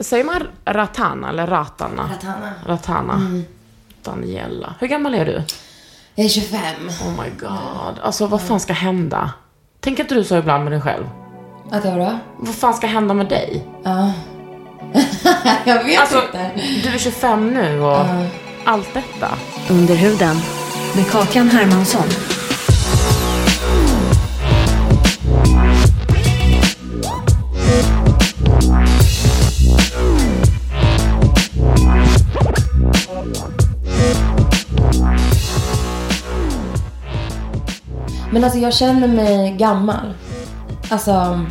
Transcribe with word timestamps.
Säger 0.00 0.24
man 0.24 0.48
Ratana 0.64 1.28
eller 1.28 1.46
Ratana? 1.46 2.10
Ratana. 2.12 2.52
Ratana. 2.66 3.20
Daniela. 4.02 4.74
Hur 4.80 4.86
gammal 4.88 5.14
är 5.14 5.24
du? 5.26 5.42
Jag 6.14 6.24
är 6.24 6.28
25. 6.28 6.60
Oh 6.88 7.22
my 7.24 7.30
god. 7.40 7.98
Alltså 8.02 8.26
vad 8.26 8.42
fan 8.42 8.60
ska 8.60 8.72
hända? 8.72 9.30
Tänker 9.80 10.02
inte 10.02 10.14
du 10.14 10.24
så 10.24 10.36
ibland 10.36 10.64
med 10.64 10.72
dig 10.72 10.80
själv? 10.80 11.04
Att 11.70 11.84
jag 11.84 11.92
vadå? 11.92 12.18
Vad 12.38 12.54
fan 12.54 12.74
ska 12.74 12.86
hända 12.86 13.14
med 13.14 13.28
dig? 13.28 13.66
Ja. 13.84 14.12
jag 15.64 15.84
vet 15.84 16.00
Alltså, 16.00 16.22
inte. 16.26 16.50
du 16.82 16.88
är 16.94 16.98
25 16.98 17.54
nu 17.54 17.80
och 17.80 18.06
allt 18.64 18.94
detta. 18.94 19.28
Under 19.70 19.94
huden 19.94 20.36
med 20.96 21.10
Kakan 21.10 21.48
Hermansson. 21.48 22.08
Men 38.32 38.44
alltså 38.44 38.58
jag 38.58 38.74
känner 38.74 39.08
mig 39.08 39.56
gammal. 39.58 40.14
Alltså 40.90 41.46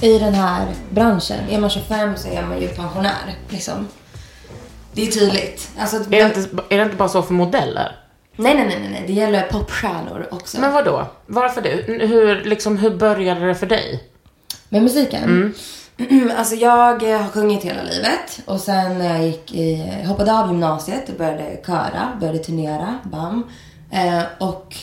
i 0.00 0.18
den 0.18 0.34
här 0.34 0.66
branschen. 0.90 1.48
Är 1.50 1.60
man 1.60 1.70
25 1.70 2.16
så 2.16 2.28
är 2.28 2.42
man 2.42 2.60
ju 2.60 2.68
pensionär. 2.68 3.36
Liksom. 3.48 3.88
Det 4.92 5.06
är 5.06 5.10
tydligt. 5.10 5.70
Alltså, 5.78 5.96
Är 5.96 6.02
det, 6.08 6.22
inte, 6.22 6.40
är 6.68 6.78
det 6.78 6.84
inte 6.84 6.96
bara 6.96 7.08
så 7.08 7.22
för 7.22 7.34
modeller? 7.34 7.96
Nej, 8.36 8.54
nej, 8.54 8.66
nej, 8.66 8.88
nej. 8.90 9.04
Det 9.06 9.12
gäller 9.12 9.42
popstjärnor 9.42 10.28
också. 10.30 10.60
Men 10.60 10.72
vad 10.72 10.84
då? 10.84 11.06
Varför 11.26 11.62
det? 11.62 12.06
Hur, 12.06 12.44
liksom, 12.44 12.76
hur 12.76 12.90
började 12.90 13.46
det 13.46 13.54
för 13.54 13.66
dig? 13.66 14.04
Med 14.68 14.82
musiken? 14.82 15.54
alltså 16.36 16.54
jag 16.54 17.02
eh, 17.12 17.20
har 17.20 17.28
sjungit 17.28 17.64
hela 17.64 17.82
livet. 17.82 18.40
Och 18.44 18.60
sen 18.60 18.98
när 18.98 19.16
jag 19.16 19.26
gick 19.26 19.54
i, 19.54 20.04
hoppade 20.06 20.38
av 20.38 20.48
gymnasiet 20.48 21.08
och 21.08 21.14
började 21.14 21.60
köra, 21.66 22.08
började 22.20 22.38
turnera, 22.38 22.98
bam. 23.02 23.44
Eh, 23.90 24.22
och 24.38 24.76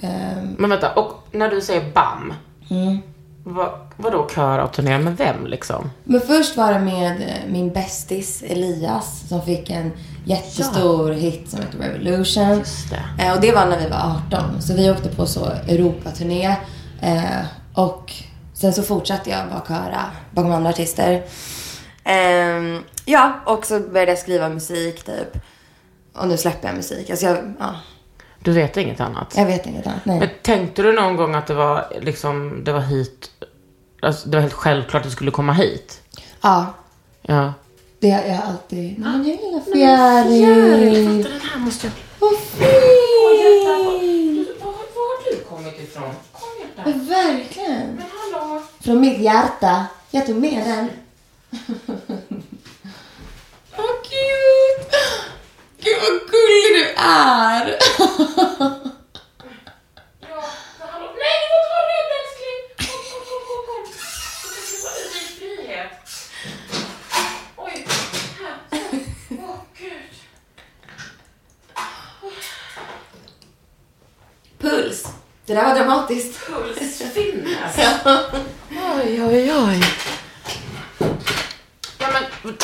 ehm, 0.00 0.56
Men 0.58 0.70
vänta, 0.70 0.92
och 0.92 1.28
när 1.32 1.50
du 1.50 1.60
säger 1.60 1.92
BAM. 1.92 2.34
Mm. 2.70 2.98
Vad, 3.46 3.70
vadå 3.96 4.28
köra 4.34 4.64
och 4.64 4.72
turnera 4.72 4.98
med 4.98 5.16
vem 5.16 5.46
liksom? 5.46 5.90
Men 6.04 6.20
först 6.20 6.56
var 6.56 6.72
det 6.72 6.80
med 6.80 7.20
eh, 7.20 7.52
min 7.52 7.72
bästis 7.72 8.42
Elias 8.42 9.28
som 9.28 9.42
fick 9.42 9.70
en 9.70 9.92
jättestor 10.24 11.12
hit 11.12 11.50
som 11.50 11.60
heter 11.60 11.78
Revolution. 11.78 12.58
Just 12.58 12.90
det. 12.90 13.24
Eh, 13.24 13.34
och 13.34 13.40
det 13.40 13.52
var 13.52 13.66
när 13.66 13.78
vi 13.78 13.88
var 13.88 14.20
18. 14.32 14.62
Så 14.62 14.74
vi 14.74 14.90
åkte 14.90 15.08
på 15.08 15.26
så 15.26 15.46
Europaturné. 15.68 16.56
Eh, 17.00 17.44
och 17.74 18.12
sen 18.64 18.72
så 18.72 18.82
fortsatte 18.82 19.30
jag 19.30 19.48
bara 19.48 19.62
köra 19.68 20.00
bakom 20.30 20.52
andra 20.52 20.70
artister. 20.70 21.22
Ehm, 22.04 22.82
ja, 23.04 23.32
och 23.46 23.66
så 23.66 23.80
började 23.80 24.12
jag 24.12 24.18
skriva 24.18 24.48
musik 24.48 25.04
typ. 25.04 25.36
Och 26.14 26.28
nu 26.28 26.36
släpper 26.36 26.68
jag 26.68 26.76
musik. 26.76 27.10
Alltså 27.10 27.26
jag, 27.26 27.54
ja, 27.58 27.74
Du 28.38 28.52
vet 28.52 28.76
inget 28.76 29.00
annat? 29.00 29.34
jag 29.36 29.46
vet 29.46 29.66
inget 29.66 29.86
annat. 29.86 30.04
Nej. 30.04 30.18
Men 30.18 30.28
tänkte 30.42 30.82
du 30.82 30.92
någon 30.92 31.16
gång 31.16 31.34
att 31.34 31.46
det 31.46 31.54
var 31.54 31.86
liksom, 32.02 32.64
det 32.64 32.72
var 32.72 32.80
hit, 32.80 33.30
alltså, 34.02 34.28
det 34.28 34.36
var 34.36 34.42
helt 34.42 34.52
självklart 34.54 35.00
att 35.02 35.08
du 35.08 35.10
skulle 35.10 35.30
komma 35.30 35.52
hit? 35.52 36.00
Ja, 36.42 36.66
Ja. 37.22 37.52
det 37.98 38.10
har 38.10 38.22
jag 38.22 38.40
alltid. 38.48 38.98
Nej, 38.98 39.12
men 39.18 39.24
jag 39.28 39.38
är 39.38 39.42
lilla 39.42 39.60
fjäril. 39.60 41.22
Den 41.22 41.40
här 41.52 41.58
måste 41.58 41.86
jag... 41.86 41.92
Vad 42.18 42.38
fint! 42.40 42.64
Var, 44.60 44.66
var 44.66 44.72
har 44.72 45.30
du 45.30 45.36
kommit 45.44 45.80
ifrån? 45.80 46.10
Kom 46.32 46.48
hjärta. 46.60 46.82
Men 46.90 47.06
verkligen. 47.08 48.02
Från 48.84 49.00
mitt 49.00 49.20
hjärta. 49.20 49.86
Jag 50.10 50.26
tog 50.26 50.36
med 50.36 50.66
den. 50.66 50.90
Vad 53.76 54.02
cute! 54.02 54.96
Gud 55.80 55.96
vad 56.00 56.20
gullig 56.30 56.74
du 56.74 56.84
är! 56.96 57.78
Ja. 60.20 60.44
Åh. 67.56 67.70
Puls. 74.58 75.06
Det 75.46 75.54
där 75.54 75.64
var 75.64 75.74
dramatiskt. 75.74 76.46
Pulsfinnes. 76.46 77.76
Oj, 78.96 79.22
oj, 79.22 79.52
oj. 79.52 79.80
Ja, 81.98 82.06
men 82.12 82.54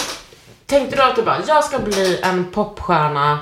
tänkte 0.66 0.96
du 0.96 1.02
att 1.02 1.16
du 1.16 1.22
bara, 1.22 1.38
jag 1.46 1.64
ska 1.64 1.78
bli 1.78 2.20
en 2.22 2.44
popstjärna, 2.50 3.38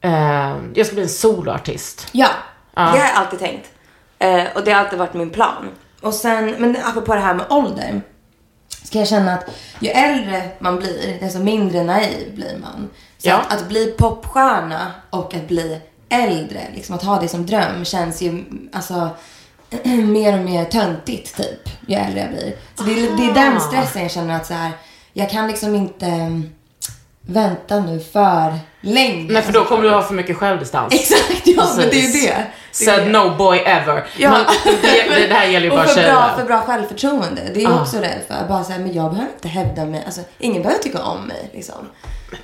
eh, 0.00 0.56
jag 0.74 0.86
ska 0.86 0.94
bli 0.94 1.02
en 1.02 1.08
soloartist. 1.08 2.06
Ja, 2.12 2.28
Ja. 2.74 2.82
det 2.82 2.88
har 2.88 2.96
jag 2.98 3.14
alltid 3.16 3.38
tänkt. 3.38 3.70
Eh, 4.18 4.44
och 4.54 4.64
det 4.64 4.72
har 4.72 4.80
alltid 4.80 4.98
varit 4.98 5.14
min 5.14 5.30
plan. 5.30 5.68
Och 6.00 6.14
sen, 6.14 6.54
men 6.58 6.76
apropå 6.84 7.14
det 7.14 7.20
här 7.20 7.34
med 7.34 7.46
ålder. 7.50 8.00
Ska 8.84 8.98
jag 8.98 9.08
känna 9.08 9.34
att 9.34 9.44
ju 9.80 9.88
äldre 9.90 10.48
man 10.58 10.76
blir, 10.76 11.20
desto 11.20 11.38
mindre 11.38 11.82
naiv 11.84 12.34
blir 12.34 12.58
man. 12.58 12.90
Så 13.18 13.28
Ja. 13.28 13.34
att, 13.36 13.52
att 13.52 13.68
bli 13.68 13.94
popstjärna 13.98 14.92
och 15.10 15.34
att 15.34 15.48
bli 15.48 15.80
äldre, 16.08 16.60
liksom 16.74 16.94
att 16.94 17.02
ha 17.02 17.20
det 17.20 17.28
som 17.28 17.46
dröm 17.46 17.84
känns 17.84 18.22
ju 18.22 18.44
alltså 18.72 19.08
mer 20.06 20.38
och 20.38 20.44
mer 20.44 20.64
töntigt 20.64 21.36
typ, 21.36 21.68
ju 21.86 21.94
äldre 21.94 22.20
jag 22.20 22.30
blir. 22.30 22.56
Så 22.74 22.82
det, 22.82 22.92
är- 22.92 23.16
det 23.16 23.30
är 23.30 23.34
den 23.34 23.60
stressen 23.60 24.02
jag 24.02 24.10
känner 24.10 24.36
att 24.36 24.46
så 24.46 24.54
här, 24.54 24.70
jag 25.12 25.30
kan 25.30 25.46
liksom 25.48 25.74
inte 25.74 26.06
mm, 26.06 26.50
vänta 27.20 27.80
nu 27.80 28.00
för 28.00 28.58
länge. 28.80 29.32
Nej, 29.32 29.42
för 29.42 29.52
då 29.52 29.64
kommer 29.64 29.82
du 29.82 29.90
ha 29.90 30.02
för 30.02 30.14
mycket 30.14 30.36
självdistans. 30.36 30.94
Exakt, 31.00 31.42
ja 31.46 31.64
men 31.76 31.76
det 31.76 31.84
är 31.84 31.90
Precis. 31.90 32.22
ju 32.22 32.26
det. 32.26 32.34
det. 32.78 32.84
Said 32.84 33.10
no 33.10 33.36
boy 33.36 33.58
ever. 33.58 34.06
Ja. 34.18 34.30
Men 34.30 34.44
det, 34.82 35.26
det, 35.26 35.34
här 35.34 35.46
gäller 35.46 35.66
ju 35.66 35.70
och 35.70 35.76
bara 35.76 35.84
bra, 35.84 35.94
tjejer. 35.94 36.36
för 36.36 36.44
bra 36.44 36.60
självförtroende. 36.60 37.42
Det 37.54 37.60
är 37.60 37.62
jag 37.64 37.72
Ah. 37.72 37.80
också 37.82 37.96
rädd 37.96 38.20
för. 38.28 38.48
Bara 38.48 38.64
säga, 38.64 38.78
men 38.78 38.92
jag 38.92 39.10
behöver 39.10 39.32
inte 39.34 39.48
hävda 39.48 39.84
mig. 39.84 40.02
Alltså, 40.06 40.20
ingen 40.38 40.62
behöver 40.62 40.82
tycka 40.82 41.02
om 41.02 41.22
mig 41.24 41.50
liksom. 41.52 41.74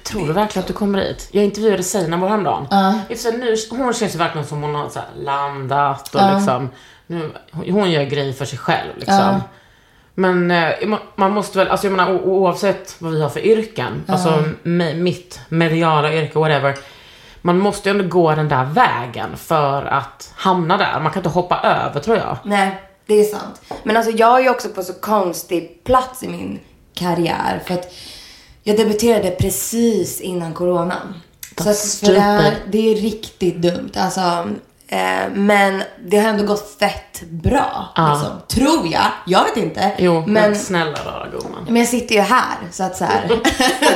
Tror 0.03 0.27
du 0.27 0.33
verkligen 0.33 0.61
att 0.63 0.67
du 0.69 0.73
kommer 0.73 1.01
dit? 1.01 1.29
Jag 1.33 1.45
intervjuade 1.45 1.83
Seinabo 1.83 2.27
häromdagen. 2.27 2.67
Och 3.11 3.17
sig 3.17 3.39
nu, 3.39 3.57
hon 3.71 3.93
känns 3.95 4.15
ju 4.15 4.19
verkligen 4.19 4.47
som 4.47 4.63
hon 4.63 4.75
har 4.75 4.89
så 4.89 4.99
här 4.99 5.09
landat 5.25 6.15
och 6.15 6.21
liksom, 6.37 6.71
nu, 7.07 7.31
hon 7.53 7.91
gör 7.91 8.03
grejer 8.03 8.33
för 8.33 8.45
sig 8.45 8.59
själv 8.59 8.91
liksom. 8.97 9.15
Ja. 9.17 9.41
Men 10.15 10.51
eh, 10.51 10.57
ma- 10.81 10.99
man 11.17 11.33
måste 11.33 11.59
väl, 11.59 11.69
alltså 11.69 11.87
jag 11.87 11.97
menar 11.97 12.23
oavsett 12.27 12.97
vad 12.99 13.13
vi 13.13 13.23
har 13.23 13.29
för 13.29 13.41
yrken, 13.47 14.05
alltså 14.09 14.45
me- 14.63 14.95
mitt 14.95 15.41
mediala 15.49 16.15
yrke, 16.15 16.39
whatever. 16.39 16.75
Man 17.43 17.59
måste 17.59 17.89
ju 17.89 17.91
ändå 17.91 18.09
gå 18.09 18.35
den 18.35 18.49
där 18.49 18.65
vägen 18.65 19.37
för 19.37 19.83
att 19.83 20.33
hamna 20.37 20.77
där. 20.77 21.01
Man 21.01 21.13
kan 21.13 21.21
inte 21.21 21.29
hoppa 21.29 21.61
över 21.61 22.01
tror 22.01 22.17
jag. 22.17 22.37
Nej, 22.45 22.83
det 23.07 23.15
är 23.15 23.25
sant. 23.25 23.63
Men 23.83 23.97
alltså 23.97 24.13
jag 24.13 24.39
är 24.39 24.43
ju 24.43 24.51
också 24.51 24.69
på 24.69 24.83
så 24.83 24.93
konstig 24.93 25.85
plats 25.85 26.23
i 26.23 26.29
min 26.29 26.61
karriär. 26.95 27.63
För 27.67 27.75
att 27.75 27.93
jag 28.63 28.77
debuterade 28.77 29.31
precis 29.31 30.21
innan 30.21 30.55
coronan. 30.55 31.15
Så 31.59 31.69
att 31.71 32.01
det, 32.15 32.21
här, 32.21 32.55
det 32.69 32.93
är 32.93 32.97
riktigt 32.97 33.57
dumt. 33.63 33.91
Alltså, 33.97 34.49
Eh, 34.95 35.31
men 35.33 35.83
det 36.05 36.19
har 36.19 36.29
ändå 36.29 36.45
gått 36.45 36.79
fett 36.79 37.23
bra. 37.23 37.89
Liksom. 37.97 38.41
Tror 38.49 38.87
jag. 38.93 39.07
Jag 39.27 39.45
vet 39.45 39.57
inte. 39.57 39.93
Jo, 39.99 40.21
men, 40.21 40.33
men, 40.33 40.57
snälla 40.57 41.05
rara 41.05 41.29
gumman. 41.31 41.65
men 41.67 41.77
jag 41.77 41.89
sitter 41.89 42.15
ju 42.15 42.21
här, 42.21 42.57
så 42.71 42.85
att 42.85 42.97
så 42.97 43.05
här. 43.05 43.29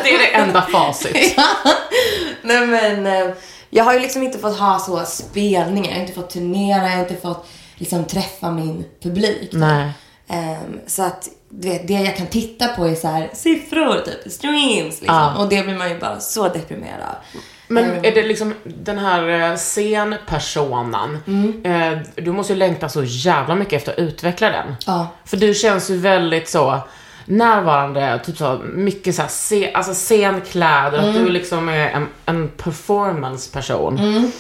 Det 0.04 0.14
är 0.14 0.18
det 0.18 0.34
enda 0.34 0.62
facit. 0.62 1.38
Nej 2.42 2.66
men, 2.66 3.06
eh, 3.06 3.34
jag 3.70 3.84
har 3.84 3.94
ju 3.94 4.00
liksom 4.00 4.22
inte 4.22 4.38
fått 4.38 4.58
ha 4.58 4.78
så 4.78 5.04
spelningar. 5.04 5.88
Jag 5.88 5.94
har 5.94 6.00
inte 6.00 6.12
fått 6.12 6.30
turnera, 6.30 6.82
jag 6.82 6.96
har 6.96 7.02
inte 7.02 7.16
fått 7.16 7.48
liksom 7.74 8.04
träffa 8.04 8.50
min 8.50 8.84
publik. 9.02 9.50
Nej. 9.52 9.92
Ehm, 10.28 10.80
så 10.86 11.02
att, 11.02 11.28
du 11.50 11.68
vet, 11.68 11.88
det 11.88 11.94
jag 11.94 12.16
kan 12.16 12.26
titta 12.26 12.68
på 12.68 12.84
är 12.84 12.94
så 12.94 13.08
här 13.08 13.30
siffror, 13.32 14.00
typ 14.04 14.32
streams 14.32 15.00
liksom. 15.00 15.16
Ja. 15.16 15.36
Och 15.36 15.48
det 15.48 15.62
blir 15.62 15.76
man 15.76 15.88
ju 15.88 15.98
bara 15.98 16.20
så 16.20 16.48
deprimerad 16.48 17.02
av. 17.02 17.40
Men 17.68 18.04
är 18.04 18.14
det 18.14 18.22
liksom 18.22 18.54
den 18.64 18.98
här 18.98 19.50
eh, 19.50 19.56
scenpersonan, 19.56 21.18
eh, 21.64 21.98
du 22.14 22.32
måste 22.32 22.52
ju 22.52 22.58
längta 22.58 22.88
så 22.88 23.02
jävla 23.04 23.54
mycket 23.54 23.72
efter 23.72 23.92
att 23.92 23.98
utveckla 23.98 24.50
den. 24.50 24.74
Ja. 24.86 25.08
För 25.24 25.36
du 25.36 25.54
känns 25.54 25.90
ju 25.90 25.96
väldigt 25.96 26.48
så 26.48 26.78
närvarande, 27.24 28.20
typ 28.26 28.36
så 28.36 28.60
mycket 28.74 29.14
så 29.14 29.22
här, 29.22 29.28
se, 29.28 29.72
alltså 29.72 29.94
scenkläder, 29.94 30.98
att 30.98 31.14
du 31.14 31.28
liksom 31.28 31.68
är 31.68 31.88
en, 31.90 32.08
en 32.26 32.48
performance-person. 32.48 34.30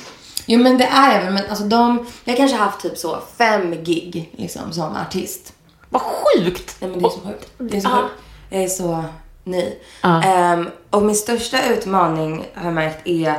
Jo 0.46 0.60
men 0.62 0.78
det 0.78 0.84
är 0.84 1.14
jag 1.14 1.24
väl, 1.24 1.34
men 1.34 1.42
alltså 1.50 1.64
de, 1.64 2.06
jag 2.24 2.32
har 2.32 2.36
kanske 2.36 2.56
haft 2.56 2.80
typ 2.80 2.98
så 2.98 3.18
fem 3.38 3.84
gig 3.84 4.30
liksom 4.38 4.72
som 4.72 4.96
artist. 4.96 5.52
Vad 5.88 6.02
sjukt! 6.02 6.76
Nej 6.80 6.90
men 6.90 6.98
det 7.00 7.06
är 7.06 7.10
så 7.10 7.20
sjukt. 7.20 7.50
Det 7.58 7.76
är 7.76 7.80
så 7.80 7.88
Ja. 7.88 7.96
sjukt. 8.02 8.12
Jag 8.50 8.62
är 8.62 8.68
så 8.68 9.04
ny. 9.44 9.74
Ja. 10.02 10.22
Ehm, 10.22 10.68
och 10.90 11.02
min 11.02 11.16
största 11.16 11.58
utmaning 11.72 12.46
har 12.54 12.64
jag 12.64 12.74
märkt 12.74 13.06
är 13.06 13.34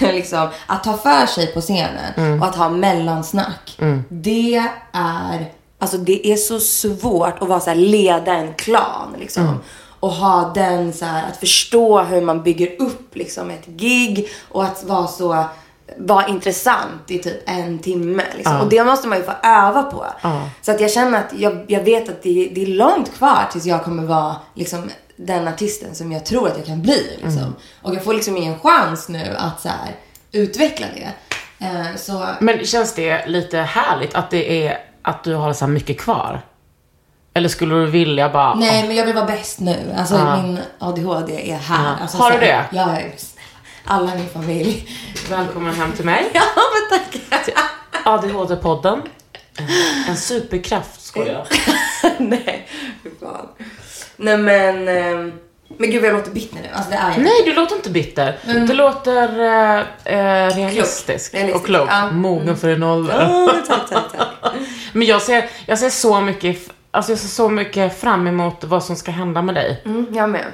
liksom 0.12 0.48
att 0.66 0.84
ta 0.84 0.96
för 0.96 1.26
sig 1.26 1.46
på 1.46 1.60
scenen 1.60 2.12
Mm. 2.16 2.42
och 2.42 2.48
att 2.48 2.56
ha 2.56 2.68
mellansnack. 2.68 3.78
Det 4.08 4.56
är, 4.92 5.52
alltså 5.78 5.96
det 5.98 6.26
är 6.32 6.36
så 6.36 6.60
svårt 6.60 7.42
att 7.42 7.48
vara 7.48 7.60
så 7.60 7.70
här, 7.70 7.76
leda 7.76 8.32
en 8.34 8.54
klan 8.54 9.16
liksom. 9.18 9.42
Mm. 9.42 9.56
Och 10.00 10.10
ha 10.12 10.52
den 10.54 10.92
så 10.92 11.04
här, 11.04 11.28
att 11.30 11.36
förstå 11.36 12.00
hur 12.02 12.20
man 12.20 12.42
bygger 12.42 12.82
upp 12.82 13.16
liksom 13.16 13.50
ett 13.50 13.66
gig 13.66 14.28
och 14.48 14.64
att 14.64 14.84
vara 14.84 15.06
så 15.06 15.44
vara 15.96 16.26
intressant 16.26 17.10
i 17.10 17.18
typ 17.18 17.48
en 17.48 17.78
timme. 17.78 18.22
Liksom. 18.36 18.60
Och 18.60 18.68
det 18.68 18.84
måste 18.84 19.08
man 19.08 19.18
ju 19.18 19.24
få 19.24 19.32
öva 19.42 19.82
på. 19.82 20.06
Så 20.62 20.70
att 20.70 20.80
jag 20.80 20.90
känner 20.90 21.18
att 21.18 21.32
jag, 21.36 21.64
jag 21.68 21.80
vet 21.80 22.08
att 22.08 22.22
det, 22.22 22.50
det 22.54 22.62
är 22.62 22.66
långt 22.66 23.14
kvar 23.14 23.48
tills 23.52 23.66
jag 23.66 23.84
kommer 23.84 24.02
vara 24.02 24.36
liksom, 24.54 24.90
den 25.16 25.48
artisten 25.48 25.94
som 25.94 26.12
jag 26.12 26.26
tror 26.26 26.48
att 26.48 26.56
jag 26.56 26.66
kan 26.66 26.82
bli. 26.82 27.18
Liksom. 27.22 27.54
Och 27.82 27.94
jag 27.94 28.04
får 28.04 28.14
liksom 28.14 28.36
ingen 28.36 28.58
chans 28.58 29.08
nu 29.08 29.36
att 29.38 29.60
så 29.60 29.68
här, 29.68 29.94
utveckla 30.32 30.86
det. 30.94 31.08
Eh, 31.66 31.96
så 31.96 32.26
Men 32.40 32.64
känns 32.64 32.94
det 32.94 33.26
lite 33.26 33.58
härligt 33.58 34.14
att 34.14 34.30
det 34.30 34.66
är, 34.66 34.78
att 35.02 35.24
du 35.24 35.34
har 35.34 35.52
så 35.52 35.64
här 35.64 35.72
mycket 35.72 36.00
kvar? 36.00 36.40
Eller 37.34 37.48
skulle 37.48 37.74
du 37.74 37.86
vilja 37.86 38.28
bara, 38.28 38.54
Nej, 38.54 38.86
men 38.86 38.96
jag 38.96 39.06
vill 39.06 39.14
vara 39.14 39.24
bäst 39.26 39.60
nu. 39.60 39.94
Alltså 39.98 40.36
min 40.42 40.58
ADHD 40.78 41.52
är 41.52 41.56
här. 41.56 41.84
Ja. 41.84 42.02
Alltså, 42.02 42.18
Har 42.18 42.30
du 42.30 42.38
det? 42.38 42.64
Ja, 42.70 42.96
snälla. 43.16 43.37
Alla 43.90 44.14
i 44.14 44.18
min 44.18 44.28
familj. 44.28 44.88
välkommen 45.30 45.74
hem 45.74 45.92
till 45.92 46.04
mig. 46.04 46.30
Ja, 46.34 46.42
men 46.90 46.98
tack. 46.98 47.20
ADHD-podden. 48.04 49.02
En 50.08 50.16
superkraft, 50.16 51.00
skojar 51.00 51.32
jag. 51.32 51.46
Nej, 52.18 52.68
fy 53.02 53.10
fan. 53.20 53.48
Nej 54.16 54.36
men, 54.38 54.88
ehm, 54.88 55.32
men 55.78 55.90
gud 55.90 56.02
vad 56.02 56.10
jag 56.10 56.16
låter 56.16 56.30
bitter 56.30 56.54
nu. 56.56 56.68
Alltså 56.74 56.90
det 56.90 56.96
är 56.96 57.10
jag. 57.12 57.22
Nej, 57.22 57.42
du 57.44 57.54
låter 57.54 57.76
inte 57.76 57.90
bitter. 57.90 58.38
Du 58.66 58.72
låter 58.74 59.40
eh, 59.40 59.80
eh, 60.04 60.56
realistisk 60.56 61.32
Klok. 61.34 61.54
och 61.54 61.66
klok. 61.66 61.88
Ja. 61.90 62.10
Mogen 62.10 62.56
för 62.56 62.68
din 62.68 62.82
ålder. 62.82 63.28
Åh, 63.30 63.50
tack, 63.66 63.88
tack, 63.90 64.12
tack. 64.16 64.52
Men 64.92 65.06
jag 65.06 65.22
ser, 65.22 65.50
jag 65.66 65.78
ser 65.78 65.90
så 65.90 66.20
mycket, 66.20 66.70
alltså 66.90 67.12
jag 67.12 67.18
ser 67.18 67.28
så 67.28 67.48
mycket 67.48 68.00
fram 68.00 68.26
emot 68.26 68.64
vad 68.64 68.84
som 68.84 68.96
ska 68.96 69.10
hända 69.10 69.42
med 69.42 69.54
dig. 69.54 69.82
Mm, 69.84 70.06
jag 70.14 70.30
med. 70.30 70.44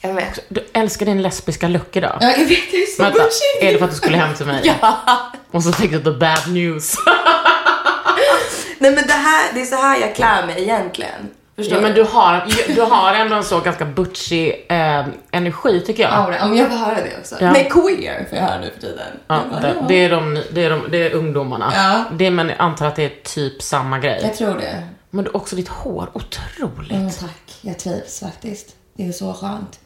Jag 0.00 0.14
med. 0.14 0.38
Du 0.48 0.66
älskar 0.72 1.06
din 1.06 1.22
lesbiska 1.22 1.68
look 1.68 1.96
idag. 1.96 2.18
Ja, 2.20 2.30
jag 2.30 2.46
vet, 2.46 2.70
det 2.70 2.76
är 2.76 2.86
så 2.86 3.02
Vänta, 3.02 3.22
är 3.60 3.72
det 3.72 3.78
för 3.78 3.84
att 3.84 3.90
du 3.90 3.96
skulle 3.96 4.16
hem 4.16 4.34
till 4.34 4.46
mig? 4.46 4.60
Ja. 4.80 5.32
Och 5.50 5.62
så 5.62 5.72
fick 5.72 5.90
du 5.90 6.02
the 6.02 6.10
bad 6.10 6.48
news. 6.48 6.94
Nej 8.78 8.90
men 8.90 9.06
det 9.06 9.12
här, 9.12 9.52
det 9.54 9.60
är 9.60 9.64
så 9.64 9.76
här 9.76 10.00
jag 10.00 10.14
klär 10.14 10.46
mig 10.46 10.62
egentligen. 10.62 11.28
Förstår 11.56 11.76
ja, 11.76 11.82
men 11.82 11.94
du 11.94 12.02
har, 12.02 12.46
du 12.74 12.80
har 12.80 13.14
ändå 13.14 13.36
en 13.36 13.44
så 13.44 13.60
ganska 13.60 13.84
butchig 13.84 14.66
eh, 14.68 15.06
energi 15.30 15.80
tycker 15.80 16.02
jag. 16.02 16.12
Ja, 16.12 16.46
men 16.48 16.56
jag 16.56 16.68
får 16.70 16.76
höra 16.76 16.94
det 16.94 17.18
också. 17.20 17.36
Ja. 17.40 17.52
Nej, 17.52 17.70
queer 17.70 18.24
får 18.28 18.38
jag 18.38 18.44
höra 18.44 18.60
nu 18.60 18.70
för 18.70 18.80
tiden. 18.80 19.06
Ja, 19.26 19.34
Jag 19.42 19.50
bara, 19.50 19.60
det, 19.60 19.74
ja. 19.80 19.84
det, 19.88 19.94
är 19.94 20.10
de, 20.10 20.42
det, 20.50 20.64
är 20.64 20.70
de, 20.70 20.86
det 20.90 20.98
är 20.98 21.14
ungdomarna. 21.14 21.72
Ja. 21.74 22.04
Det, 22.16 22.30
men 22.30 22.48
jag 22.48 22.56
antar 22.58 22.86
att 22.86 22.96
det 22.96 23.04
är 23.04 23.22
typ 23.24 23.62
samma 23.62 23.98
grej. 23.98 24.20
Jag 24.22 24.36
tror 24.36 24.54
det. 24.58 24.82
Men 25.10 25.24
du, 25.24 25.30
också 25.30 25.56
ditt 25.56 25.68
hår, 25.68 26.10
otroligt. 26.12 26.92
Mm, 26.92 27.10
tack. 27.10 27.58
Jag 27.60 27.78
trivs 27.78 28.20
faktiskt. 28.20 28.76
Det 28.96 29.08
är 29.08 29.12
så 29.12 29.34
skönt. 29.34 29.80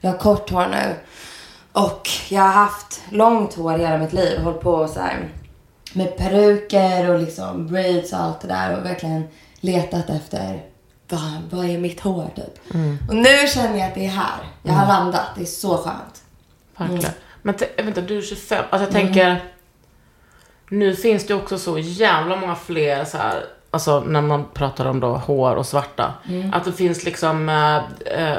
Jag 0.00 0.10
har 0.10 0.18
kort 0.18 0.50
hår 0.50 0.66
nu. 0.70 0.94
Och 1.72 2.08
jag 2.28 2.42
har 2.42 2.52
haft 2.52 3.00
långt 3.10 3.54
hår 3.54 3.78
hela 3.78 3.98
mitt 3.98 4.12
liv. 4.12 4.40
Hållit 4.40 4.60
på 4.60 4.88
så 4.88 5.00
här 5.00 5.28
med 5.92 6.16
peruker 6.18 7.10
och 7.10 7.18
liksom 7.20 7.66
braids 7.68 8.12
och 8.12 8.18
allt 8.18 8.40
det 8.40 8.48
där. 8.48 8.78
Och 8.78 8.84
verkligen 8.86 9.28
letat 9.60 10.10
efter 10.10 10.62
vad, 11.08 11.20
vad 11.50 11.64
är 11.70 11.78
mitt 11.78 12.00
hår 12.00 12.30
typ. 12.36 12.74
Och 13.08 13.14
nu 13.16 13.48
känner 13.54 13.78
jag 13.78 13.88
att 13.88 13.94
det 13.94 14.06
är 14.06 14.10
här. 14.10 14.38
Jag 14.62 14.72
har 14.72 14.86
landat. 14.86 15.26
Det 15.36 15.40
är 15.42 15.46
så 15.46 15.76
skönt. 15.76 16.22
Verkligen. 16.76 17.12
Men 17.42 17.54
t- 17.54 17.68
vänta, 17.76 18.00
du 18.00 18.18
är 18.18 18.22
25. 18.22 18.64
Alltså 18.70 18.84
jag 18.86 18.92
tänker, 18.92 19.42
nu 20.70 20.96
finns 20.96 21.26
det 21.26 21.34
också 21.34 21.58
så 21.58 21.78
jävla 21.78 22.36
många 22.36 22.54
fler 22.54 23.04
så 23.04 23.16
här, 23.18 23.44
alltså 23.70 24.00
när 24.00 24.20
man 24.22 24.44
pratar 24.54 24.84
om 24.86 25.00
då 25.00 25.14
hår 25.16 25.54
och 25.56 25.66
svarta. 25.66 26.14
Att 26.52 26.64
det 26.64 26.72
finns 26.72 27.04
liksom, 27.04 27.48
eh, 27.48 27.76
eh, 28.30 28.38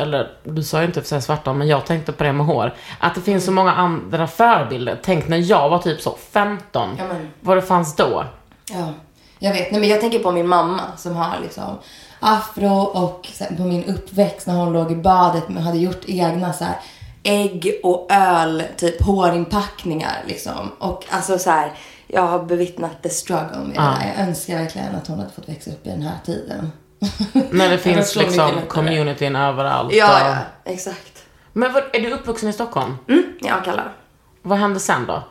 eller 0.00 0.30
du 0.44 0.62
sa 0.62 0.80
ju 0.80 0.86
inte 0.86 1.02
för 1.02 1.20
svarta, 1.20 1.52
men 1.52 1.68
jag 1.68 1.86
tänkte 1.86 2.12
på 2.12 2.24
det 2.24 2.32
med 2.32 2.46
hår. 2.46 2.74
Att 3.00 3.14
det 3.14 3.20
finns 3.20 3.44
så 3.44 3.52
många 3.52 3.72
andra 3.72 4.26
förebilder. 4.26 4.98
Tänk 5.02 5.28
när 5.28 5.36
jag 5.50 5.68
var 5.68 5.78
typ 5.78 6.00
så 6.00 6.16
15, 6.30 6.88
Ja, 6.98 7.04
men- 7.08 7.28
vad 7.40 7.56
det 7.56 7.62
fanns 7.62 7.96
då. 7.96 8.24
Ja, 8.72 8.92
jag 9.38 9.52
vet. 9.52 9.70
Nej, 9.72 9.80
men 9.80 9.88
jag 9.90 10.00
tänker 10.00 10.18
på 10.18 10.32
min 10.32 10.46
mamma 10.48 10.80
som 10.96 11.16
har 11.16 11.38
liksom 11.42 11.78
afro 12.20 12.80
och 12.80 13.28
sen 13.32 13.56
på 13.56 13.62
min 13.62 13.84
uppväxt 13.84 14.46
när 14.46 14.54
hon 14.54 14.72
låg 14.72 14.92
i 14.92 14.96
badet 14.96 15.48
men 15.48 15.62
hade 15.62 15.78
gjort 15.78 16.02
egna 16.06 16.52
så 16.52 16.64
här 16.64 16.76
ägg 17.22 17.80
och 17.82 18.06
öl, 18.12 18.62
typ 18.76 19.02
hårinpackningar 19.02 20.22
liksom. 20.26 20.70
Och 20.78 21.04
alltså 21.10 21.38
så 21.38 21.50
här, 21.50 21.72
jag 22.06 22.22
har 22.22 22.38
bevittnat 22.42 23.02
the 23.02 23.08
struggle 23.08 23.58
med 23.58 23.76
det 23.76 23.80
där. 23.80 24.12
Jag 24.16 24.28
önskar 24.28 24.58
verkligen 24.58 24.94
att 24.94 25.06
hon 25.06 25.18
hade 25.18 25.30
fått 25.30 25.48
växa 25.48 25.70
upp 25.70 25.86
i 25.86 25.90
den 25.90 26.02
här 26.02 26.18
tiden. 26.26 26.72
När 27.50 27.68
det 27.70 27.78
finns 27.78 28.16
liksom 28.16 28.50
communityn 28.68 29.36
överallt. 29.36 29.94
Ja, 29.94 30.14
och- 30.14 30.20
ja, 30.26 30.36
exakt. 30.72 31.24
Men 31.52 31.72
vad, 31.72 31.82
är 31.92 32.00
du 32.00 32.10
uppvuxen 32.10 32.48
i 32.48 32.52
Stockholm? 32.52 32.96
Mm, 33.08 33.22
jag 33.40 33.64
kallar. 33.64 33.92
Vad 34.42 34.58
hände 34.58 34.80
sen 34.80 35.06
då? 35.06 35.22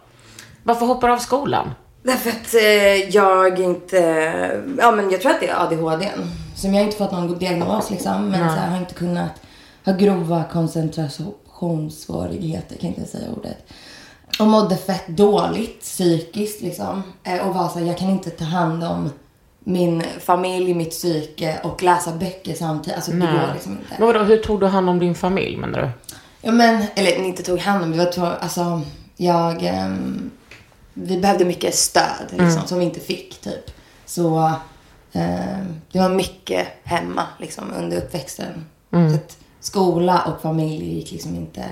Varför 0.64 0.86
hoppar 0.86 1.08
du 1.08 1.14
av 1.14 1.18
skolan? 1.18 1.72
Därför 2.04 2.30
att 2.30 2.54
eh, 2.54 3.10
jag 3.16 3.60
inte, 3.60 3.98
ja 4.80 4.92
men 4.92 5.10
jag 5.12 5.22
tror 5.22 5.32
att 5.32 5.40
det 5.40 5.50
är 5.50 5.64
ADHD. 5.64 6.10
Som 6.56 6.74
jag 6.74 6.84
inte 6.84 6.98
fått 6.98 7.12
någon 7.12 7.40
diagnos 7.40 7.90
liksom. 7.90 8.30
Men 8.30 8.50
så 8.50 8.56
här, 8.56 8.70
har 8.70 8.78
inte 8.78 8.94
kunnat 8.94 9.32
ha 9.86 9.94
grova 9.94 10.44
koncentrationssvårigheter, 10.52 12.76
kan 12.78 12.90
inte 12.90 13.06
säga 13.06 13.28
ordet. 13.38 13.58
Och 14.40 14.48
mådde 14.48 14.78
fett 14.78 15.08
dåligt 15.08 15.82
psykiskt 15.82 16.62
liksom. 16.62 17.04
Eh, 17.24 17.48
och 17.48 17.54
var 17.56 17.70
så 17.70 17.80
här, 17.80 17.86
jag 17.86 17.98
kan 17.98 18.10
inte 18.10 18.30
ta 18.30 18.46
hand 18.46 18.84
om 18.84 19.10
min 19.70 20.04
familj, 20.20 20.74
mitt 20.74 20.90
psyke 20.90 21.60
och 21.64 21.84
läsa 21.84 22.12
böcker 22.12 22.54
samtidigt. 22.54 22.96
Alltså 22.96 23.12
det 23.12 23.18
går 23.18 23.54
liksom 23.54 23.72
inte. 23.72 23.96
Men 23.98 24.08
vadå, 24.08 24.20
hur 24.20 24.38
tog 24.38 24.60
du 24.60 24.68
hand 24.68 24.90
om 24.90 25.00
din 25.00 25.16
familj 25.16 25.58
menar 25.58 25.82
du? 25.82 25.90
Ja 26.42 26.52
men, 26.52 26.84
eller 26.96 27.16
inte 27.16 27.44
tog 27.44 27.60
hand 27.60 27.84
om, 27.84 27.98
det 27.98 28.18
var 28.18 28.38
alltså 28.40 28.82
jag, 29.16 29.64
ehm, 29.64 30.32
vi 30.94 31.18
behövde 31.18 31.46
mycket 31.46 31.76
stöd 31.76 32.28
liksom, 32.30 32.62
som 32.66 32.80
vi 32.80 32.86
inte 32.86 33.00
fick 33.00 33.42
typ. 33.42 33.72
Så 34.06 34.54
ehm, 35.12 35.82
det 35.92 36.00
var 36.00 36.10
mycket 36.10 36.68
hemma 36.84 37.24
liksom 37.38 37.74
under 37.78 37.98
uppväxten. 37.98 38.66
Så 38.92 39.16
att 39.16 39.38
skola 39.60 40.22
och 40.22 40.42
familj 40.42 40.96
gick 40.96 41.12
liksom 41.12 41.36
inte 41.36 41.66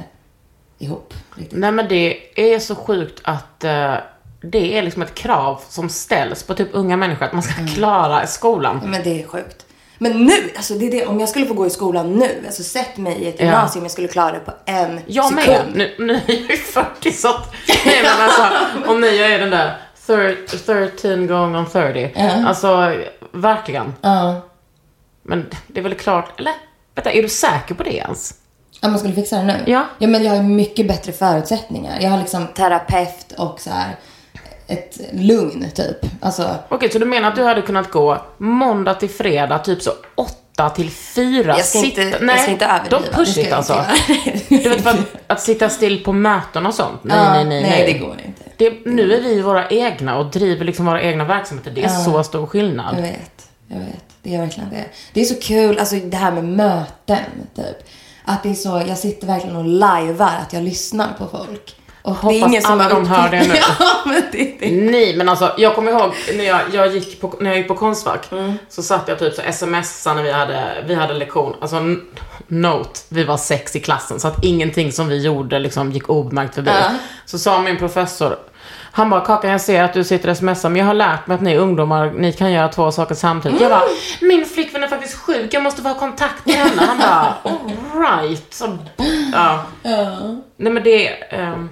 ihop 0.77 1.13
riktigt. 1.36 1.60
Nej 1.60 1.72
men 1.72 1.88
det 1.88 2.39
är 2.54 2.60
så 2.60 2.75
sjukt 2.75 3.20
att 3.24 3.63
eh, 3.63 3.96
det 4.51 4.77
är 4.77 4.82
liksom 4.82 5.01
ett 5.01 5.16
krav 5.16 5.62
som 5.70 5.89
ställs 5.89 6.44
på 6.44 6.54
typ 6.54 6.70
unga 6.72 6.98
människor 6.98 7.25
att 7.25 7.34
man 7.34 7.44
ska 7.44 7.54
Mm. 7.54 7.68
klara 7.68 8.27
skolan. 8.27 8.80
Ja, 8.84 8.88
men 8.89 9.04
det 9.04 9.22
är 9.24 9.27
sjukt. 9.27 9.66
Men 10.00 10.25
nu, 10.25 10.34
alltså 10.56 10.74
det 10.74 10.88
är 10.88 10.92
det, 10.92 11.06
om 11.06 11.20
jag 11.20 11.30
skulle 11.30 11.46
få 11.46 11.54
gå 11.54 11.66
i 11.68 11.70
skolan 11.70 12.13
nu, 12.13 12.44
alltså 12.46 12.63
sätt 12.63 12.98
mig 12.98 13.13
i 13.18 13.27
ett 13.30 13.36
Ja. 13.39 13.46
gymnasium, 13.46 13.86
jag 13.86 13.92
skulle 13.92 14.08
klara 14.08 14.32
det 14.32 14.39
på 14.39 14.51
en 14.66 15.00
Jag 15.06 15.34
med. 15.34 15.44
sekund. 15.44 15.75
Nu, 15.75 15.96
nu 16.00 16.13
är 16.13 16.22
jag 16.27 16.39
ju 16.51 16.58
40 16.58 17.12
så 17.12 17.27
att, 17.30 17.54
nej 17.86 18.00
men 18.04 18.22
alltså, 18.22 18.44
om 18.92 19.01
ni 19.01 19.18
är 19.18 19.39
den 19.39 19.50
där 19.50 19.77
thir- 20.08 20.48
13 20.66 21.27
gång 21.27 21.56
on 21.56 21.66
30. 21.70 22.12
Ja. 22.16 22.48
Alltså, 22.48 22.94
verkligen. 23.32 23.94
Ja. 24.01 24.42
Men 25.24 25.46
det 25.68 25.80
är 25.80 25.84
väl 25.84 25.96
klart, 25.96 26.39
eller? 26.39 26.54
Vänta, 26.96 27.12
är 27.12 27.22
du 27.22 27.30
säker 27.30 27.75
på 27.75 27.84
det 27.84 27.94
ens? 27.96 28.34
Ja, 28.82 28.89
man 28.89 29.00
skulle 29.00 29.13
fixa 29.13 29.36
det 29.38 29.44
nu? 29.44 29.54
Ja. 29.66 29.86
Ja, 29.98 30.08
men 30.08 30.24
jag 30.24 30.36
har 30.36 30.44
mycket 30.44 30.88
bättre 30.88 31.12
förutsättningar. 31.12 32.00
Jag 32.01 32.10
har 32.10 32.18
liksom 32.18 32.48
terapeut 32.48 33.32
och 33.38 33.60
så 33.60 33.70
här 33.70 33.96
ett 34.67 34.97
lugn 35.13 35.65
typ. 35.75 35.97
Alltså, 36.21 36.55
Okej, 36.69 36.89
så 36.91 37.00
du 37.00 37.05
menar 37.05 37.27
att 37.29 37.36
du 37.36 37.43
hade 37.43 37.62
kunnat 37.62 37.91
gå 37.91 38.21
måndag 38.38 38.93
till 38.93 39.09
fredag, 39.09 39.59
typ 39.59 39.81
så 39.81 39.91
åtta 40.15 40.69
till 40.69 40.89
fyra? 40.91 41.47
jag 41.57 41.65
ska 41.65 41.77
inte, 41.86 42.03
sitta- 42.12 42.25
jag 42.25 42.39
ska 42.39 42.51
inte 42.51 42.65
överdriva. 42.65 42.97
Don't 42.97 43.09
Det 43.09 43.15
push 43.15 43.38
it 43.38 43.47
jag 43.50 43.53
alltså. 43.53 43.86
Du 44.50 44.69
vet, 44.69 44.81
för 44.83 44.89
att, 44.89 44.97
att 45.27 45.41
sitta 45.41 45.69
still 45.69 46.03
på 46.03 46.13
möten 46.13 46.65
och 46.65 46.74
sånt. 46.74 47.00
Nej, 47.03 47.17
Ja, 47.17 47.33
nej, 47.33 47.45
nej, 47.45 47.62
nej. 47.62 47.93
det 47.93 48.00
går 48.00 48.15
inte. 48.25 48.43
Det, 48.57 48.86
nu 48.86 49.13
är 49.13 49.21
vi 49.21 49.41
våra 49.41 49.69
egna 49.69 50.17
och 50.17 50.25
driver 50.25 50.65
liksom 50.65 50.86
våra 50.86 51.01
egna 51.01 51.24
verksamheter. 51.25 51.71
Det 51.71 51.83
är 51.83 51.88
så 51.89 52.24
stor 52.24 52.41
Jag 52.41 52.50
skillnad. 52.50 52.95
vet, 52.95 53.47
jag 53.67 53.79
vet. 53.79 54.03
Det 54.24 54.36
är 54.36 54.39
verkligen 54.41 54.69
det. 54.69 54.86
Det 55.13 55.21
är 55.21 55.25
så 55.25 55.36
kul, 55.39 55.79
alltså 55.79 55.95
det 55.95 56.17
här 56.17 56.31
med 56.31 56.43
möten, 56.43 57.17
typ. 57.55 57.77
Att 58.25 58.43
det 58.43 58.50
är 58.50 58.53
så, 58.53 58.83
jag 58.88 58.97
sitter 58.97 59.27
verkligen 59.27 59.55
och 59.55 59.65
lajvar 59.65 60.31
att 60.47 60.53
jag 60.53 60.63
lyssnar 60.63 61.07
på 61.17 61.27
folk. 61.27 61.75
Och 62.08 62.16
Hoppas 62.16 62.66
alla 62.66 62.84
har 62.84 62.90
de 62.90 63.08
hör 63.08 63.30
det 63.30 63.48
nu. 63.48 63.56
ja, 63.80 63.86
men 64.06 64.24
det, 64.32 64.58
det. 64.60 64.72
Nej, 64.72 65.16
men 65.18 65.30
alltså 65.30 65.54
jag 65.58 65.76
kommer 65.76 65.92
ihåg 65.92 66.12
när 66.38 66.44
jag, 66.44 66.62
jag 66.74 66.96
gick 66.96 67.22
på, 67.22 67.34
när 67.40 67.50
jag 67.50 67.58
gick 67.58 67.68
på 67.68 67.76
Konstfack 67.76 68.32
Mm. 68.32 68.54
så 68.70 68.84
satt 68.84 69.08
jag 69.08 69.20
typ 69.20 69.34
så 69.34 69.42
smsade 69.52 70.16
när 70.16 70.24
vi 70.24 70.32
hade, 70.32 70.84
vi 70.88 70.96
hade 70.96 71.14
lektion. 71.14 71.56
Alltså 71.62 71.82
note, 72.48 73.00
vi 73.10 73.24
var 73.24 73.38
sex 73.38 73.76
i 73.76 73.80
klassen 73.80 74.20
så 74.20 74.28
att 74.28 74.44
ingenting 74.44 74.92
som 74.92 75.08
vi 75.08 75.22
gjorde 75.22 75.60
liksom 75.60 75.92
gick 75.92 76.10
obemärkt 76.10 76.56
förbi. 76.56 76.72
Ja. 76.74 76.92
Så 77.26 77.40
sa 77.40 77.62
min 77.62 77.78
professor, 77.78 78.36
han 78.92 79.10
bara 79.10 79.22
Kakan 79.22 79.52
jag 79.52 79.62
ser 79.62 79.84
att 79.84 79.94
du 79.94 80.04
sitter 80.04 80.30
och 80.30 80.38
smsar 80.38 80.70
men 80.70 80.80
jag 80.80 80.86
har 80.86 80.94
lärt 80.94 81.28
mig 81.28 81.36
att 81.36 81.42
ni 81.42 81.58
ungdomar, 81.58 82.12
ni 82.12 82.34
kan 82.34 82.52
göra 82.52 82.68
två 82.68 82.92
saker 82.92 83.16
samtidigt. 83.16 83.62
Jag 83.62 83.72
bara, 83.72 83.84
min 84.22 84.46
flickvän 84.46 84.84
är 84.84 84.88
faktiskt 84.88 85.16
sjuk, 85.16 85.54
jag 85.54 85.64
måste 85.64 85.82
få 85.82 85.88
ha 85.88 85.96
kontakt 86.00 86.46
med 86.46 86.56
henne. 86.56 86.82
Han 86.82 86.98
bara, 86.98 87.36
alright. 87.44 88.54
Så, 88.54 88.78
ja. 89.34 89.64
Nej 90.58 90.74
men 90.74 90.84
det, 90.84 91.08
ehm, 91.34 91.70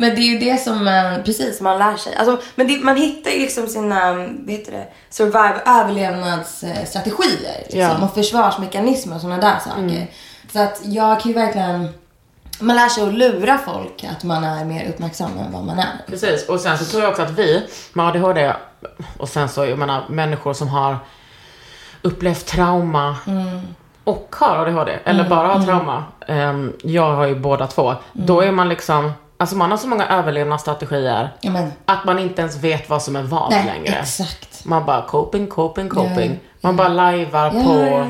Men 0.00 0.14
det 0.14 0.20
är 0.20 0.32
ju 0.32 0.38
det 0.38 0.56
som 0.56 0.84
man, 0.84 1.22
precis, 1.24 1.60
man 1.60 1.78
lär 1.78 1.96
sig. 1.96 2.14
Alltså, 2.16 2.46
men 2.54 2.66
det, 2.66 2.78
man 2.84 2.96
hittar 2.96 3.30
ju 3.30 3.38
liksom 3.38 3.66
sina, 3.66 4.12
vad 4.14 4.50
heter 4.50 4.72
det, 4.72 4.86
survive, 5.10 5.60
överlevnadsstrategier. 5.66 7.58
Liksom, 7.62 7.80
Ja. 7.80 8.04
Och 8.04 8.14
försvarsmekanismer 8.14 9.14
och 9.14 9.20
sådana 9.20 9.40
där 9.40 9.58
saker. 9.58 10.06
Så 10.52 10.62
att 10.62 10.80
jag 10.84 11.20
kan 11.20 11.30
ju 11.32 11.38
verkligen, 11.38 11.88
man 12.60 12.76
lär 12.76 12.88
sig 12.88 13.02
att 13.08 13.14
lura 13.14 13.58
folk 13.58 14.04
att 14.04 14.24
man 14.24 14.44
är 14.44 14.64
mer 14.64 14.88
uppmärksam 14.88 15.38
än 15.38 15.52
vad 15.52 15.64
man 15.64 15.78
är. 15.78 16.00
Precis, 16.06 16.48
och 16.48 16.60
sen 16.60 16.78
så 16.78 16.84
tror 16.84 17.02
jag 17.02 17.10
också 17.10 17.22
att 17.22 17.30
vi 17.30 17.66
med 17.92 18.06
ADHD 18.06 18.52
och 19.18 19.28
sen 19.28 19.48
så, 19.48 19.64
jag 19.66 19.78
menar 19.78 20.04
människor 20.08 20.52
som 20.52 20.68
har 20.68 20.96
upplevt 22.02 22.46
trauma 22.46 23.16
och 24.04 24.36
har 24.38 24.56
ADHD, 24.56 24.98
eller 25.04 25.28
bara 25.28 25.48
har 25.48 25.62
trauma. 25.64 26.04
Ehm, 26.28 26.72
jag 26.82 27.14
har 27.14 27.26
ju 27.26 27.34
båda 27.34 27.66
två. 27.66 27.94
Då 28.12 28.40
är 28.40 28.52
man 28.52 28.68
liksom, 28.68 29.12
alltså 29.38 29.56
man 29.56 29.70
har 29.70 29.78
så 29.78 29.88
många 29.88 30.06
överlevnadsstrategier 30.08 31.28
Ja, 31.40 31.50
men, 31.50 31.72
att 31.84 32.04
man 32.04 32.18
inte 32.18 32.42
ens 32.42 32.56
vet 32.56 32.90
vad 32.90 33.02
som 33.02 33.16
är 33.16 33.22
vad 33.22 33.50
nej, 33.50 33.64
längre. 33.66 33.98
exakt. 34.00 34.64
Man 34.64 34.86
bara 34.86 35.02
coping, 35.02 35.46
coping, 35.46 35.88
coping. 35.88 36.30
Ja, 36.42 36.48
Man 36.60 36.76
bara 36.76 36.88
lajvar 36.88 37.50
på. 37.50 38.04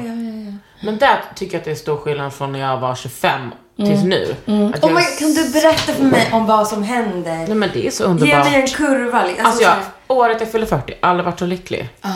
Men 0.81 0.99
där 0.99 1.23
tycker 1.35 1.55
jag 1.55 1.59
att 1.59 1.65
det 1.65 1.71
är 1.71 1.75
stor 1.75 1.97
skillnad 1.97 2.33
från 2.33 2.53
när 2.53 2.59
jag 2.59 2.77
var 2.79 2.95
25 2.95 3.41
tills 3.77 4.03
nu. 4.05 4.35
Att 4.75 4.85
Oh 4.85 4.93
my, 4.93 5.01
kan 5.19 5.35
du 5.35 5.51
berätta 5.53 5.93
för 5.93 6.03
mig 6.05 6.29
om 6.33 6.47
vad 6.47 6.69
som 6.69 6.83
händer? 6.83 7.37
Nej 7.37 7.55
men 7.55 7.71
det 7.73 7.87
är 7.87 7.91
så 7.91 8.03
Ge 8.03 8.09
underbart. 8.11 8.45
mig 8.45 8.61
en 8.61 8.67
kurva. 8.67 9.25
liksom. 9.27 9.47
Alltså 9.47 9.63
jag, 9.63 9.75
året 10.09 10.37
jag 10.41 10.53
fyller 10.53 10.67
40, 10.67 10.95
aldrig 11.03 11.25
varit 11.25 11.39
så 11.39 11.47
lycklig. 11.47 11.89
ah, 12.03 12.09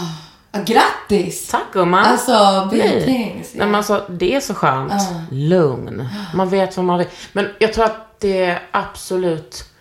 grattis! 0.52 1.48
Tack 1.48 1.72
gumman. 1.72 2.04
Alltså, 2.04 2.68
Nej. 2.72 3.04
things. 3.04 3.54
Nej, 3.54 3.66
men 3.66 3.74
alltså, 3.74 4.04
det 4.08 4.34
är 4.34 4.40
så 4.40 4.54
skönt. 4.54 4.92
Lugn. 5.30 6.08
Man 6.34 6.48
vet 6.48 6.76
vad 6.76 6.86
man 6.86 6.98
vill. 6.98 7.08
Men 7.32 7.48
jag 7.58 7.72
tror 7.72 7.84
att 7.84 8.20
det 8.20 8.44
är 8.44 8.62
absolut 8.70 9.72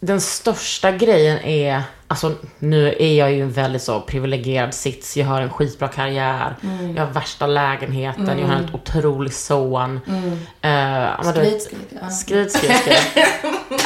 den 0.00 0.20
största 0.20 0.92
grejen 0.92 1.38
är, 1.38 1.82
alltså 2.08 2.34
nu 2.58 2.94
är 2.98 3.14
jag 3.14 3.32
ju 3.32 3.42
en 3.42 3.52
väldigt 3.52 3.82
så 3.82 4.00
privilegierad 4.00 4.74
sits. 4.74 5.16
Jag 5.16 5.26
har 5.26 5.40
en 5.40 5.50
skitbra 5.50 5.88
karriär. 5.88 6.56
Mm. 6.62 6.96
Jag 6.96 7.06
har 7.06 7.12
värsta 7.12 7.46
lägenheten. 7.46 8.26
Jag 8.26 8.46
har 8.46 8.54
en 8.54 8.60
helt 8.60 8.74
otrolig 8.74 9.32
son. 9.32 10.00
Mm. 10.06 10.32
Uh, 10.32 11.32
skryt, 11.32 11.70
ja. 12.00 12.10
Skryt, 12.10 12.52
skryt, 12.52 12.76
skryt. 12.76 13.16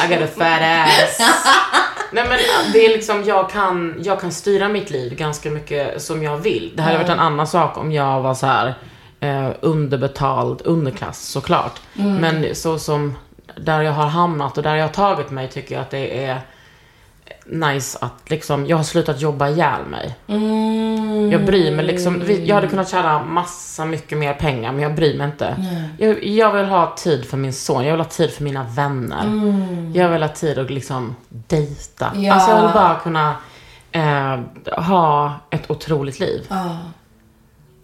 I 0.05 0.15
got 0.15 0.21
a 0.21 0.27
fat 0.37 0.61
ass. 0.61 1.19
Nej 2.11 2.23
men 2.29 2.37
det 2.73 2.85
är 2.85 2.89
liksom, 2.89 3.23
jag 3.23 3.49
kan, 3.49 3.95
jag 4.03 4.21
kan 4.21 4.31
styra 4.31 4.69
mitt 4.69 4.89
liv 4.89 5.15
ganska 5.15 5.49
mycket 5.49 6.01
som 6.01 6.23
jag 6.23 6.37
vill. 6.37 6.71
Det 6.75 6.81
hade 6.81 6.97
varit 6.97 7.09
en 7.09 7.19
annan 7.19 7.47
sak 7.47 7.77
om 7.77 7.91
jag 7.91 8.21
var 8.21 8.33
så 8.33 8.45
här 8.45 8.73
eh, 9.19 9.49
underbetald 9.61 10.61
underklass 10.65 11.21
såklart. 11.21 11.79
Men 11.93 12.55
så 12.55 12.79
som 12.79 13.17
där 13.55 13.81
jag 13.81 13.91
har 13.91 14.07
hamnat 14.07 14.57
och 14.57 14.63
där 14.63 14.75
jag 14.75 14.83
har 14.83 14.93
tagit 14.93 15.31
mig 15.31 15.49
tycker 15.49 15.75
jag 15.75 15.81
att 15.81 15.91
det 15.91 16.25
är 16.25 16.41
nice 17.51 17.97
att 18.01 18.29
liksom, 18.29 18.65
jag 18.65 18.77
har 18.77 18.83
slutat 18.83 19.21
jobba 19.21 19.49
ihjäl 19.49 19.85
mig. 19.85 20.15
Jag 21.31 21.45
bryr 21.45 21.75
mig 21.75 21.85
liksom, 21.85 22.23
jag 22.45 22.55
hade 22.55 22.67
kunnat 22.67 22.89
tjäna 22.89 23.23
massa 23.23 23.85
mycket 23.85 24.17
mer 24.17 24.33
pengar 24.33 24.71
men 24.71 24.81
jag 24.81 24.95
bryr 24.95 25.17
mig 25.17 25.27
inte. 25.27 25.55
Jag, 25.97 26.23
jag 26.23 26.51
vill 26.51 26.65
ha 26.65 26.95
tid 26.95 27.25
för 27.25 27.37
min 27.37 27.53
son, 27.53 27.85
jag 27.85 27.91
vill 27.91 28.01
ha 28.01 28.09
tid 28.09 28.31
för 28.31 28.43
mina 28.43 28.63
vänner. 28.63 29.23
Jag 29.93 30.09
vill 30.09 30.21
ha 30.21 30.29
tid 30.29 30.57
att 30.57 30.69
liksom 30.69 31.15
dejta. 31.29 32.11
Ja. 32.15 32.33
Alltså 32.33 32.51
jag 32.51 32.61
vill 32.61 32.73
bara 32.73 32.95
kunna 32.95 33.35
eh, 33.91 34.39
ha 34.85 35.33
ett 35.49 35.71
otroligt 35.71 36.19
liv. 36.19 36.47
Ja. 36.49 36.77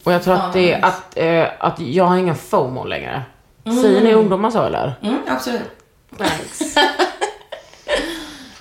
Och 0.03 0.13
jag 0.13 0.23
tror 0.23 0.35
Fan, 0.35 0.45
att 0.47 0.53
det 0.53 0.73
är 0.73 0.85
att, 0.85 1.17
eh, 1.17 1.45
att 1.59 1.79
jag 1.79 2.05
har 2.05 2.17
ingen 2.17 2.35
FOMO 2.35 2.85
längre. 2.85 3.23
Säger 3.81 4.03
ni 4.03 4.13
ungdomar 4.13 4.51
så 4.51 4.63
eller? 4.63 4.93
Mm, 5.01 5.19
absolut. 5.27 5.69
Thanks. 6.17 6.75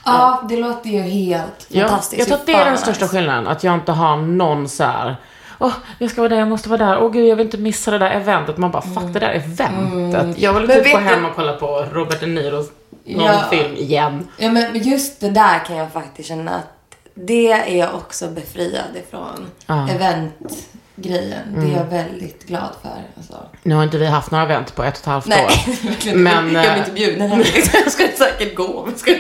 Ja, 0.06 0.42
det 0.48 0.56
låter 0.56 0.90
ju 0.90 1.00
helt 1.00 1.66
Ja, 1.68 1.88
fantastiskt. 1.88 2.18
jag 2.18 2.28
tror 2.28 2.36
att 2.38 2.46
det 2.46 2.52
är 2.52 2.64
den 2.64 2.78
största 2.78 3.08
skillnaden. 3.08 3.46
Att 3.46 3.64
jag 3.64 3.74
inte 3.74 3.92
har 3.92 4.16
någon 4.16 4.68
så 4.68 4.84
här. 4.84 5.16
Åh, 5.58 5.72
jag 5.98 6.10
ska 6.10 6.20
vara 6.20 6.28
där, 6.28 6.38
jag 6.38 6.48
måste 6.48 6.68
vara 6.68 6.86
där. 6.86 6.98
Åh 7.02 7.12
gud, 7.12 7.26
jag 7.26 7.36
vill 7.36 7.46
inte 7.46 7.58
missa 7.58 7.90
det 7.90 7.98
där 7.98 8.10
eventet. 8.10 8.56
Man 8.56 8.70
bara, 8.70 8.82
fuck 8.82 9.12
det 9.12 9.18
där 9.20 9.30
eventet. 9.30 10.38
Jag 10.42 10.52
vill 10.52 10.64
Mm. 10.64 10.76
Men 10.76 10.84
typ 10.84 10.92
gå 10.92 10.98
hem 10.98 11.24
och 11.24 11.32
kolla 11.36 11.52
på 11.52 11.86
Robert 11.92 12.20
De 12.20 12.26
Niros 12.26 12.66
någon 13.04 13.24
Ja. 13.24 13.44
film 13.50 13.74
igen. 13.76 14.28
Ja, 14.36 14.50
men 14.50 14.82
just 14.82 15.20
det 15.20 15.30
där 15.30 15.58
kan 15.58 15.76
jag 15.76 15.92
faktiskt 15.92 16.28
känna 16.28 16.50
att 16.54 16.96
det 17.14 17.52
är 17.52 17.76
jag 17.76 17.94
också 17.94 18.28
befriad 18.28 18.96
ifrån. 19.08 19.46
Ja. 19.66 19.88
Eventgrejen. 19.88 21.54
Det 21.56 21.72
är 21.72 21.76
jag 21.76 21.84
väldigt 21.84 22.46
glad 22.46 22.70
för. 22.82 23.02
Alltså. 23.16 23.34
Nu 23.62 23.74
har 23.74 23.82
inte 23.82 23.98
vi 23.98 24.06
haft 24.06 24.30
några 24.30 24.44
event 24.44 24.74
på 24.74 24.82
ett 24.84 24.94
och 24.94 25.00
ett 25.00 25.06
halvt 25.06 25.26
Nej, 25.26 25.44
år. 25.44 25.86
verkligen. 25.88 26.22
Men, 26.22 26.52
jag 26.52 26.64
eh, 26.66 26.72
blir 26.72 26.78
inte 26.78 26.90
bjuden 26.92 27.30
heller. 27.30 27.44
liksom. 27.44 27.80
Jag 27.84 27.92
skulle 27.92 28.08
säkert 28.12 28.54
gå. 28.56 28.82
Men 28.86 28.96
ska... 28.98 29.12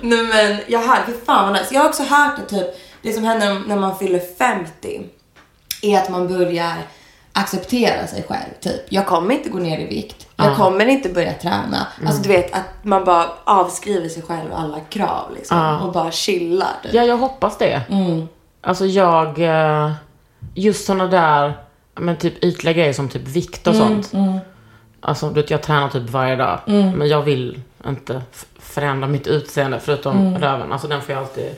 Nej 0.00 0.22
men 0.22 0.58
jag 0.66 0.78
har, 0.78 0.98
fy 1.06 1.12
fan 1.26 1.44
vad 1.52 1.60
nice. 1.60 1.74
Jag 1.74 1.80
har 1.80 1.88
också 1.88 2.02
hört 2.02 2.38
att 2.38 2.48
typ, 2.48 2.66
det 3.02 3.12
som 3.12 3.24
händer 3.24 3.62
när 3.66 3.76
man 3.76 3.98
fyller 3.98 4.20
50 4.38 5.02
är 5.82 5.98
att 5.98 6.08
man 6.10 6.28
börjar 6.28 6.72
acceptera 7.32 8.06
sig 8.06 8.22
själv. 8.28 8.50
Typ, 8.60 8.80
jag 8.88 9.06
kommer 9.06 9.34
inte 9.34 9.48
gå 9.48 9.58
ner 9.58 9.78
i 9.78 9.84
vikt. 9.86 10.26
Jag 10.36 10.46
Ja. 10.46 10.54
kommer 10.56 10.86
inte 10.86 11.08
börja 11.08 11.32
träna. 11.32 11.86
Alltså 12.06 12.22
du 12.22 12.28
vet 12.28 12.52
att 12.54 12.84
man 12.84 13.04
bara 13.04 13.28
avskriver 13.44 14.08
sig 14.08 14.22
själv 14.22 14.52
alla 14.54 14.80
krav 14.80 15.34
liksom. 15.34 15.58
Ja. 15.58 15.80
Och 15.80 15.92
bara 15.92 16.10
chillar. 16.10 16.68
Typ. 16.82 16.94
Ja, 16.94 17.02
jag 17.04 17.16
hoppas 17.16 17.58
det. 17.58 17.82
Mm. 17.90 18.28
Alltså 18.60 18.86
jag, 18.86 19.38
eh, 19.38 19.92
just 20.54 20.86
såna 20.86 21.06
där, 21.06 21.52
men 21.94 22.16
typ 22.16 22.44
ytliga 22.44 22.72
grejer 22.72 22.92
som 22.92 23.08
typ 23.08 23.22
vikt 23.28 23.66
och 23.66 23.74
Mm, 23.74 24.02
sånt. 24.02 24.12
Alltså 25.00 25.28
du 25.28 25.34
vet, 25.40 25.50
jag 25.50 25.62
tränar 25.62 25.88
typ 25.88 26.10
varje 26.10 26.36
dag. 26.36 26.58
Men 26.66 27.08
jag 27.08 27.22
vill 27.22 27.60
inte 27.88 28.22
förändra 28.76 29.08
mitt 29.08 29.26
utseende 29.26 29.80
förutom 29.80 30.26
Mm. 30.28 30.40
röven. 30.42 30.72
Alltså 30.72 30.88
den 30.88 31.02
får 31.02 31.14
jag 31.14 31.22
alltid... 31.22 31.54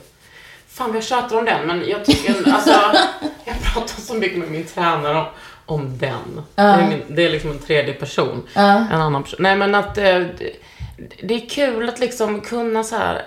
Fan 0.69 0.95
jag 0.95 1.05
tjatar 1.05 1.39
om 1.39 1.45
den 1.45 1.67
men 1.67 1.89
jag 1.89 2.05
tycker, 2.05 2.53
alltså 2.53 2.71
jag 3.45 3.63
pratar 3.75 4.01
så 4.01 4.15
mycket 4.15 4.39
med 4.39 4.51
min 4.51 4.65
tränare 4.65 5.19
om, 5.19 5.27
om 5.67 5.99
den. 5.99 6.43
Det, 6.55 6.63
är 6.63 6.89
min, 6.89 7.03
det 7.09 7.27
är 7.27 7.31
liksom 7.31 7.51
en 7.51 7.59
tredje 7.59 7.95
person. 7.95 8.43
En 8.55 9.01
annan 9.01 9.23
person. 9.23 9.37
Nej 9.43 9.57
men 9.57 9.75
att 9.75 9.99
eh, 9.99 10.05
det, 10.05 10.53
det 11.23 11.35
är 11.35 11.49
kul 11.49 11.89
att 11.89 11.99
liksom 12.01 12.41
kunna 12.41 12.85
så 12.85 12.97
här 12.97 13.23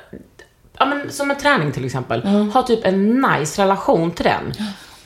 ja 0.78 0.86
men 0.86 1.12
som 1.12 1.32
en 1.32 1.38
träning 1.38 1.72
till 1.72 1.86
exempel, 1.86 2.24
ha 2.54 2.64
typ 2.64 2.86
en 2.86 3.22
nice 3.22 3.62
relation 3.62 4.12
till 4.12 4.26
den. 4.26 4.54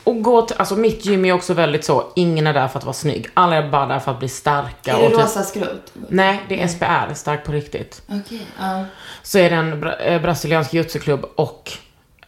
Och 0.06 0.22
gå 0.22 0.42
till, 0.42 0.56
alltså 0.58 0.76
mitt 0.76 1.04
gym 1.06 1.24
är 1.24 1.32
också 1.32 1.54
väldigt 1.54 1.84
så, 1.84 2.04
ingen 2.16 2.46
är 2.46 2.54
där 2.54 2.68
för 2.68 2.78
att 2.78 2.84
vara 2.84 2.92
snygg. 2.94 3.26
Alla 3.34 3.56
är 3.56 3.68
bara 3.70 3.86
där 3.86 3.98
för 3.98 4.10
att 4.12 4.18
bli 4.18 4.28
starka. 4.28 4.92
Är 4.96 5.02
det 5.02 5.08
typ, 5.08 5.18
rosa 5.18 5.42
skrot? 5.42 5.92
Nej, 6.08 6.42
det 6.48 6.62
är 6.62 6.68
SPR, 6.68 7.14
stark 7.14 7.44
på 7.44 7.52
riktigt. 7.52 8.02
Okej. 8.08 8.46
ja. 8.60 8.84
Så 9.22 9.38
är 9.38 9.50
det 9.50 9.56
en 9.56 9.80
bra, 9.80 9.96
eh, 9.96 10.22
brasiliansk 10.22 10.74
jujutsu-klubb 10.74 11.24
och 11.36 11.72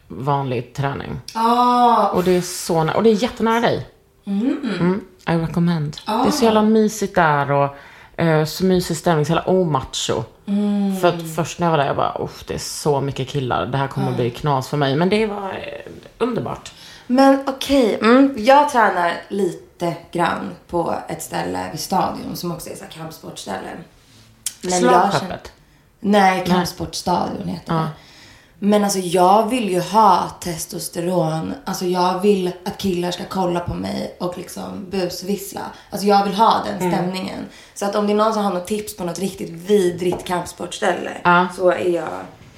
vanlig 0.07 0.73
träning. 0.73 1.21
Ah, 1.33 2.07
Och 2.07 2.23
det 2.23 2.31
är 2.31 2.41
så 2.41 2.83
nä- 2.83 2.93
och 2.93 3.03
det 3.03 3.09
är 3.09 3.23
jättenära 3.23 3.59
dig. 3.61 3.87
Mm, 4.25 5.01
I 5.27 5.31
recommend. 5.31 5.97
Det 6.05 6.11
är 6.27 6.31
så 6.31 6.45
jävla 6.45 6.61
mysigt 6.61 7.15
där 7.15 7.51
och 7.51 7.75
eh, 8.17 8.45
så 8.45 8.65
mysig 8.65 8.97
stämning, 8.97 9.25
så 9.25 9.31
jävla 9.31 9.51
omacho. 9.51 10.23
För 11.01 11.07
att 11.07 11.35
först 11.35 11.59
när 11.59 11.67
jag 11.67 11.71
var 11.71 11.77
där, 11.77 11.85
jag 11.85 11.95
bara, 11.95 12.27
det 12.47 12.53
är 12.53 12.57
så 12.57 13.01
mycket 13.01 13.27
killar. 13.27 13.65
Det 13.65 13.77
här 13.77 13.87
kommer 13.87 14.11
bli 14.11 14.29
knas 14.29 14.67
för 14.69 14.77
mig. 14.77 14.95
Men 14.95 15.09
det 15.09 15.25
var 15.25 15.49
eh, 15.49 15.91
underbart. 16.17 16.71
Men 17.11 17.39
okej, 17.47 17.95
mm, 18.01 18.33
jag 18.37 18.69
tränar 18.69 19.13
lite 19.27 19.95
grann 20.11 20.55
på 20.67 20.95
ett 21.07 21.23
ställe 21.23 21.67
vid 21.71 21.79
Stadion 21.79 22.35
som 22.35 22.51
också 22.51 22.69
är 22.69 22.75
så 22.75 22.83
här 22.83 22.91
kampsportställe. 22.91 23.69
Men 24.61 24.71
jag 24.71 24.81
känner- 24.81 25.09
Slagskeppet. 25.09 25.51
Nej, 25.99 26.45
Kampsportstadion 26.47 27.47
heter 27.47 27.73
det. 27.73 27.87
Men 28.59 28.83
alltså 28.83 28.99
jag 28.99 29.49
vill 29.49 29.69
ju 29.69 29.79
ha 29.81 30.29
testosteron. 30.41 31.53
Alltså 31.65 31.85
jag 31.85 32.19
vill 32.19 32.51
att 32.65 32.77
killar 32.77 33.11
ska 33.11 33.23
kolla 33.29 33.59
på 33.59 33.73
mig 33.73 34.15
och 34.19 34.37
liksom 34.37 34.85
busvissla. 34.89 35.61
Alltså 35.89 36.07
jag 36.07 36.23
vill 36.25 36.35
ha 36.35 36.63
den 36.65 36.91
stämningen. 36.91 37.45
Så 37.73 37.85
att 37.85 37.95
om 37.95 38.07
det 38.07 38.13
är 38.13 38.15
någon 38.15 38.33
som 38.33 38.43
har 38.43 38.53
något 38.53 38.67
tips 38.67 38.95
på 38.97 39.03
något 39.03 39.19
riktigt 39.19 39.49
vidrigt 39.49 40.25
kampsportställe 40.25 41.11
Ja. 41.23 41.47
så 41.55 41.69
är 41.71 41.89
jag, 41.95 42.09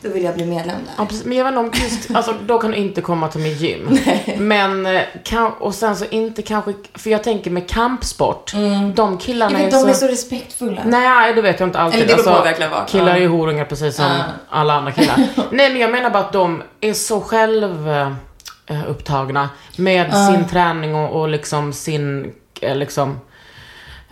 då 0.02 0.10
vill 0.10 0.24
jag 0.24 0.36
bli 0.36 0.46
medlem 0.46 0.76
där. 0.86 0.94
Ja, 0.98 1.06
precis. 1.06 1.26
Men 1.26 1.38
jag 1.38 1.46
vet 1.46 1.52
inte 1.52 1.60
om 1.60 1.84
just, 1.84 2.12
alltså 2.16 2.34
då 2.46 2.60
kan 2.60 2.72
du 2.72 2.78
inte 2.78 3.02
komma 3.02 3.28
till 3.28 3.42
mitt 3.42 3.62
gym. 3.62 3.98
Men, 4.38 4.86
eh, 4.86 5.02
kan, 5.24 5.52
och 5.52 5.76
sen 5.76 5.96
så 5.96 6.06
inte 6.06 6.42
kanske, 6.42 6.74
för 6.94 7.10
jag 7.10 7.24
tänker 7.24 7.52
med 7.52 7.70
kampsport, 7.70 8.54
de 8.96 9.18
killarna 9.18 9.60
Jag 9.60 9.66
vet, 9.66 9.74
är, 9.74 9.78
de 9.78 9.84
så, 9.84 9.90
är 9.90 9.94
så 9.94 10.08
respektfulla. 10.08 10.82
Nej, 10.86 11.34
det 11.34 11.42
vet 11.42 11.60
jag 11.60 11.70
inte 11.70 11.80
alltid. 11.80 12.02
Eller 12.02 12.18
det 12.18 12.24
på 12.24 12.30
verkligen. 12.30 12.72
Killar 12.88 13.16
är 13.16 13.20
ju 13.20 13.28
horungar 13.28 13.66
precis 13.66 13.96
som 13.96 14.12
alla 14.50 14.74
andra 14.74 14.92
killar. 14.92 15.16
Nej, 15.52 15.70
men 15.70 15.82
jag 15.82 15.92
menar 15.92 16.10
bara 16.10 16.24
att 16.24 16.34
de 16.34 16.64
är 16.82 16.94
så 16.94 17.22
själv 17.22 17.90
eh, 17.90 18.90
upptagna 18.90 19.50
med 19.78 20.14
sin 20.14 20.48
träning 20.48 20.96
och, 20.96 21.22
och 21.22 21.30
liksom 21.30 21.74
sin, 21.74 22.34
eh, 22.62 22.76
liksom, 22.76 23.20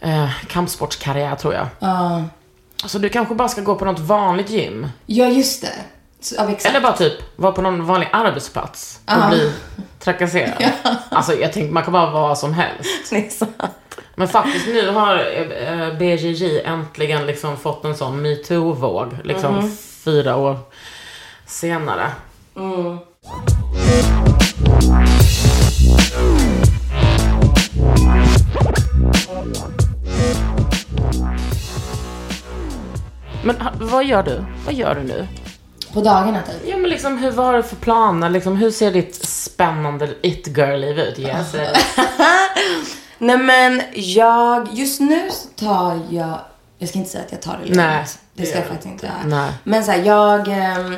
eh, 0.01 0.29
kampsportskarriär 0.47 1.35
tror 1.35 1.53
jag. 1.53 1.67
Ja. 1.79 2.23
Så 2.85 2.99
du 2.99 3.09
kanske 3.09 3.35
bara 3.35 3.47
ska 3.47 3.61
gå 3.61 3.75
på 3.75 3.85
något 3.85 3.99
vanligt 3.99 4.49
gym. 4.49 4.87
Ja, 5.05 5.25
just 5.27 5.61
det. 5.61 5.73
Så, 6.21 6.35
ja, 6.37 6.49
exakt. 6.51 6.75
Eller 6.75 6.81
bara 6.81 6.97
typ 6.97 7.13
vara 7.35 7.51
på 7.51 7.61
någon 7.61 7.85
vanlig 7.85 8.09
arbetsplats 8.13 8.99
och 9.05 9.29
bli 9.29 9.53
trakasserad. 9.99 10.71
Alltså 11.09 11.33
jag 11.33 11.53
tänkte 11.53 11.73
man 11.73 11.83
kan 11.83 11.93
bara 11.93 12.11
vara 12.11 12.27
vad 12.27 12.37
som 12.37 12.53
helst. 12.53 12.89
Det 13.09 13.25
är 13.25 13.29
sant. 13.29 13.95
Men 14.15 14.27
faktiskt 14.27 14.67
nu 14.67 14.89
har 14.89 15.15
eh, 15.15 15.97
BJJ 15.97 16.61
äntligen 16.61 17.25
liksom 17.25 17.57
fått 17.57 17.85
en 17.85 17.95
sån 17.95 18.21
metoo-våg. 18.21 19.17
Liksom 19.23 19.71
fyra 20.03 20.35
år 20.35 20.57
senare. 21.45 22.11
Men 33.43 33.55
vad 33.79 34.05
gör 34.05 34.23
du? 34.23 34.45
Vad 34.65 34.73
gör 34.73 34.95
du 34.95 35.03
nu? 35.03 35.27
På 35.93 36.01
dagarna 36.01 36.41
typ. 36.41 36.69
Ja 36.69 36.77
men 36.77 36.89
liksom 36.89 37.17
hur, 37.17 37.31
vad 37.31 37.45
har 37.45 37.53
du 37.53 37.63
för 37.63 37.75
planer? 37.75 38.29
Liksom, 38.29 38.55
hur 38.55 38.71
ser 38.71 38.91
ditt 38.91 39.25
spännande 39.25 40.09
it-girl-liv 40.21 40.99
ut? 40.99 41.19
Yes. 41.19 41.53
eh, 41.55 41.77
Nej 43.17 43.37
men 43.37 43.81
jag, 43.93 44.67
just 44.71 44.99
nu 44.99 45.29
så 45.31 45.65
tar 45.65 45.99
jag, 46.09 46.39
jag 46.77 46.89
ska 46.89 46.99
inte 46.99 47.11
säga 47.11 47.23
att 47.23 47.31
jag 47.31 47.41
tar 47.41 47.53
det 47.53 47.59
lugnt. 47.65 47.75
Nej, 47.75 48.05
det 48.33 48.41
det 48.41 48.47
ska 48.49 48.57
jag 48.57 48.67
faktiskt 48.67 48.91
inte 48.91 49.05
göra. 49.05 49.15
Nej. 49.25 49.51
Men 49.63 49.83
så 49.83 49.91
här, 49.91 50.03
jag 50.03 50.47
ehm, 50.47 50.95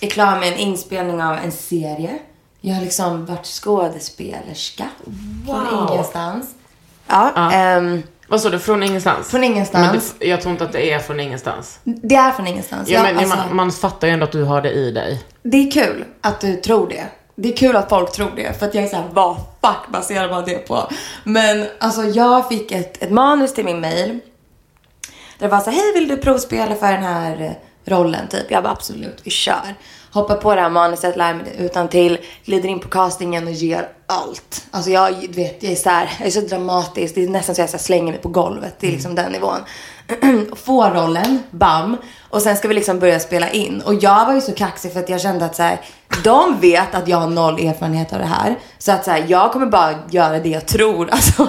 är 0.00 0.10
klar 0.10 0.38
med 0.38 0.48
en 0.52 0.58
inspelning 0.58 1.22
av 1.22 1.36
en 1.36 1.52
serie. 1.52 2.18
Jag 2.60 2.74
har 2.74 2.82
liksom 2.82 3.26
varit 3.26 3.46
skådespelerska. 3.46 4.84
Från 5.46 5.88
ingenstans. 5.88 6.46
Ja, 7.06 7.50
ehm, 7.52 8.02
Vad 8.28 8.40
sa 8.40 8.50
du? 8.50 8.58
Från 8.58 8.82
ingenstans? 8.82 9.28
Från 9.30 9.44
ingenstans. 9.44 10.14
Det, 10.18 10.26
jag 10.26 10.40
tror 10.40 10.52
inte 10.52 10.64
att 10.64 10.72
det 10.72 10.92
är 10.92 10.98
från 10.98 11.20
ingenstans. 11.20 11.78
det 11.84 12.14
är 12.14 12.32
från 12.32 12.46
ingenstans. 12.46 12.88
Ja, 12.88 12.94
Jag- 12.94 13.02
men, 13.02 13.18
alltså, 13.18 13.36
man, 13.36 13.56
man 13.56 13.72
fattar 13.72 14.06
ju 14.08 14.12
ändå 14.12 14.24
att 14.24 14.32
du 14.32 14.42
har 14.42 14.62
det 14.62 14.70
i 14.72 14.90
dig. 14.90 15.24
Det 15.42 15.56
är 15.56 15.70
kul 15.70 16.04
att 16.20 16.40
du 16.40 16.56
tror 16.56 16.88
det. 16.88 17.04
Det 17.34 17.52
är 17.52 17.56
kul 17.56 17.76
att 17.76 17.88
folk 17.88 18.12
tror 18.12 18.30
det. 18.36 18.58
För 18.58 18.66
att 18.66 18.74
jag 18.74 18.84
är 18.84 18.88
såhär, 18.88 19.04
vad 19.12 19.36
fuck 19.36 19.92
baserar 19.92 20.28
man 20.30 20.44
det 20.44 20.68
på? 20.68 20.90
Men 21.24 21.66
alltså 21.80 22.02
jag 22.04 22.48
fick 22.48 22.72
ett, 22.72 23.02
ett 23.02 23.10
manus 23.10 23.54
till 23.54 23.64
min 23.64 23.80
mail. 23.80 24.08
Där 25.38 25.46
det 25.46 25.48
var 25.48 25.60
så 25.60 25.70
här, 25.70 25.76
hej 25.78 25.92
vill 25.94 26.08
du 26.08 26.16
provspela 26.16 26.74
för 26.74 26.92
den 26.92 27.02
här 27.02 27.42
eh, 27.42 27.50
rollen? 27.92 28.28
Typ. 28.28 28.50
Jag 28.50 28.62
bara 28.62 28.72
absolut, 28.72 29.20
vi 29.24 29.30
kör. 29.30 29.74
Hoppar 30.18 30.36
på 30.36 30.54
det 30.54 30.60
här 30.60 30.70
manuset, 30.70 31.16
lär 31.16 31.34
mig 31.34 31.44
det 31.44 31.64
utan 31.64 31.88
till 31.88 32.18
glider 32.44 32.68
in 32.68 32.78
på 32.78 32.88
castingen 32.88 33.46
och 33.46 33.52
ger 33.52 33.88
allt. 34.06 34.66
Alltså 34.70 34.90
jag, 34.90 35.10
vet, 35.28 35.62
jag 35.62 35.72
är 35.72 35.76
så 35.76 35.90
här, 35.90 36.10
jag 36.18 36.26
är 36.26 36.30
så 36.30 36.40
dramatisk. 36.40 37.14
Det 37.14 37.24
är 37.24 37.28
nästan 37.28 37.54
så 37.54 37.60
jag 37.62 37.70
så 37.70 37.78
slänger 37.78 38.12
mig 38.12 38.20
på 38.20 38.28
golvet. 38.28 38.74
Det 38.80 38.86
är 38.86 38.92
liksom 38.92 39.14
den 39.14 39.32
nivån. 39.32 39.58
Får 40.56 40.90
rollen, 40.90 41.42
bam. 41.50 41.96
Och 42.30 42.42
sen 42.42 42.56
ska 42.56 42.68
vi 42.68 42.74
liksom 42.74 42.98
börja 42.98 43.20
spela 43.20 43.50
in. 43.50 43.80
Och 43.80 43.94
jag 43.94 44.26
var 44.26 44.34
ju 44.34 44.40
så 44.40 44.52
kaxig 44.52 44.92
för 44.92 45.00
att 45.00 45.08
jag 45.08 45.20
kände 45.20 45.44
att 45.44 45.56
så 45.56 45.62
här, 45.62 45.80
de 46.24 46.60
vet 46.60 46.94
att 46.94 47.08
jag 47.08 47.18
har 47.18 47.28
noll 47.28 47.66
erfarenhet 47.66 48.12
av 48.12 48.18
det 48.18 48.24
här. 48.24 48.58
Så 48.78 48.92
att 48.92 49.04
så 49.04 49.10
här, 49.10 49.24
jag 49.28 49.52
kommer 49.52 49.66
bara 49.66 49.94
göra 50.10 50.38
det 50.38 50.48
jag 50.48 50.66
tror. 50.66 51.08
Alltså, 51.12 51.48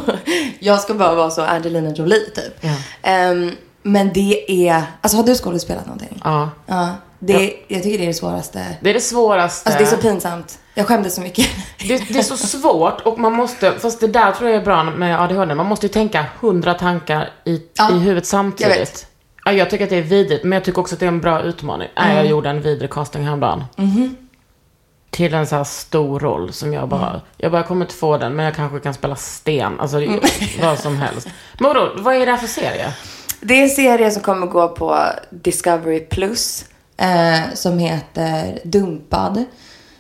jag 0.59 0.79
ska 0.79 0.93
bara 0.93 1.15
vara 1.15 1.29
så 1.29 1.41
Angelina 1.41 1.89
Jolie 1.89 2.29
typ. 2.35 2.65
Ehm, 3.01 3.51
men 3.83 4.13
det 4.13 4.67
är, 4.69 4.83
alltså 5.01 5.17
har 5.17 5.23
du 5.23 5.35
skådespelat 5.35 5.85
någonting? 5.85 6.21
Ja. 6.23 6.49
Ja. 6.65 6.89
Det, 7.21 7.53
Jag 7.67 7.83
tycker 7.83 7.97
det 7.97 8.03
är 8.03 8.07
det 8.07 8.13
svåraste. 8.13 8.65
Det 8.81 8.89
är 8.89 8.93
det 8.93 9.01
svåraste. 9.01 9.69
Alltså 9.69 9.83
det 9.83 9.89
är 9.89 9.95
så 9.95 10.01
pinsamt. 10.01 10.59
Jag 10.73 10.87
skämdes 10.87 11.15
så 11.15 11.21
mycket. 11.21 11.47
det, 11.87 11.97
det 12.13 12.19
är 12.19 12.23
så 12.23 12.37
svårt 12.37 13.01
och 13.01 13.19
man 13.19 13.33
måste, 13.33 13.71
fast 13.79 13.99
det 13.99 14.07
där 14.07 14.31
tror 14.31 14.49
jag 14.49 14.61
är 14.61 14.65
bra 14.65 14.83
med 14.83 15.21
ADHD, 15.21 15.55
man 15.55 15.65
måste 15.65 15.85
ju 15.85 15.91
tänka 15.93 16.25
hundra 16.39 16.73
tankar 16.73 17.29
i, 17.45 17.61
Ja, 17.73 17.89
i 17.89 17.93
huvudet 17.93 18.15
jag 18.15 18.25
samtidigt. 18.25 18.77
vet. 18.79 19.07
Ja, 19.45 19.51
jag 19.51 19.69
tycker 19.69 19.83
att 19.83 19.89
det 19.89 19.95
är 19.97 20.01
vidrigt, 20.01 20.43
men 20.43 20.51
jag 20.51 20.63
tycker 20.63 20.79
också 20.81 20.95
att 20.95 20.99
det 20.99 21.05
är 21.05 21.07
en 21.07 21.21
bra 21.21 21.41
utmaning. 21.41 21.87
Nej, 21.97 22.15
jag 22.15 22.25
gjorde 22.25 22.49
en 22.49 22.61
vidrig 22.61 22.89
casting 22.91 23.23
häromdagen. 23.25 23.63
Till 25.09 25.33
en 25.33 25.47
så 25.47 25.55
här 25.55 25.63
stor 25.63 26.19
roll 26.19 26.53
som 26.53 26.73
jag 26.73 26.87
bara, 26.89 27.21
jag 27.37 27.51
bara 27.51 27.63
kommer 27.63 27.85
inte 27.85 27.93
få 27.95 28.17
den, 28.17 28.35
men 28.35 28.45
jag 28.45 28.55
kanske 28.55 28.79
kan 28.79 28.93
spela 28.93 29.15
sten, 29.15 29.79
alltså 29.79 30.01
vad 30.61 30.79
som 30.79 30.97
helst. 30.97 31.27
Men 31.59 31.67
vadå, 31.73 31.91
vad 31.97 32.15
är 32.15 32.25
det 32.25 32.31
här 32.31 32.37
för 32.39 32.47
serie? 32.47 32.93
Det 33.41 33.53
är 33.53 33.63
en 33.63 33.69
serie 33.69 34.11
som 34.11 34.21
kommer 34.21 34.47
gå 34.47 34.67
på 34.67 35.05
Discovery 35.29 35.99
Plus. 35.99 36.65
Eh, 36.97 37.53
som 37.53 37.79
heter 37.79 38.59
Dumpad. 38.63 39.45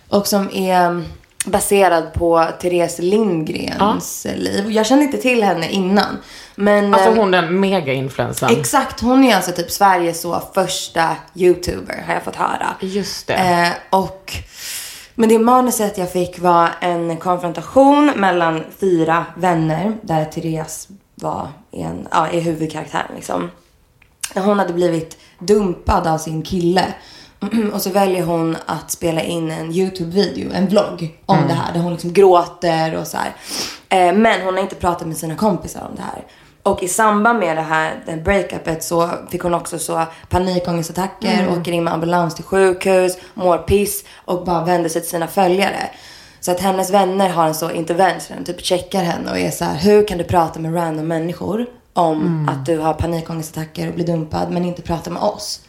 Och 0.09 0.27
som 0.27 0.49
är 0.53 1.03
baserad 1.45 2.13
på 2.13 2.47
Therese 2.61 2.99
Lindgrens 2.99 4.27
liv. 4.35 4.71
Jag 4.71 4.85
kände 4.85 5.05
inte 5.05 5.17
till 5.17 5.43
henne 5.43 5.69
innan. 5.69 6.17
Men 6.55 6.93
Alltså 6.93 7.09
eh, 7.09 7.15
hon 7.15 7.31
den 7.31 7.59
mega-influensan. 7.59 8.51
exakt, 8.51 9.01
hon 9.01 9.23
är 9.23 9.35
alltså 9.35 9.51
typ 9.51 9.71
Sveriges 9.71 10.21
så 10.21 10.41
första 10.53 11.15
YouTuber 11.35 12.03
har 12.07 12.13
jag 12.13 12.23
fått 12.23 12.35
höra. 12.35 12.75
Just 12.81 13.27
det. 13.27 13.33
Eh, 13.33 13.99
och, 13.99 14.33
men 15.15 15.29
det 15.29 15.39
manuset 15.39 15.97
jag 15.97 16.11
fick 16.11 16.39
var 16.39 16.69
en 16.81 17.17
konfrontation 17.17 18.11
mellan 18.15 18.63
fyra 18.79 19.25
vänner 19.37 19.97
där 20.01 20.25
Therese 20.25 20.87
var 21.21 21.47
en, 21.71 22.07
ja, 22.11 22.27
är 22.27 22.41
huvudkaraktären 22.41 23.15
liksom. 23.15 23.51
Hon 24.35 24.59
hade 24.59 24.73
blivit 24.73 25.17
dumpad 25.39 26.07
av 26.07 26.17
sin 26.17 26.41
kille. 26.41 26.85
Och 27.73 27.81
så 27.81 27.89
väljer 27.89 28.23
hon 28.23 28.57
att 28.65 28.91
spela 28.91 29.21
in 29.21 29.51
en 29.51 29.71
YouTube-video, 29.71 30.51
en 30.53 30.67
vlogg 30.67 31.19
om 31.25 31.47
det 31.47 31.53
här. 31.53 31.73
Där 31.73 31.79
hon 31.79 31.91
liksom 31.91 32.13
gråter 32.13 32.95
och 32.95 33.07
så 33.07 33.17
här. 33.17 33.35
Eh, 33.89 34.15
men 34.15 34.41
hon 34.41 34.53
har 34.53 34.61
inte 34.61 34.75
pratat 34.75 35.07
med 35.07 35.17
sina 35.17 35.35
kompisar 35.35 35.87
om 35.89 35.95
det 35.95 36.01
här. 36.01 36.25
Och 36.63 36.83
i 36.83 36.87
samband 36.87 37.39
med 37.39 37.57
det 37.57 37.61
här, 37.61 38.03
det 38.05 38.17
breakupet 38.17 38.83
så 38.83 39.09
fick 39.29 39.41
hon 39.41 39.53
också 39.53 39.79
så 39.79 40.05
panikångestattacker, 40.29 41.59
åker 41.59 41.71
in 41.71 41.83
med 41.83 41.93
ambulans 41.93 42.35
till 42.35 42.43
sjukhus, 42.43 43.17
mår 43.33 43.57
piss 43.57 44.03
och 44.25 44.45
bara 44.45 44.65
vänder 44.65 44.89
sig 44.89 45.01
till 45.01 45.09
sina 45.09 45.27
följare. 45.27 45.89
Så 46.39 46.51
att 46.51 46.59
hennes 46.59 46.91
vänner 46.91 47.29
har 47.29 47.47
en 47.47 47.55
så 47.55 47.71
intervention, 47.71 48.43
typ 48.45 48.65
checkar 48.65 49.03
henne 49.03 49.31
och 49.31 49.39
är 49.39 49.51
så 49.51 49.65
här, 49.65 49.75
hur 49.75 50.07
kan 50.07 50.17
du 50.17 50.23
prata 50.23 50.59
med 50.59 50.75
random 50.75 51.07
människor 51.07 51.65
om 51.93 52.49
att 52.49 52.65
du 52.65 52.77
har 52.77 52.93
panikångestattacker 52.93 53.87
och 53.87 53.93
blir 53.93 54.05
dumpad 54.05 54.51
men 54.51 54.65
inte 54.65 54.81
prata 54.81 55.09
med 55.09 55.21
oss? 55.21 55.61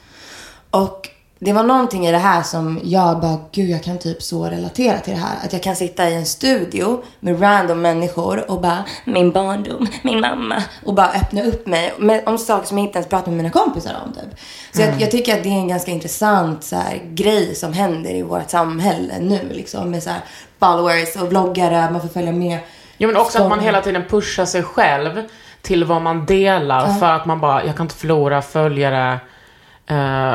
Och 0.70 1.08
det 1.42 1.52
var 1.52 1.62
någonting 1.62 2.06
i 2.06 2.12
det 2.12 2.18
här 2.18 2.42
som 2.42 2.80
jag 2.84 3.20
bara, 3.20 3.38
gud 3.52 3.70
jag 3.70 3.82
kan 3.82 3.98
typ 3.98 4.22
så 4.22 4.44
relatera 4.44 4.98
till 4.98 5.12
det 5.12 5.20
här. 5.20 5.36
Att 5.44 5.52
jag 5.52 5.62
kan 5.62 5.76
sitta 5.76 6.08
i 6.08 6.14
en 6.14 6.26
studio 6.26 7.02
med 7.20 7.42
random 7.42 7.80
människor 7.82 8.50
och 8.50 8.60
bara, 8.60 8.84
min 9.04 9.30
barndom, 9.32 9.86
min 10.02 10.20
mamma. 10.20 10.62
Och 10.84 10.94
bara 10.94 11.08
öppna 11.08 11.42
upp 11.42 11.66
mig 11.66 11.94
med, 11.98 12.22
om 12.26 12.38
saker 12.38 12.66
som 12.66 12.78
jag 12.78 12.86
inte 12.86 12.98
ens 12.98 13.08
pratar 13.08 13.30
med 13.30 13.36
mina 13.36 13.50
kompisar 13.50 13.94
om 14.06 14.12
typ. 14.12 14.40
Så 14.72 14.82
jag, 14.82 15.00
jag 15.00 15.10
tycker 15.10 15.36
att 15.36 15.42
det 15.42 15.48
är 15.48 15.52
en 15.52 15.68
ganska 15.68 15.90
intressant 15.90 16.64
så 16.64 16.76
här, 16.76 17.00
grej 17.10 17.54
som 17.54 17.72
händer 17.72 18.10
i 18.10 18.22
vårt 18.22 18.50
samhälle 18.50 19.18
nu 19.20 19.48
liksom. 19.52 19.90
Med 19.90 20.02
så 20.02 20.10
här, 20.10 20.20
followers 20.58 21.16
och 21.16 21.28
vloggare, 21.28 21.90
man 21.90 22.00
får 22.00 22.08
följa 22.08 22.32
med. 22.32 22.58
Jo 22.98 23.06
men 23.08 23.16
också 23.16 23.42
att 23.42 23.48
man 23.48 23.58
Som- 23.58 23.64
hela 23.64 23.80
tiden 23.80 24.04
pushar 24.08 24.44
sig 24.44 24.62
själv 24.62 25.22
till 25.62 25.84
vad 25.84 26.02
man 26.02 26.26
delar 26.26 26.94
för 26.94 27.12
att 27.12 27.26
man 27.26 27.40
bara, 27.40 27.64
jag 27.64 27.76
kan 27.76 27.84
inte 27.84 27.94
förlora 27.94 28.42
följare. 28.42 29.20
Uh, 29.90 30.34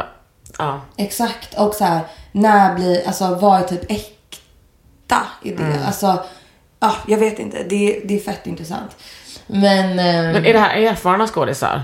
ja. 0.57 0.81
Exakt. 0.97 1.53
Och 1.59 1.73
så 1.73 1.83
här, 1.85 1.99
när 2.31 2.75
blir, 2.75 3.07
alltså 3.07 3.35
vad 3.35 3.59
är 3.61 3.63
typ 3.67 3.91
äkta 3.91 5.21
i 5.43 5.51
det? 5.51 5.85
Alltså, 5.85 6.23
ja, 6.79 6.93
jag 7.07 7.17
vet 7.17 7.39
inte. 7.39 7.63
Det, 7.63 8.01
det 8.05 8.15
är 8.15 8.19
fett 8.19 8.47
intressant. 8.47 8.91
Men, 9.47 9.89
eh, 9.89 10.33
Men 10.33 10.45
är 10.45 10.53
det 10.53 10.59
här 10.59 10.75
erfarna 10.77 11.27
skådisar? 11.27 11.83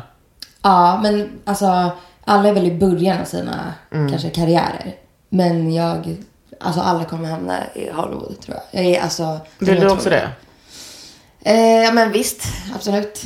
ja, 0.61 0.99
men 1.03 1.29
alltså 1.45 1.91
alla 2.25 2.49
är 2.49 2.53
väl 2.53 2.65
i 2.67 2.71
början 2.77 3.21
av 3.21 3.25
sina 3.25 3.73
Mm. 3.91 4.09
kanske 4.09 4.29
karriärer. 4.29 4.95
Men 5.29 5.73
jag, 5.73 6.17
alltså 6.59 6.81
alla 6.81 7.05
kommer 7.05 7.29
hamna 7.29 7.57
i 7.75 7.89
Hollywood 7.91 8.41
tror 8.41 8.57
jag. 8.71 8.85
Jag 8.85 8.93
är 8.95 9.01
alltså. 9.01 9.39
Vill 9.59 9.79
du 9.79 9.89
också 9.91 10.09
det? 10.09 10.29
Eh, 11.45 11.83
ja, 11.83 11.91
men 11.91 12.11
visst. 12.11 12.43
Absolut. 12.75 13.21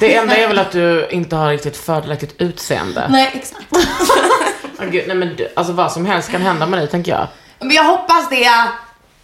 Det 0.00 0.14
enda 0.14 0.36
är 0.36 0.48
väl 0.48 0.58
att 0.58 0.72
du 0.72 1.08
inte 1.10 1.36
har 1.36 1.48
riktigt 1.50 1.76
fördelaktigt 1.76 2.34
utseende. 2.40 3.06
Nej, 3.08 3.30
exakt. 3.34 3.64
Åh, 4.80 4.86
gud, 4.86 5.04
nej 5.06 5.16
men 5.16 5.36
du, 5.36 5.48
alltså 5.56 5.72
vad 5.72 5.92
som 5.92 6.06
helst 6.06 6.30
kan 6.30 6.42
hända 6.42 6.66
med 6.66 6.78
dig 6.78 6.88
tänker 6.88 7.12
jag. 7.12 7.26
Men 7.58 7.70
jag 7.70 7.84
hoppas 7.84 8.28
det. 8.30 8.48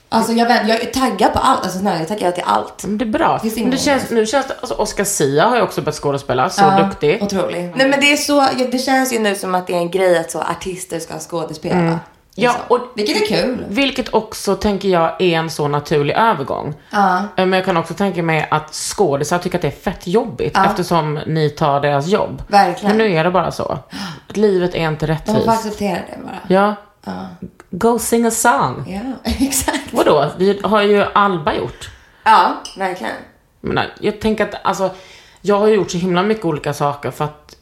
Alltså 0.08 0.32
jag, 0.32 0.46
vet, 0.46 0.68
jag 0.68 0.80
är 0.80 0.86
taggad 0.86 1.32
på 1.32 1.38
allt. 1.38 1.62
Alltså 1.62 1.78
snälla, 1.78 1.96
jag 1.96 2.02
är 2.02 2.08
taggad 2.08 2.34
till 2.34 2.44
allt. 2.46 2.84
Men 2.84 2.98
det 2.98 3.04
är 3.04 3.06
bra. 3.06 3.38
Finns 3.38 3.56
Men 3.56 3.70
det 3.70 3.76
känns, 3.78 4.10
nu 4.10 4.26
känns 4.26 4.46
det, 4.46 4.54
alltså 4.60 4.74
Oscar 4.74 5.04
Sia 5.04 5.44
har 5.44 5.56
ju 5.56 5.62
också 5.62 5.80
börjat 5.82 5.96
skådespela, 5.96 6.50
så 6.50 6.62
Ja, 6.62 6.82
duktig. 6.82 7.22
Otrolig. 7.22 7.72
Nej 7.76 7.88
men 7.88 8.00
det 8.00 8.12
är 8.12 8.16
så, 8.16 8.48
det 8.72 8.78
känns 8.78 9.12
ju 9.12 9.18
nu 9.18 9.34
som 9.34 9.54
att 9.54 9.66
det 9.66 9.72
är 9.72 9.78
en 9.78 9.90
grej 9.90 10.18
att 10.18 10.30
så 10.30 10.40
artister 10.40 10.98
ska 10.98 11.18
skådespela. 11.18 11.74
Mm. 11.74 11.98
Ja, 12.36 12.52
Liksom. 12.52 12.76
och 12.76 12.92
Vilket 12.94 13.22
är 13.22 13.26
kul. 13.42 13.64
Vilket 13.68 14.14
också, 14.14 14.56
tänker 14.56 14.88
jag, 14.88 15.20
är 15.20 15.38
en 15.38 15.50
så 15.50 15.68
naturlig 15.68 16.14
övergång. 16.14 16.74
Eh, 16.92 17.22
Men 17.36 17.52
jag 17.52 17.64
kan 17.64 17.76
också 17.76 17.94
tänka 17.94 18.22
mig 18.22 18.48
att 18.50 18.74
skådisar 18.74 19.38
tycker 19.38 19.58
att 19.58 19.62
det 19.62 19.68
är 19.68 19.92
fett 19.92 20.06
jobbigt 20.06 20.52
Ja. 20.54 20.64
eftersom 20.66 21.20
ni 21.26 21.50
tar 21.50 21.80
deras 21.80 22.06
jobb. 22.06 22.42
Verkligen. 22.48 22.96
Men 22.96 23.06
nu 23.06 23.14
är 23.16 23.24
det 23.24 23.30
bara 23.30 23.50
så. 23.50 23.78
Att 24.28 24.36
livet 24.36 24.74
är 24.74 24.88
inte 24.88 25.06
De 25.06 25.12
rättvist. 25.12 25.44
får 25.44 25.52
acceptera 25.52 25.94
det 26.10 26.18
bara. 26.24 26.38
Ja. 26.48 26.74
Ja. 27.04 27.26
Go 27.70 27.98
sing 27.98 28.26
a 28.26 28.30
song. 28.30 28.84
Ja, 28.88 29.30
exakt. 29.46 29.92
Vadå? 29.92 30.30
Vi 30.38 30.60
har 30.64 30.82
ju 30.82 31.04
Alba 31.14 31.54
gjort. 31.54 31.90
Ja, 32.24 32.54
verkligen. 32.78 33.14
Menar, 33.60 33.86
jag 34.00 34.20
tänker 34.20 34.44
att, 34.44 34.54
alltså, 34.64 34.90
jag 35.40 35.58
har 35.60 35.68
gjort 35.68 35.90
så 35.90 35.98
himla 35.98 36.22
mycket 36.22 36.44
olika 36.44 36.72
saker 36.74 37.10
för 37.10 37.24
att, 37.24 37.56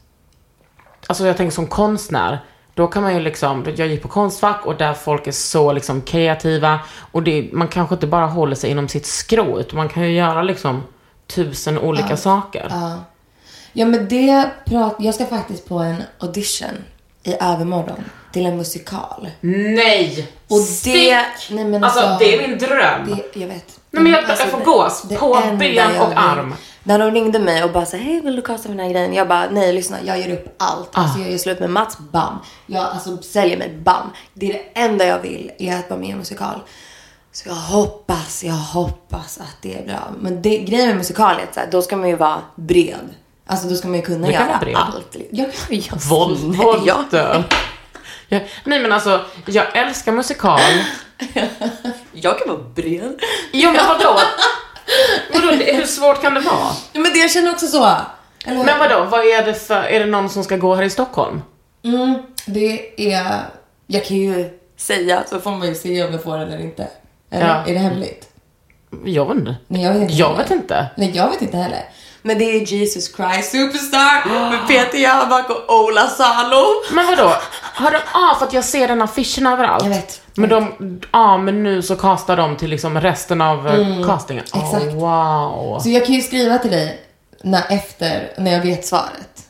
alltså 1.07 1.27
jag 1.27 1.37
tänker 1.37 1.55
som 1.55 1.67
konstnär, 1.67 2.39
då 2.73 2.87
kan 2.87 3.03
man 3.03 3.13
ju 3.13 3.19
liksom, 3.19 3.65
jag 3.75 3.87
gick 3.87 4.01
på 4.01 4.07
Konstfack 4.07 4.65
och 4.65 4.75
där 4.75 4.93
folk 4.93 5.27
är 5.27 5.31
så 5.31 5.73
liksom 5.73 6.01
kreativa 6.01 6.79
och 7.11 7.23
det, 7.23 7.49
man 7.53 7.67
kanske 7.67 7.95
inte 7.95 8.07
bara 8.07 8.25
håller 8.25 8.55
sig 8.55 8.69
inom 8.69 8.87
sitt 8.87 9.05
skrå, 9.05 9.59
utan 9.59 9.77
man 9.77 9.89
kan 9.89 10.03
ju 10.03 10.11
göra 10.15 10.43
liksom 10.43 10.83
tusen 11.27 11.79
olika 11.79 12.17
saker. 12.17 12.67
Ja. 12.69 12.99
Ja 13.73 13.85
men 13.85 14.07
det 14.07 14.49
prat, 14.65 14.95
jag 14.99 15.15
ska 15.15 15.25
faktiskt 15.25 15.69
på 15.69 15.77
en 15.77 16.03
audition 16.19 16.69
i 17.23 17.35
övermorgon 17.41 18.03
till 18.31 18.45
en 18.45 18.57
musikal. 18.57 19.29
Nej! 19.41 20.31
Och 20.47 20.59
Stick! 20.59 20.93
det, 20.93 21.25
nej 21.49 21.65
men 21.65 21.83
Alltså, 21.83 21.99
alltså, 21.99 22.25
det 22.25 22.35
är 22.35 22.47
min 22.47 22.57
dröm. 22.57 23.17
det, 23.33 23.39
jag 23.39 23.47
vet. 23.47 23.79
Nej, 23.93 24.03
men 24.03 24.11
jag- 24.11 24.23
Alltså, 24.29 24.43
jag 24.43 24.51
får 24.51 24.59
gås 24.59 25.01
på 25.19 25.41
ben 25.57 25.75
jag 25.75 26.07
och 26.07 26.13
arm. 26.17 26.55
När 26.83 26.99
de 26.99 27.11
ringde 27.11 27.39
mig 27.39 27.63
och 27.63 27.71
bara 27.71 27.85
så 27.85 27.97
hej 27.97 28.21
vill 28.21 28.35
du 28.35 28.41
casta 28.41 28.63
för 28.63 28.69
den 28.75 28.79
här 28.85 28.89
grejen? 28.93 29.13
Jag 29.13 29.27
bara, 29.27 29.49
nej 29.49 29.73
lyssna, 29.73 29.97
jag 30.05 30.17
ger 30.19 30.33
upp 30.33 30.55
allt. 30.59 30.89
Ah. 30.93 31.01
Alltså 31.01 31.19
jag 31.19 31.31
gör 31.31 31.37
slut 31.37 31.59
med 31.59 31.69
Mats, 31.69 31.97
bam. 32.11 32.37
Jag 32.65 32.83
alltså 32.83 33.21
säljer 33.21 33.57
mig, 33.57 33.69
bam. 33.83 34.09
Det 34.33 34.49
är 34.49 34.53
det 34.53 34.79
enda 34.81 35.05
jag 35.05 35.19
vill, 35.19 35.51
är 35.59 35.77
att 35.79 35.89
vara 35.89 35.99
med 35.99 36.09
i 36.09 36.11
en 36.11 36.17
musikal. 36.17 36.59
Så 37.31 37.49
jag 37.49 37.55
hoppas, 37.55 38.43
jag 38.43 38.53
hoppas 38.53 39.37
att 39.37 39.57
det 39.61 39.77
är 39.79 39.85
bra. 39.85 39.99
Men 40.19 40.41
det, 40.41 40.57
grejen 40.57 40.87
med 40.87 40.97
musikal 40.97 41.35
är 41.39 41.43
att 41.43 41.53
så 41.53 41.59
här, 41.59 41.67
då 41.71 41.81
ska 41.81 41.97
man 41.97 42.09
ju 42.09 42.15
vara 42.15 42.41
bred. 42.55 43.09
Alltså 43.45 43.67
då 43.67 43.75
ska 43.75 43.87
man 43.87 43.97
ju 43.97 44.05
kunna 44.05 44.27
Du 44.27 44.33
kan 44.33 44.47
göra 44.47 44.59
vara 44.73 44.77
allt. 44.77 45.15
Jag, 45.31 45.49
jag, 45.69 45.95
Våld, 46.09 46.43
nej, 46.49 46.57
våld. 46.65 46.81
jag- 46.85 47.43
Ja, 48.27 48.39
nej 48.63 48.79
men 48.79 48.91
alltså, 48.91 49.21
jag 49.45 49.77
älskar 49.77 50.11
musikal. 50.11 50.59
Jag 52.13 52.39
kan 52.39 52.47
vara 52.47 52.63
bred. 52.75 53.19
Jo 53.51 53.71
men 53.71 53.87
vadå? 53.87 54.19
vadå? 55.33 55.51
Hur 55.51 55.85
svårt 55.85 56.21
kan 56.21 56.33
det 56.33 56.39
vara? 56.39 56.69
Men 56.93 57.03
det 57.03 57.19
jag 57.19 57.31
känner 57.31 57.51
också 57.51 57.67
så. 57.67 57.89
Eller? 58.45 58.63
Men 58.63 58.79
vadå, 58.79 59.03
vad 59.03 59.19
är 59.25 59.45
det 59.45 59.53
för, 59.53 59.83
är 59.83 59.99
det 59.99 60.05
någon 60.05 60.29
som 60.29 60.43
ska 60.43 60.57
gå 60.57 60.75
här 60.75 60.83
i 60.83 60.89
Stockholm? 60.89 61.41
Mm, 61.83 62.13
det 62.45 62.91
är... 63.13 63.39
Jag 63.87 64.05
kan 64.05 64.17
ju 64.17 64.59
säga, 64.77 65.23
så 65.29 65.39
får 65.39 65.51
man 65.51 65.67
ju 65.67 65.75
se 65.75 66.03
om 66.03 66.11
jag 66.11 66.23
får 66.23 66.37
eller 66.37 66.59
inte. 66.61 66.87
Eller, 67.29 67.47
Ja. 67.47 67.63
Är 67.67 67.73
det 67.73 67.79
hemligt? 67.79 68.29
Jag 69.05 69.25
vet 69.25 69.37
inte. 69.37 69.55
Nej, 69.67 69.83
jag 69.83 69.93
vet 69.93 70.01
inte. 70.01 70.13
Jag 70.13 70.27
heller. 70.27 70.37
vet 70.43 70.51
inte. 70.51 70.87
Nej, 70.97 71.11
jag 71.15 71.29
vet 71.29 71.41
inte 71.41 71.57
heller. 71.57 71.83
Men 72.25 72.37
det 72.37 72.43
är 72.43 72.59
Jesus 72.59 73.15
Christ 73.15 73.51
Superstar 73.51 74.49
med 74.49 74.67
Peter 74.67 74.97
Jöback 74.97 75.49
och 75.49 75.79
Ola 75.83 76.07
Salo. 76.07 76.65
Men 76.91 77.05
vadå? 77.05 77.31
Har 77.73 77.91
de, 77.91 77.97
ah, 78.11 78.35
för 78.35 78.45
att 78.45 78.53
jag 78.53 78.63
ser 78.63 78.87
den 78.87 79.01
affischen 79.01 79.47
överallt. 79.47 79.83
Jag 79.83 79.89
vet. 79.89 80.21
Men 80.33 80.49
de, 80.49 81.01
ja 81.11 81.37
men 81.37 81.63
nu 81.63 81.81
så 81.81 81.95
kastar 81.95 82.37
de 82.37 82.57
till 82.57 82.69
liksom 82.69 83.01
resten 83.01 83.41
av 83.41 83.67
mm, 83.67 84.03
castingen. 84.03 84.45
Oh, 84.53 84.65
exakt. 84.65 84.93
wow. 84.93 85.79
Så 85.79 85.89
jag 85.89 86.05
kan 86.05 86.15
ju 86.15 86.21
skriva 86.21 86.57
till 86.57 86.71
dig 86.71 87.01
när, 87.41 87.63
efter, 87.69 88.33
när 88.37 88.51
jag 88.51 88.61
vet 88.61 88.85
svaret. 88.85 89.47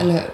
Eller 0.00 0.12
hur? 0.12 0.30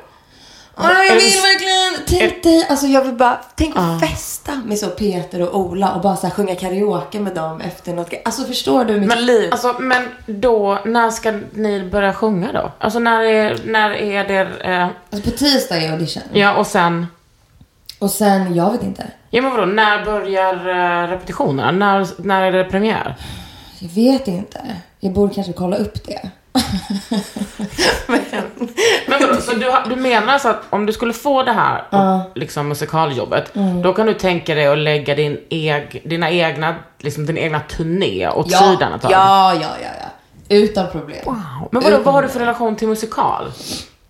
Åh, 0.82 1.04
jag 1.08 1.14
vill 1.14 1.40
verkligen, 1.42 2.06
tänk 2.20 2.42
dig, 2.42 2.66
alltså 2.70 2.86
jag 2.86 3.04
vill 3.04 3.14
bara, 3.14 3.40
tänk 3.56 3.76
att 3.76 4.00
festa 4.00 4.52
med 4.64 4.78
så 4.78 4.86
Peter 4.88 5.42
och 5.42 5.60
Ola 5.60 5.92
och 5.94 6.00
bara 6.00 6.16
så 6.16 6.26
här 6.26 6.34
sjunga 6.34 6.54
karaoke 6.54 7.20
med 7.20 7.34
dem 7.34 7.60
efter 7.60 7.92
något. 7.94 8.12
Alltså 8.24 8.44
förstår 8.44 8.84
du 8.84 9.00
mitt 9.00 9.08
Men, 9.08 9.26
liv? 9.26 9.48
alltså, 9.52 9.76
men 9.80 10.02
då, 10.26 10.78
när 10.84 11.10
ska 11.10 11.32
ni 11.54 11.88
börja 11.92 12.12
sjunga 12.14 12.52
då? 12.52 12.72
Alltså 12.78 12.98
när 12.98 13.20
är, 13.22 13.58
när 13.64 13.90
är 13.90 14.24
det, 14.28 14.40
eh, 14.64 14.86
Alltså 15.12 15.30
på 15.30 15.36
tisdag 15.36 15.76
är 15.76 15.92
audition. 15.92 16.22
ja 16.32 16.54
och 16.54 16.66
sen, 16.66 17.06
Och 17.98 18.10
sen, 18.10 18.54
jag 18.54 18.72
vet 18.72 18.82
inte. 18.82 19.06
ja 19.30 19.42
men 19.42 19.50
vadå, 19.50 19.64
när 19.66 20.04
börjar 20.04 20.54
eh, 20.68 21.08
repetitionerna? 21.08 21.70
När, 21.70 22.06
när 22.16 22.42
är 22.42 22.52
det 22.52 22.64
premiär? 22.64 23.16
Jag 23.78 23.88
vet 23.88 24.28
inte. 24.28 24.60
Jag 25.00 25.12
borde 25.12 25.34
kanske 25.34 25.52
kolla 25.52 25.76
upp 25.76 26.04
det. 26.06 26.30
Men 29.06 29.20
vadå, 29.20 29.40
så 29.40 29.52
du, 29.54 29.72
du 29.88 29.96
menar 29.96 30.32
alltså 30.32 30.48
att 30.48 30.62
om 30.70 30.86
du 30.86 30.92
skulle 30.92 31.12
få 31.12 31.42
det 31.42 31.52
här, 31.52 31.84
liksom 32.34 32.68
musikaljobbet, 32.68 33.56
Mm. 33.56 33.82
då 33.82 33.92
kan 33.92 34.06
du 34.06 34.14
tänka 34.14 34.54
dig 34.54 34.66
att 34.66 34.78
lägga 34.78 35.14
din 35.14 35.38
eg, 35.50 36.02
dina 36.04 36.30
egna, 36.30 36.74
liksom 36.98 37.26
din 37.26 37.38
egna 37.38 37.60
turné 37.60 38.28
åt 38.28 38.46
Ja, 38.50 38.58
sidan 38.58 38.92
ett 38.92 39.02
tag? 39.02 39.10
ja, 39.12 39.54
ja, 39.54 39.68
ja, 39.82 39.88
ja. 40.00 40.06
Utan 40.56 40.90
problem. 40.90 41.36
Men 41.70 41.82
vadå, 41.82 41.98
vad 41.98 42.14
har 42.14 42.22
du 42.22 42.28
för 42.28 42.40
relation 42.40 42.76
till 42.76 42.88
musikal? 42.88 43.52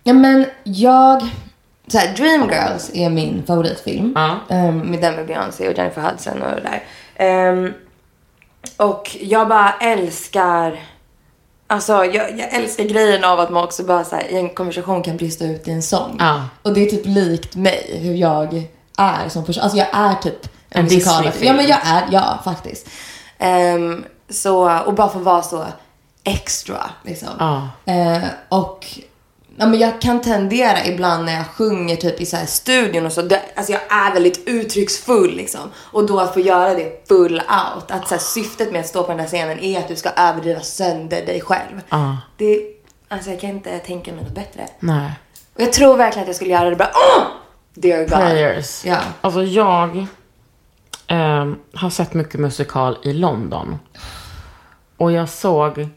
Ja, 0.03 0.13
men 0.13 0.45
jag... 0.63 1.21
Så 1.87 1.97
här, 1.97 2.13
Dreamgirls 2.15 2.91
är 2.93 3.09
min 3.09 3.43
favoritfilm. 3.47 4.13
Ja. 4.15 4.55
Ehm, 4.55 4.79
med 4.79 5.01
den 5.01 5.15
med 5.15 5.27
Beyoncé 5.27 5.69
och 5.69 5.77
Jennifer 5.77 6.01
Hudson 6.01 6.41
och 6.41 6.51
det 6.51 6.61
där. 6.61 6.83
Ehm, 7.15 7.73
och 8.77 9.17
jag 9.21 9.47
bara 9.47 9.73
älskar... 9.81 10.79
Alltså, 11.73 12.05
jag, 12.05 12.39
jag 12.39 12.53
älskar 12.53 12.83
grejen 12.83 13.23
av 13.23 13.39
att 13.39 13.49
man 13.49 13.63
också 13.63 13.83
bara 13.83 14.03
så 14.03 14.15
här, 14.15 14.23
i 14.23 14.37
en 14.37 14.49
konversation 14.49 15.03
kan 15.03 15.17
brista 15.17 15.45
ut 15.45 15.67
i 15.67 15.71
en 15.71 15.81
sång. 15.81 16.15
Ja. 16.19 16.47
Och 16.61 16.73
det 16.73 16.81
är 16.81 16.89
typ 16.89 17.05
likt 17.05 17.55
mig, 17.55 17.99
hur 18.01 18.13
jag 18.13 18.69
är 18.97 19.29
som 19.29 19.45
person. 19.45 19.63
Alltså 19.63 19.77
jag 19.77 19.87
är 19.91 20.15
typ 20.15 20.45
en, 20.69 20.79
En 20.79 20.83
musikal. 20.83 21.31
Ja, 21.41 21.53
men 21.53 21.67
jag 21.67 21.79
är, 21.83 22.03
ja 22.11 22.39
faktiskt. 22.43 22.89
Ehm, 23.37 24.05
så, 24.29 24.79
och 24.85 24.93
bara 24.93 25.09
få 25.09 25.19
vara 25.19 25.41
så 25.41 25.65
extra 26.23 26.89
liksom. 27.03 27.29
Ja. 27.39 27.69
Eh, 27.85 28.23
och 28.49 28.85
ja, 29.57 29.65
men 29.65 29.79
jag 29.79 30.01
kan 30.01 30.21
tendera 30.21 30.85
ibland 30.85 31.25
när 31.25 31.33
jag 31.33 31.47
sjunger 31.47 31.95
typ 31.95 32.21
i 32.21 32.25
så 32.25 32.37
här 32.37 32.45
studion 32.45 33.05
och 33.05 33.11
så. 33.11 33.21
Det, 33.21 33.41
alltså 33.55 33.73
jag 33.73 33.81
är 33.89 34.13
väldigt 34.13 34.47
uttrycksfull 34.47 35.35
liksom. 35.35 35.71
Och 35.75 36.05
då 36.05 36.19
att 36.19 36.33
få 36.33 36.39
göra 36.39 36.73
det 36.73 37.07
full 37.07 37.33
out. 37.35 37.91
Att 37.91 38.07
så 38.07 38.15
här, 38.15 38.21
syftet 38.21 38.71
med 38.71 38.81
att 38.81 38.87
stå 38.87 39.03
på 39.03 39.09
den 39.09 39.17
där 39.17 39.27
scenen 39.27 39.59
är 39.59 39.79
att 39.79 39.87
du 39.87 39.95
ska 39.95 40.09
överdriva 40.09 40.61
sönder 40.61 41.25
dig 41.25 41.41
själv. 41.41 41.81
Ja. 41.89 42.17
Det, 42.37 42.61
alltså 43.07 43.29
jag 43.29 43.39
kan 43.39 43.49
inte 43.49 43.79
tänka 43.79 44.11
mig 44.11 44.23
något 44.23 44.35
bättre. 44.35 44.67
Nej. 44.79 45.11
Och 45.55 45.61
jag 45.61 45.73
tror 45.73 45.97
verkligen 45.97 46.23
att 46.23 46.27
jag 46.29 46.35
skulle 46.35 46.53
göra 46.53 46.69
det 46.69 46.75
bra. 46.75 46.87
Oh! 46.87 47.23
Dear 47.73 47.99
God. 47.99 48.07
Players. 48.09 48.85
Ja. 48.85 48.99
Alltså 49.21 49.43
jag 49.43 50.05
ehm, 51.07 51.55
har 51.73 51.89
sett 51.89 52.13
mycket 52.13 52.39
musikal 52.39 52.97
i 53.03 53.13
London. 53.13 53.79
Och 54.97 55.11
jag 55.11 55.29
såg, 55.29 55.87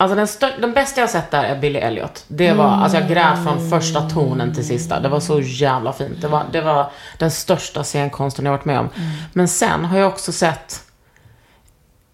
alltså 0.00 0.16
den, 0.16 0.26
stör, 0.26 0.52
den 0.60 0.72
bästa 0.72 1.00
jag 1.00 1.10
sett 1.10 1.30
där 1.30 1.44
är 1.44 1.58
Billy 1.58 1.78
Elliot. 1.78 2.24
Det 2.28 2.52
var, 2.52 2.68
alltså 2.68 2.98
jag 2.98 3.08
grät 3.08 3.44
från 3.44 3.70
första 3.70 4.00
tonen 4.00 4.54
till 4.54 4.66
sista. 4.66 5.00
Det 5.00 5.08
var 5.08 5.20
så 5.20 5.40
jävla 5.40 5.92
fint. 5.92 6.20
Det 6.20 6.28
var, 6.28 6.44
det 6.52 6.60
var 6.60 6.90
den 7.18 7.30
största 7.30 7.84
scenkonsten 7.84 8.44
jag 8.44 8.52
varit 8.52 8.64
med 8.64 8.78
om. 8.78 8.88
Men 9.32 9.48
sen 9.48 9.84
har 9.84 9.98
jag 9.98 10.08
också 10.08 10.32
sett 10.32 10.82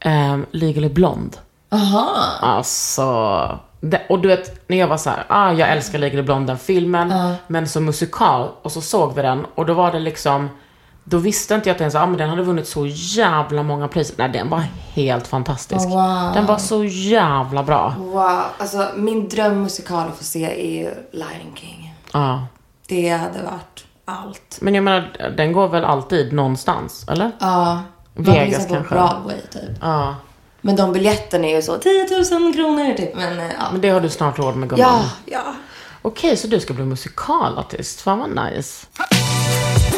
um, 0.04 0.46
Legally 0.50 0.88
Blonde. 0.88 1.36
Aha. 1.70 2.16
Alltså, 2.40 3.58
det, 3.80 4.02
och 4.08 4.18
du 4.18 4.28
vet, 4.28 4.68
när 4.68 4.76
jag 4.76 4.88
var 4.88 4.96
så 4.96 5.10
här, 5.10 5.24
ah, 5.28 5.52
jag 5.52 5.70
älskar 5.70 5.98
Legally 5.98 6.22
Blonde, 6.22 6.46
den 6.52 6.58
filmen, 6.58 7.34
men 7.46 7.68
som 7.68 7.84
musikal, 7.84 8.50
och 8.62 8.72
så 8.72 8.80
såg 8.80 9.14
vi 9.14 9.22
den, 9.22 9.46
och 9.54 9.66
då 9.66 9.74
var 9.74 9.92
det 9.92 9.98
liksom, 9.98 10.50
då 11.08 11.18
visste 11.18 11.54
inte 11.54 11.68
jag 11.68 11.74
att 11.74 11.78
den, 11.78 11.90
så, 11.90 11.98
ah, 11.98 12.06
men 12.06 12.18
den 12.18 12.30
hade 12.30 12.42
vunnit 12.42 12.68
så 12.68 12.86
jävla 12.86 13.62
många 13.62 13.88
priser. 13.88 14.14
Nej, 14.18 14.28
den 14.28 14.48
var 14.48 14.64
helt 14.92 15.26
fantastisk. 15.26 15.86
Oh, 15.86 15.90
wow. 15.90 16.34
Den 16.34 16.46
var 16.46 16.58
så 16.58 16.84
jävla 16.84 17.62
bra. 17.62 17.94
Wow. 17.98 18.42
Alltså 18.58 18.88
min 18.96 19.28
drömmusikal 19.28 20.08
att 20.08 20.18
få 20.18 20.24
se 20.24 20.44
är 20.44 20.82
ju 20.82 20.90
Lion 21.12 21.56
King. 21.56 21.94
Ja. 22.12 22.46
Det 22.88 23.08
hade 23.08 23.42
varit 23.42 23.84
allt. 24.04 24.58
Men 24.60 24.74
jag 24.74 24.84
menar, 24.84 25.32
den 25.36 25.52
går 25.52 25.68
väl 25.68 25.84
alltid 25.84 26.32
någonstans, 26.32 27.06
eller? 27.08 27.30
Ja. 27.38 27.82
Vegas 28.14 28.68
på 28.68 28.74
kanske. 28.74 28.94
Broadway 28.94 29.40
typ. 29.40 29.78
Ja. 29.80 30.14
Men 30.60 30.76
de 30.76 30.92
biljetterna 30.92 31.46
är 31.46 31.56
ju 31.56 31.62
så 31.62 31.78
10 31.78 32.06
000 32.40 32.54
kronor 32.54 32.94
typ. 32.94 33.16
Men 33.16 33.38
eh, 33.38 33.44
ja. 33.44 33.64
Men 33.72 33.80
det 33.80 33.88
har 33.88 34.00
du 34.00 34.08
snart 34.08 34.38
råd 34.38 34.56
med 34.56 34.68
gumman. 34.68 34.88
Ja, 34.88 35.02
ja. 35.24 35.54
Okej, 36.02 36.36
så 36.36 36.46
du 36.46 36.60
ska 36.60 36.74
bli 36.74 36.84
musikalartist. 36.84 38.00
Fan 38.00 38.18
vad 38.18 38.30
nice. 38.30 38.86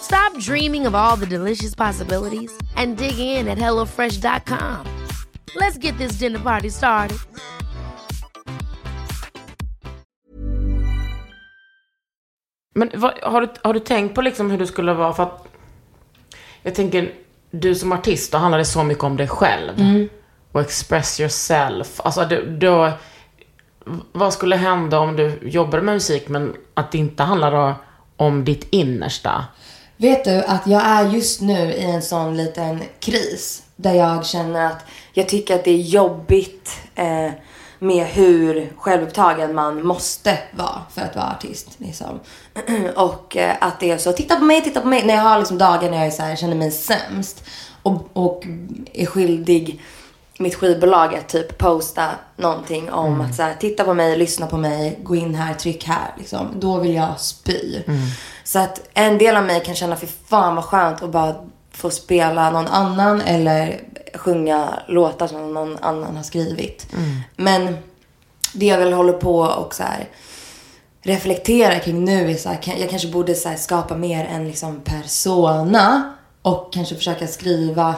Stop 0.00 0.38
dreaming 0.38 0.86
of 0.86 0.94
all 0.94 1.16
the 1.16 1.26
delicious 1.26 1.74
possibilities 1.74 2.52
and 2.76 2.96
dig 2.96 3.18
in 3.18 3.48
at 3.48 3.58
HelloFresh.com. 3.58 4.86
Let's 5.56 5.78
get 5.78 5.98
this 5.98 6.18
dinner 6.18 6.38
party 6.38 6.70
started. 6.70 7.18
Men 12.74 12.90
vad, 12.94 13.18
har, 13.22 13.40
du, 13.40 13.48
har 13.62 13.74
du 13.74 13.80
tänkt 13.80 14.14
på 14.14 14.22
liksom 14.22 14.50
hur 14.50 14.58
du 14.58 14.66
skulle 14.66 14.92
vara? 14.92 15.12
För 15.12 15.22
att 15.22 15.48
jag 16.62 16.74
tänker, 16.74 17.12
du 17.50 17.74
som 17.74 17.92
artist, 17.92 18.32
då 18.32 18.38
handlar 18.38 18.58
det 18.58 18.64
så 18.64 18.82
mycket 18.84 19.04
om 19.04 19.16
dig 19.16 19.28
själv. 19.28 19.72
Och 20.52 20.60
express 20.60 21.20
yourself. 21.20 22.00
Alltså 22.00 22.24
då, 22.24 22.36
då, 22.58 22.92
vad 24.12 24.32
skulle 24.32 24.56
hända 24.56 24.98
om 24.98 25.16
du 25.16 25.38
jobbade 25.42 25.82
med 25.82 25.94
musik 25.94 26.28
men 26.28 26.56
att 26.74 26.92
det 26.92 26.98
inte 26.98 27.22
handlar 27.22 27.52
om 27.52 27.74
ditt 28.44 28.68
innersta? 28.70 29.44
Vet 29.96 30.24
du 30.24 30.44
att 30.44 30.66
jag 30.66 30.82
är 30.86 31.08
just 31.08 31.40
nu 31.40 31.72
i 31.72 31.84
en 31.84 32.02
sån 32.02 32.36
liten 32.36 32.82
kris. 33.00 33.62
Där 33.76 33.92
jag 33.92 34.26
känner 34.26 34.66
att 34.66 34.84
jag 35.12 35.28
tycker 35.28 35.54
att 35.54 35.64
det 35.64 35.70
är 35.70 35.82
jobbigt 35.82 36.80
eh, 36.94 37.30
med 37.78 38.06
hur 38.06 38.72
självupptagen 38.76 39.54
man 39.54 39.86
måste 39.86 40.38
vara 40.56 40.82
för 40.90 41.02
att 41.02 41.16
vara 41.16 41.30
artist. 41.30 41.68
Liksom. 41.78 42.20
och 42.96 43.36
eh, 43.36 43.56
att 43.60 43.80
det 43.80 43.90
är 43.90 43.98
så, 43.98 44.12
titta 44.12 44.36
på 44.36 44.44
mig, 44.44 44.62
titta 44.62 44.80
på 44.80 44.88
mig. 44.88 45.06
När 45.06 45.14
jag 45.14 45.22
har 45.22 45.38
liksom 45.38 45.58
dagar 45.58 45.90
när 45.90 45.98
jag 45.98 46.06
är 46.06 46.10
så 46.10 46.22
här, 46.22 46.36
känner 46.36 46.56
mig 46.56 46.70
sämst. 46.70 47.44
Och, 47.82 48.08
och 48.12 48.44
är 48.92 49.06
skyldig 49.06 49.80
mitt 50.38 50.54
skivbolag 50.54 51.14
att 51.14 51.28
typ 51.28 51.58
posta 51.58 52.10
någonting 52.36 52.90
om 52.92 53.20
att 53.20 53.34
så 53.34 53.42
här, 53.42 53.54
titta 53.60 53.84
på 53.84 53.94
mig, 53.94 54.16
lyssna 54.16 54.46
på 54.46 54.56
mig, 54.56 54.98
gå 55.02 55.16
in 55.16 55.34
här, 55.34 55.54
tryck 55.54 55.84
här. 55.84 56.14
Liksom. 56.18 56.48
Då 56.54 56.78
vill 56.78 56.94
jag 56.94 57.20
spy. 57.20 57.82
Så 58.44 58.58
att 58.58 58.80
en 58.94 59.18
del 59.18 59.36
av 59.36 59.44
mig 59.44 59.64
kan 59.64 59.74
känna, 59.74 59.96
för 59.96 60.06
fan 60.06 60.54
vad 60.54 60.64
skönt 60.64 61.02
att 61.02 61.10
bara 61.10 61.34
få 61.72 61.90
spela 61.90 62.50
någon 62.50 62.66
annan 62.66 63.20
eller 63.20 63.80
sjunga 64.14 64.82
låtar 64.88 65.26
som 65.26 65.54
någon 65.54 65.78
annan 65.80 66.16
har 66.16 66.22
skrivit. 66.22 66.86
Men 67.36 67.76
det 68.52 68.66
jag 68.66 68.78
väl 68.78 68.92
håller 68.92 69.12
på 69.12 69.38
och 69.38 69.74
så 69.74 69.82
här 69.82 70.08
reflektera 71.02 71.78
kring 71.78 72.04
nu 72.04 72.30
är 72.30 72.34
så 72.34 72.48
här, 72.48 72.58
jag 72.80 72.90
kanske 72.90 73.08
borde 73.08 73.34
så 73.34 73.54
skapa 73.56 73.96
mer 73.96 74.24
en 74.24 74.44
liksom 74.44 74.80
persona 74.80 76.12
och 76.42 76.72
kanske 76.72 76.94
försöka 76.94 77.26
skriva 77.26 77.94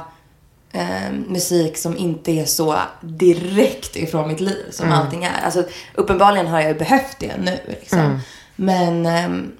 eh, 0.72 1.12
musik 1.28 1.76
som 1.78 1.96
inte 1.96 2.32
är 2.32 2.44
så 2.44 2.76
direkt 3.00 3.96
ifrån 3.96 4.28
mitt 4.28 4.40
liv 4.40 4.64
som 4.70 4.92
allting 4.92 5.24
är. 5.24 5.44
Alltså, 5.44 5.64
uppenbarligen 5.94 6.46
har 6.46 6.60
jag 6.60 6.68
ju 6.68 6.78
behövt 6.78 7.16
det 7.18 7.36
nu. 7.36 7.58
Liksom. 7.66 8.20
Men 8.56 9.06
ehm, 9.06 9.52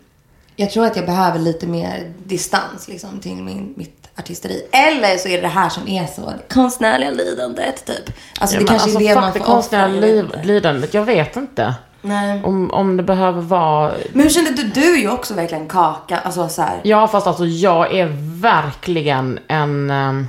jag 0.56 0.70
tror 0.70 0.86
att 0.86 0.96
jag 0.96 1.06
behöver 1.06 1.38
lite 1.38 1.66
mer 1.66 2.12
distans 2.24 2.88
liksom, 2.88 3.20
till 3.20 3.36
min, 3.36 3.74
mitt 3.76 4.08
artisteri. 4.18 4.62
Eller 4.72 5.16
så 5.16 5.28
är 5.28 5.36
det 5.36 5.42
det 5.42 5.48
här 5.48 5.68
som 5.68 5.88
är 5.88 6.06
så, 6.06 6.20
det 6.30 6.54
konstnärliga 6.54 7.10
lidandet 7.10 7.86
typ. 7.86 8.16
Alltså 8.40 8.56
det 8.56 8.60
men 8.60 8.68
kanske 8.68 8.84
alltså, 8.84 9.00
är 9.00 9.14
det 9.14 9.20
man 9.20 9.32
det 9.32 9.38
får 9.38 9.46
konstnärliga 9.46 10.00
liv, 10.00 10.24
inte. 10.24 10.42
lidandet, 10.42 10.94
jag 10.94 11.04
vet 11.04 11.36
inte. 11.36 11.74
Nej. 12.02 12.42
Om, 12.44 12.70
om 12.70 12.96
det 12.96 13.02
behöver 13.02 13.40
vara... 13.40 13.92
Men 14.12 14.22
hur 14.22 14.30
kände 14.30 14.50
du? 14.50 14.62
Du 14.62 14.94
är 14.94 15.00
ju 15.00 15.10
också 15.10 15.34
verkligen 15.34 15.68
kaka. 15.68 16.18
Alltså 16.18 16.48
så 16.48 16.62
här. 16.62 16.80
Ja, 16.82 17.08
fast 17.08 17.26
alltså 17.26 17.46
jag 17.46 17.94
är 17.94 18.08
verkligen 18.40 19.38
en... 19.48 19.90
ehm, 19.90 20.28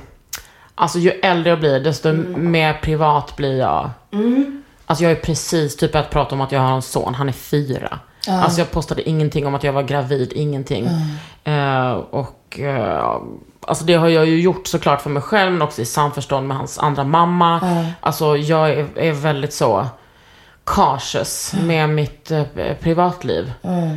Alltså 0.74 0.98
ju 0.98 1.10
äldre 1.10 1.50
jag 1.50 1.60
blir, 1.60 1.80
desto 1.80 2.08
Mm. 2.08 2.50
mer 2.50 2.72
privat 2.82 3.36
blir 3.36 3.58
jag. 3.58 3.90
Alltså 4.86 5.04
jag 5.04 5.12
är 5.12 5.16
precis 5.16 5.76
typ 5.76 5.94
att 5.94 6.10
prata 6.10 6.34
om 6.34 6.40
att 6.40 6.52
jag 6.52 6.60
har 6.60 6.74
en 6.74 6.82
son, 6.82 7.14
han 7.14 7.28
är 7.28 7.32
fyra. 7.32 7.98
Alltså 8.28 8.60
jag 8.60 8.70
postade 8.70 9.08
ingenting 9.08 9.46
om 9.46 9.54
att 9.54 9.64
jag 9.64 9.72
var 9.72 9.82
gravid, 9.82 10.32
ingenting. 10.32 10.88
Eh, 11.44 11.92
och 11.92 12.60
eh, 12.60 13.16
alltså 13.60 13.84
det 13.84 13.94
har 13.94 14.08
jag 14.08 14.26
ju 14.26 14.40
gjort 14.40 14.66
såklart 14.66 15.00
för 15.00 15.10
mig 15.10 15.22
själv, 15.22 15.52
men 15.52 15.62
också 15.62 15.82
i 15.82 15.84
samförstånd 15.84 16.48
med 16.48 16.56
hans 16.56 16.78
andra 16.78 17.04
mamma. 17.04 17.60
Alltså 18.00 18.36
jag 18.36 18.70
är, 18.70 18.86
är 18.98 19.12
väldigt 19.12 19.52
så 19.52 19.86
cautious 20.64 21.54
med 21.62 21.88
mitt 21.90 22.30
eh, 22.30 22.42
privatliv. 22.80 23.52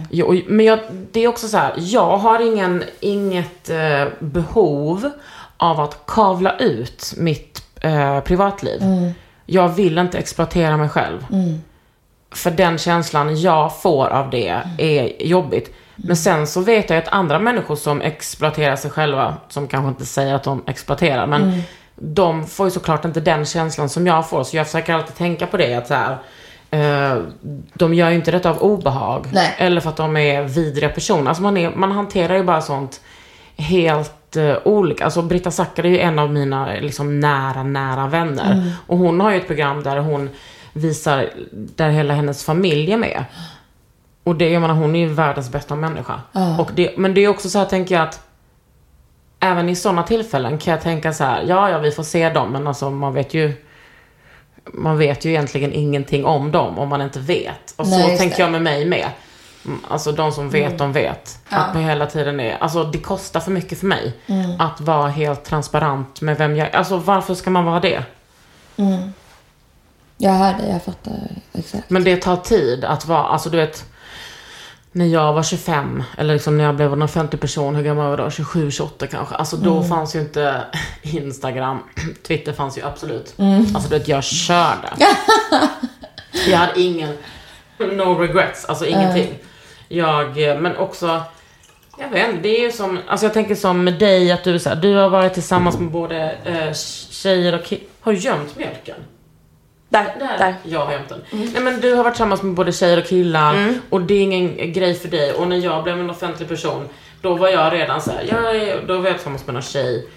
Jo, 0.10 0.26
och- 0.28 0.36
men 0.52 0.66
jag, 0.66 0.80
det 1.12 1.20
är 1.24 1.28
också 1.28 1.48
så 1.48 1.58
här, 1.58 1.74
jag 1.78 2.18
har 2.18 2.40
ingen, 2.54 2.84
inget 3.00 3.70
eh, 3.70 4.06
behov 4.20 5.10
av 5.58 5.80
att 5.80 6.06
kavla 6.08 6.58
ut 6.58 7.14
mitt 7.18 7.64
eh, 7.82 8.20
privatliv. 8.20 8.82
Jag 9.46 9.70
vill 9.70 9.98
inte 9.98 10.18
exploatera 10.18 10.78
mig 10.78 10.90
själv. 10.90 11.26
För 12.32 12.52
den 12.52 12.78
känslan 12.78 13.42
jag 13.42 13.82
får 13.82 14.08
av 14.08 14.30
det 14.30 14.62
är 14.78 15.24
jobbigt. 15.26 15.76
Men 15.96 16.18
sen 16.18 16.48
så 16.48 16.62
vet 16.62 16.90
jag 16.90 17.00
att 17.00 17.08
andra 17.08 17.40
människor 17.40 17.76
som 17.76 18.02
exploaterar 18.02 18.76
sig 18.76 18.92
själva, 18.92 19.38
som 19.50 19.68
kanske 19.68 19.90
inte 19.90 20.06
säger 20.06 20.34
att 20.34 20.44
de 20.44 20.64
exploaterar, 20.68 21.28
men 21.28 21.62
de 21.96 22.48
får 22.48 22.68
ju 22.68 22.72
såklart 22.72 23.06
inte 23.06 23.20
den 23.20 23.46
känslan 23.46 23.90
som 23.90 24.08
jag 24.08 24.30
får. 24.30 24.44
Så 24.44 24.58
jag 24.58 24.66
försöker 24.66 24.94
alltid 24.94 25.16
tänka 25.16 25.48
på 25.48 25.58
det, 25.58 25.74
att 25.74 25.88
så 25.88 25.94
här, 25.94 26.18
eh, 26.72 27.22
de 27.74 27.94
gör 27.94 28.10
ju 28.10 28.16
inte 28.16 28.32
detta 28.32 28.50
av 28.50 28.58
obehag. 28.58 29.28
Nej. 29.32 29.56
Eller 29.58 29.82
för 29.82 29.90
att 29.90 29.98
de 29.98 30.18
är 30.18 30.44
vidriga 30.44 30.90
personer. 30.90 31.30
Alltså 31.30 31.44
man, 31.44 31.58
är, 31.58 31.70
man 31.70 31.92
hanterar 31.92 32.36
ju 32.36 32.44
bara 32.44 32.62
sånt 32.62 33.02
helt 33.58 34.14
eh, 34.38 34.58
olika. 34.64 35.06
Alltså 35.06 35.22
Britta 35.22 35.52
Zackari 35.52 35.88
är 35.88 35.92
ju 35.92 36.00
en 36.00 36.20
av 36.20 36.34
mina 36.34 36.74
liksom, 36.74 37.20
nära, 37.20 37.64
nära 37.64 38.08
vänner. 38.08 38.72
Och 38.88 38.98
hon 38.98 39.20
har 39.20 39.32
ju 39.32 39.38
ett 39.38 39.48
program 39.48 39.84
där 39.84 39.98
hon 39.98 40.30
visar, 40.74 41.30
där 41.52 41.90
hela 41.90 42.14
hennes 42.14 42.44
familj 42.44 42.92
är 42.92 42.98
med. 42.98 43.26
Och 44.24 44.36
det, 44.36 44.50
jag 44.50 44.62
menar, 44.62 44.76
hon 44.76 44.96
är 44.96 45.00
ju 45.00 45.14
världens 45.14 45.52
bästa 45.52 45.76
människa. 45.76 46.22
Och 46.60 46.72
det, 46.76 46.98
men 46.98 47.14
det 47.14 47.24
är 47.24 47.28
också 47.28 47.50
så 47.50 47.60
här, 47.60 47.66
tänker 47.66 47.96
jag 47.96 48.04
att 48.04 48.22
även 49.40 49.70
i 49.70 49.76
sådana 49.76 50.04
tillfällen 50.04 50.58
kan 50.58 50.72
jag 50.72 50.82
tänka 50.82 51.14
så 51.14 51.24
här, 51.24 51.44
ja, 51.48 51.70
ja, 51.70 51.80
vi 51.80 51.92
får 51.92 52.04
se 52.04 52.30
dem, 52.30 52.52
men 52.52 52.68
alltså 52.68 52.90
man 52.90 53.14
vet 53.14 53.34
ju 53.34 53.54
man 54.74 54.98
vet 54.98 55.26
ju 55.26 55.30
egentligen 55.30 55.74
ingenting 55.74 56.26
om 56.26 56.52
dem 56.52 56.80
om 56.80 56.90
man 56.90 57.02
inte 57.02 57.20
vet. 57.20 57.74
Och 57.76 57.88
Nej, 57.88 58.12
så 58.12 58.18
tänker 58.18 58.38
det. 58.38 58.42
jag 58.42 58.52
med 58.52 58.62
mig 58.62 58.86
med. 58.86 59.10
Mm, 59.66 59.80
Alltså 59.88 60.12
de 60.12 60.32
som 60.32 60.50
vet, 60.50 60.78
de 60.78 60.94
vet. 60.94 61.40
Att 61.50 61.74
man 61.74 61.84
hela 61.84 62.06
tiden 62.06 62.40
är, 62.40 62.58
alltså 62.58 62.84
det 62.84 62.98
kostar 62.98 63.40
för 63.40 63.52
mycket 63.52 63.80
för 63.80 63.88
mig. 63.88 64.14
Att 64.60 64.82
vara 64.82 65.08
helt 65.10 65.44
transparent 65.46 66.22
med 66.22 66.38
vem 66.38 66.56
jag 66.56 66.76
Alltså 66.76 66.98
varför 66.98 67.36
ska 67.36 67.50
man 67.50 67.66
vara 67.66 67.80
det? 67.80 68.04
Jag 70.18 70.32
hör 70.32 70.54
dig, 70.54 70.70
jag 70.72 70.84
fattar 70.84 71.14
exakt. 71.54 71.90
Men 71.90 72.04
det 72.04 72.18
tar 72.18 72.36
tid 72.38 72.86
att 72.86 73.06
vara, 73.06 73.24
alltså 73.24 73.50
du 73.50 73.58
vet. 73.58 73.86
När 74.92 75.06
jag 75.06 75.34
var 75.34 75.44
25, 75.44 76.04
eller 76.18 76.34
liksom 76.34 76.58
när 76.58 76.64
jag 76.64 76.76
blev 76.76 76.94
en 76.94 77.02
offentlig 77.02 77.42
person, 77.42 77.76
hur 77.76 77.84
gammal 77.84 78.04
var 78.04 78.10
jag 78.12 78.20
då? 78.20 78.30
27, 78.32 78.72
28 78.72 79.08
kanske. 79.08 79.36
Alltså 79.36 79.58
då 79.58 79.84
fanns 79.84 80.16
ju 80.16 80.20
inte 80.20 80.62
Instagram, 81.02 81.80
Twitter 82.28 82.54
fanns 82.54 82.78
ju 82.78 82.82
absolut. 82.86 83.34
Alltså 83.76 83.90
du 83.90 83.98
vet, 83.98 84.08
jag 84.08 84.24
körde. 84.24 84.90
jag 86.48 86.58
hade 86.58 86.82
ingen, 86.82 87.18
no 87.78 88.20
regrets, 88.20 88.66
alltså 88.66 88.86
ingenting. 88.86 89.38
Jag, 89.88 90.50
eh, 90.50 90.60
men 90.60 90.78
också, 90.78 91.22
jag 92.00 92.10
vet 92.10 92.30
inte, 92.30 92.42
det 92.42 92.58
är 92.58 92.62
ju 92.62 92.72
som, 92.72 93.00
alltså 93.08 93.26
jag 93.26 93.34
tänker 93.34 93.56
som 93.56 93.84
med 93.84 93.94
dig 93.94 94.32
att 94.32 94.44
du 94.44 94.60
så 94.60 94.70
här, 94.70 94.76
du 94.76 94.96
har 94.96 95.10
varit 95.10 95.34
tillsammans 95.34 95.80
med 95.80 95.92
både 95.92 96.36
eh, 96.46 96.74
tjejer 97.10 97.60
och 97.60 97.64
killar. 97.66 97.84
Har 98.02 98.12
du 98.14 98.18
gömt 98.18 98.56
mjölken? 98.58 98.96
Där, 99.90 100.16
Där. 100.20 100.38
där. 100.38 100.56
Jag 100.64 100.86
har 100.86 100.94
gömt 100.94 101.10
den. 101.10 101.22
Nej 101.32 101.62
men 101.62 101.80
du 101.82 101.94
har 101.94 102.04
varit 102.04 102.14
tillsammans 102.14 102.42
med 102.44 102.54
både 102.54 102.72
tjejer 102.72 102.98
och 102.98 103.06
killar 103.06 103.74
och 103.90 104.02
det 104.02 104.14
är 104.14 104.22
ingen 104.22 104.74
grej 104.74 104.94
för 104.94 105.08
dig. 105.08 105.34
Och 105.34 105.48
när 105.48 105.58
jag 105.58 105.84
blev 105.84 106.00
en 106.00 106.10
offentlig 106.10 106.50
person, 106.50 106.90
då 107.22 107.36
var 107.36 107.50
jag 107.50 107.74
redan 107.74 108.02
så 108.02 108.12
här, 108.12 108.26
jag 108.30 108.56
är, 108.56 108.82
då 108.88 108.98
var 108.98 109.06
jag 109.06 109.16
tillsammans 109.16 109.46
med 109.48 109.54
någon 109.54 109.64
tjej. 109.64 110.08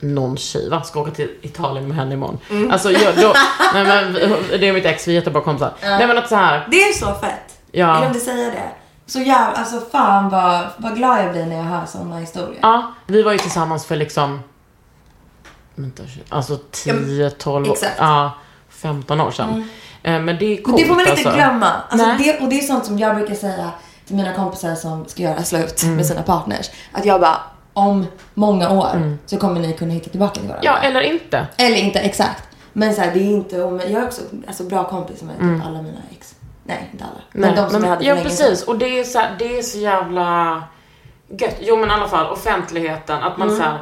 någon 0.00 0.36
tjej, 0.36 0.68
va? 0.70 0.82
Ska 0.82 1.00
åka 1.00 1.10
till 1.10 1.30
Italien 1.42 1.88
med 1.88 1.96
henne 1.96 2.14
imorgon. 2.14 2.38
Mm. 2.50 2.70
Alltså, 2.70 2.90
jag, 2.90 3.16
då, 3.16 3.32
nej 3.74 3.84
men, 3.84 4.12
det 4.60 4.68
är 4.68 4.72
mitt 4.72 4.86
ex, 4.86 5.08
vi 5.08 5.12
är 5.12 5.14
jättebra 5.14 5.42
kompisar. 5.42 5.72
Nej 5.82 6.06
men 6.06 6.18
att 6.18 6.28
så 6.28 6.34
här, 6.36 6.66
Det 6.70 6.76
är 6.76 6.92
så 6.92 7.06
fett. 7.14 7.58
Ja. 7.72 7.86
Jag 7.86 7.98
glömde 8.00 8.20
säga 8.20 8.50
det. 8.50 8.70
Så 9.06 9.18
jävla, 9.18 9.56
alltså 9.58 9.80
fan 9.80 10.28
vad, 10.28 10.66
vad 10.76 10.94
glad 10.96 11.24
jag 11.24 11.32
blir 11.32 11.46
när 11.46 11.56
jag 11.56 11.64
hör 11.64 11.86
sådana 11.86 12.18
historier. 12.18 12.58
ja, 12.62 12.92
vi 13.06 13.22
var 13.22 13.32
ju 13.32 13.38
tillsammans 13.38 13.86
för 13.86 13.96
liksom, 13.96 14.40
vänta, 15.74 16.02
alltså 16.28 16.58
10, 16.70 17.30
12, 17.30 17.70
exakt. 17.70 17.94
ja, 17.98 18.30
15 18.68 19.20
år 19.20 19.30
sedan. 19.30 19.68
Eh, 20.02 20.20
Men 20.20 20.26
det 20.26 20.44
är 20.44 20.54
Men 20.54 20.62
coolt 20.64 20.76
det 20.76 20.84
får 20.84 20.94
man 20.94 21.00
inte 21.00 21.12
alltså. 21.12 21.30
glömma. 21.34 21.72
Alltså 21.88 22.06
det, 22.18 22.40
och 22.40 22.48
det 22.48 22.58
är 22.58 22.62
sånt 22.62 22.84
som 22.86 22.98
jag 22.98 23.16
brukar 23.16 23.34
säga 23.34 23.70
till 24.06 24.16
mina 24.16 24.34
kompisar 24.34 24.74
som 24.74 25.06
ska 25.08 25.22
göra 25.22 25.42
slut 25.42 25.82
Mm. 25.82 25.96
med 25.96 26.06
sina 26.06 26.22
partners. 26.22 26.70
Att 26.92 27.04
jag 27.04 27.20
bara, 27.20 27.36
om 27.72 28.06
många 28.34 28.70
år 28.70 29.16
så 29.26 29.36
kommer 29.36 29.60
ni 29.60 29.72
kunna 29.72 29.92
hitta 29.92 30.10
tillbaka 30.10 30.34
till 30.34 30.48
varandra. 30.48 30.70
Mm. 30.70 30.82
Ja, 30.82 30.88
eller 30.88 31.00
inte. 31.00 31.46
Eller 31.56 31.76
inte, 31.76 31.98
exakt. 32.00 32.42
Men 32.72 32.94
så 32.94 33.00
här, 33.00 33.14
det 33.14 33.18
är 33.20 33.30
inte. 33.30 33.56
Jag 33.56 33.82
är 33.82 34.04
också 34.06 34.22
alltså, 34.46 34.62
bra 34.62 34.84
kompis 34.84 35.22
med 35.22 35.34
typ 35.34 35.66
alla 35.66 35.82
mina 35.82 35.98
ex. 36.10 36.34
Nej, 36.66 36.88
inte 36.92 37.04
alla. 37.04 37.12
Men 37.32 37.44
Mm. 37.44 37.54
Nej, 37.54 37.64
de 37.64 37.70
som 37.70 37.82
jag 37.82 37.90
hade 37.90 38.00
för 38.02 38.08
Ja, 38.08 38.14
länge 38.14 38.24
precis. 38.28 38.58
sedan. 38.60 38.68
Och 38.68 38.78
det 38.78 38.98
är, 39.00 39.04
så 39.04 39.18
här, 39.18 39.36
det 39.38 39.58
är 39.58 39.62
så 39.62 39.78
jävla 39.78 40.62
gött. 41.40 41.56
Jo, 41.60 41.76
men 41.76 41.90
i 41.90 41.92
alla 41.92 42.08
fall 42.08 42.26
offentligheten. 42.32 43.22
Att 43.22 43.36
Mm. 43.36 43.48
man 43.48 43.56
så 43.56 43.62
här, 43.62 43.78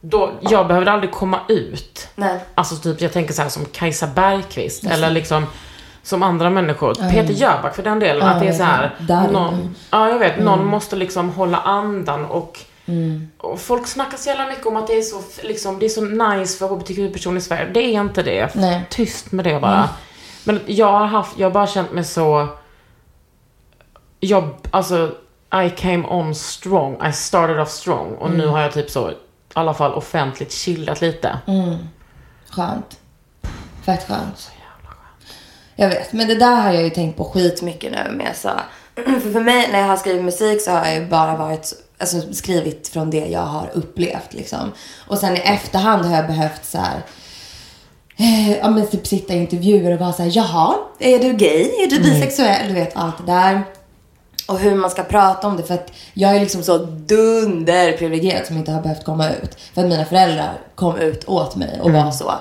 då, 0.00 0.30
jag 0.40 0.66
behövde 0.68 0.92
aldrig 0.92 1.12
komma 1.12 1.40
ut. 1.48 2.08
Nej. 2.14 2.38
Alltså 2.54 2.76
typ, 2.76 3.00
jag 3.00 3.12
tänker 3.12 3.34
så 3.34 3.42
här 3.42 3.48
som 3.48 3.64
Kajsa 3.64 4.06
Bergqvist. 4.06 4.84
Eller 4.84 5.10
liksom 5.10 5.46
som 6.02 6.22
andra 6.22 6.50
människor. 6.50 6.94
Peter 6.94 7.32
Jöback 7.34 7.76
för 7.76 7.82
den 7.82 7.98
delen. 7.98 8.26
Ja, 8.28 8.32
att 8.34 8.40
det 8.40 8.48
är 8.48 8.52
så 8.52 8.62
här. 8.62 8.94
Där. 8.98 9.28
någon, 9.28 9.74
ja 9.90 10.08
jag 10.08 10.18
vet, 10.18 10.32
Mm. 10.32 10.44
någon 10.44 10.66
måste 10.66 10.96
liksom 10.96 11.30
hålla 11.30 11.56
andan 11.58 12.24
och 12.24 12.58
Och 13.38 13.60
folk 13.60 13.86
snackar 13.86 14.16
så 14.18 14.28
jävla 14.28 14.46
mycket 14.46 14.66
om 14.66 14.76
att 14.76 14.86
det 14.86 14.92
är 14.98 15.02
så, 15.02 15.22
liksom, 15.42 15.78
det 15.78 15.84
är 15.86 15.88
så 15.88 16.00
nice 16.00 16.58
för 16.58 16.66
hbtq-personer 16.68 17.38
i 17.38 17.40
Sverige. 17.40 17.70
Det 17.72 17.80
är 17.80 18.00
inte 18.00 18.22
det. 18.22 18.54
Nej. 18.54 18.74
Mm. 18.74 18.82
Tyst 18.90 19.32
med 19.32 19.44
det 19.44 19.60
bara. 19.60 19.88
Men 20.48 20.60
jag 20.66 20.92
har 20.92 21.06
haft, 21.06 21.38
jag 21.38 21.46
har 21.46 21.54
bara 21.54 21.66
känt 21.66 21.92
mig 21.92 22.04
så... 22.04 22.48
Jag, 24.20 24.48
alltså, 24.70 25.14
I 25.64 25.70
came 25.70 26.04
on 26.08 26.34
strong. 26.34 27.06
I 27.06 27.12
started 27.12 27.60
off 27.60 27.70
strong. 27.70 28.14
Och 28.14 28.26
Mm. 28.26 28.38
nu 28.38 28.46
har 28.46 28.60
jag 28.60 28.72
typ 28.72 28.90
så, 28.90 29.10
i 29.10 29.14
alla 29.52 29.74
fall 29.74 29.94
offentligt 29.94 30.52
chillat 30.52 31.00
lite. 31.00 31.38
Skönt. 32.50 32.98
Fett 33.84 34.08
skönt. 34.08 34.50
Jag 35.76 35.88
vet, 35.88 36.12
men 36.12 36.28
det 36.28 36.34
där 36.34 36.54
har 36.60 36.72
jag 36.72 36.82
ju 36.82 36.90
tänkt 36.90 37.16
på 37.16 37.24
skitmycket 37.24 37.92
nu 37.92 38.12
med 38.16 38.36
så. 38.36 38.50
För, 38.94 39.32
för 39.32 39.40
mig 39.40 39.68
när 39.72 39.80
jag 39.80 39.86
har 39.86 39.96
skrivit 39.96 40.24
musik 40.24 40.62
så 40.62 40.70
har 40.70 40.84
jag 40.86 40.94
ju 40.94 41.06
bara 41.06 41.36
varit, 41.36 41.72
alltså 41.98 42.32
skrivit 42.32 42.88
från 42.88 43.10
det 43.10 43.26
jag 43.26 43.40
har 43.46 43.70
upplevt 43.74 44.32
liksom. 44.34 44.72
Och 45.06 45.18
sen 45.18 45.36
i 45.36 45.40
efterhand 45.40 46.04
har 46.04 46.16
jag 46.16 46.26
behövt 46.26 46.64
så 46.64 46.78
här. 46.78 47.02
Eh, 48.20 48.58
ja 48.58 48.70
men 48.70 48.86
typ 48.86 49.06
sitta 49.06 49.34
i 49.34 49.38
intervjuer 49.38 49.92
och 49.92 50.00
vara 50.00 50.12
så 50.12 50.22
här, 50.22 50.30
jaha, 50.34 50.74
är 50.98 51.18
du 51.18 51.32
gay? 51.32 51.62
Är 51.62 51.90
du 51.90 52.00
bisexuell? 52.00 52.68
Du 52.68 52.74
vet 52.74 52.96
allt 52.96 53.18
det 53.18 53.32
där. 53.32 53.62
Och 54.46 54.58
hur 54.58 54.74
man 54.74 54.90
ska 54.90 55.02
prata 55.02 55.46
om 55.46 55.56
det. 55.56 55.62
För 55.62 55.74
att 55.74 55.92
jag 56.14 56.36
är 56.36 56.40
liksom 56.40 56.62
så 56.62 56.78
dunderprivilegierad 56.78 58.46
som 58.46 58.56
inte 58.56 58.72
har 58.72 58.82
behövt 58.82 59.04
komma 59.04 59.30
ut. 59.30 59.54
För 59.74 59.82
att 59.82 59.88
mina 59.88 60.04
föräldrar 60.04 60.52
kom 60.74 60.96
ut 60.96 61.24
åt 61.28 61.56
mig 61.56 61.80
och 61.82 61.90
var 61.90 62.10
så. 62.10 62.32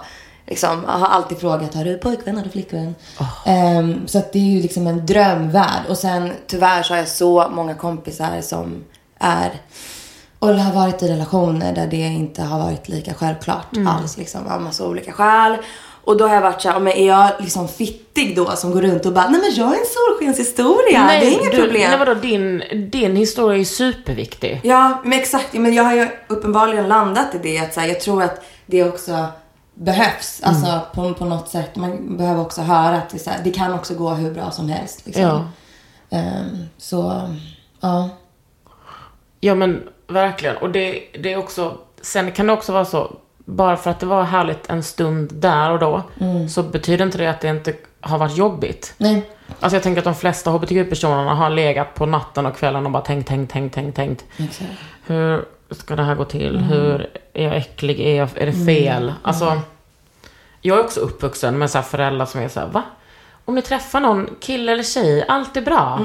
Liksom, 0.47 0.83
jag 0.87 0.93
har 0.93 1.07
alltid 1.07 1.37
frågat, 1.37 1.73
har 1.73 1.83
du 1.83 1.97
pojkvän, 1.97 2.41
du 2.43 2.49
flickvän? 2.49 2.95
Ehm, 3.45 4.07
så 4.07 4.17
att 4.17 4.33
det 4.33 4.39
är 4.39 4.43
ju 4.43 4.61
liksom 4.61 4.87
en 4.87 5.05
drömvärld. 5.05 5.81
Och 5.89 5.97
sen 5.97 6.31
tyvärr 6.47 6.83
så 6.83 6.93
har 6.93 6.97
jag 6.97 7.07
så 7.07 7.49
många 7.49 7.73
kompisar 7.73 8.41
som 8.41 8.83
är 9.19 9.51
och 10.39 10.47
har 10.47 10.73
varit 10.73 11.03
i 11.03 11.07
relationer 11.07 11.75
där 11.75 11.87
det 11.87 11.97
inte 11.97 12.43
har 12.43 12.59
varit 12.59 12.89
lika 12.89 13.13
självklart 13.13 13.67
alls. 13.87 14.17
Liksom, 14.17 14.47
av 14.47 14.61
massa 14.61 14.87
olika 14.87 15.11
skäl. 15.11 15.57
Och 16.03 16.17
då 16.17 16.27
har 16.27 16.35
jag 16.35 16.41
varit 16.41 16.61
så 16.61 16.69
här, 16.69 16.79
men 16.79 16.93
är 16.93 17.07
jag 17.07 17.31
liksom 17.39 17.67
fittig 17.67 18.35
då 18.35 18.51
som 18.51 18.71
går 18.71 18.81
runt 18.81 19.05
och 19.05 19.13
bara, 19.13 19.29
nej 19.29 19.41
men 19.41 19.55
jag 19.55 19.67
är 19.67 19.79
en 19.79 19.85
solskenshistoria, 19.85 21.07
det 21.07 21.27
är 21.27 21.31
inga 21.31 21.51
du, 21.51 21.61
problem. 21.61 21.89
Nej 21.89 21.99
vadå, 21.99 22.13
din, 22.13 22.63
din 22.91 23.15
historia 23.15 23.59
är 23.59 23.63
superviktig. 23.63 24.61
Ja, 24.63 25.01
men 25.03 25.19
exakt. 25.19 25.53
Men 25.53 25.73
jag 25.73 25.83
har 25.83 25.93
ju 25.93 26.07
uppenbarligen 26.27 26.87
landat 26.87 27.35
i 27.35 27.37
det 27.37 27.59
att 27.59 27.73
så 27.73 27.79
här, 27.79 27.87
jag 27.87 27.99
tror 27.99 28.23
att 28.23 28.41
det 28.65 28.83
också 28.83 29.25
behövs. 29.73 30.41
Alltså 30.43 30.81
på, 30.93 31.13
på 31.13 31.25
något 31.25 31.49
sätt. 31.49 31.75
Man 31.75 32.17
behöver 32.17 32.41
också 32.41 32.61
höra 32.61 32.97
att 32.97 33.09
det, 33.09 33.19
så 33.19 33.29
här, 33.29 33.39
det 33.43 33.51
kan 33.51 33.73
också 33.73 33.93
gå 33.93 34.09
hur 34.09 34.33
bra 34.33 34.51
som 34.51 34.69
helst. 34.69 35.05
Liksom. 35.05 35.23
Ja. 35.23 35.47
Ehm, 36.09 36.65
så, 36.77 37.29
ja. 37.81 38.09
Ja 39.39 39.55
men 39.55 39.83
verkligen. 40.07 40.57
Och 40.57 40.69
det, 40.69 41.03
det 41.19 41.33
är 41.33 41.37
också, 41.37 41.77
sen 42.01 42.31
kan 42.31 42.47
det 42.47 42.53
också 42.53 42.73
vara 42.73 42.85
så, 42.85 43.15
bara 43.37 43.77
för 43.77 43.91
att 43.91 43.99
det 43.99 44.05
var 44.05 44.23
härligt 44.23 44.69
en 44.69 44.83
stund 44.83 45.33
där 45.33 45.71
och 45.71 45.79
då, 45.79 46.03
så 46.49 46.63
betyder 46.63 47.05
inte 47.05 47.17
det 47.17 47.27
att 47.27 47.41
det 47.41 47.47
inte 47.47 47.73
har 48.01 48.17
varit 48.17 48.37
jobbigt. 48.37 48.93
Nej. 48.97 49.29
Alltså 49.59 49.75
jag 49.75 49.83
tänker 49.83 49.99
att 49.99 50.05
de 50.05 50.15
flesta 50.15 50.51
hbtq-personerna 50.51 51.33
har 51.33 51.49
legat 51.49 51.95
på 51.95 52.05
natten 52.05 52.45
och 52.45 52.57
kvällen 52.57 52.85
och 52.85 52.91
bara 52.91 53.03
tänkt, 53.03 53.27
tänkt, 53.27 53.51
tänkt, 53.51 53.75
tänkt, 53.75 53.95
tänkt. 53.95 54.25
Exakt. 54.37 54.71
Hur 55.05 55.45
ska 55.71 55.95
det 55.95 56.03
här 56.03 56.15
gå 56.15 56.25
till? 56.25 56.57
Hur 56.57 57.09
är 57.33 57.43
jag 57.43 57.57
äcklig? 57.57 57.99
Är, 57.99 58.15
jag, 58.15 58.29
är 58.35 58.45
det 58.45 58.65
fel? 58.65 59.13
Alltså, 59.21 59.61
jag 60.61 60.79
är 60.79 60.83
också 60.83 60.99
uppvuxen 60.99 61.57
med 61.57 61.69
så 61.71 61.81
föräldrar 61.81 62.25
som 62.25 62.41
är 62.41 62.47
så 62.47 62.59
här, 62.59 62.67
va? 62.67 62.83
Om 63.45 63.55
ni 63.55 63.61
träffar 63.61 63.99
någon 63.99 64.29
kille 64.39 64.71
eller 64.71 64.83
tjej, 64.83 65.25
allt 65.27 65.57
är 65.57 65.61
bra. 65.61 65.99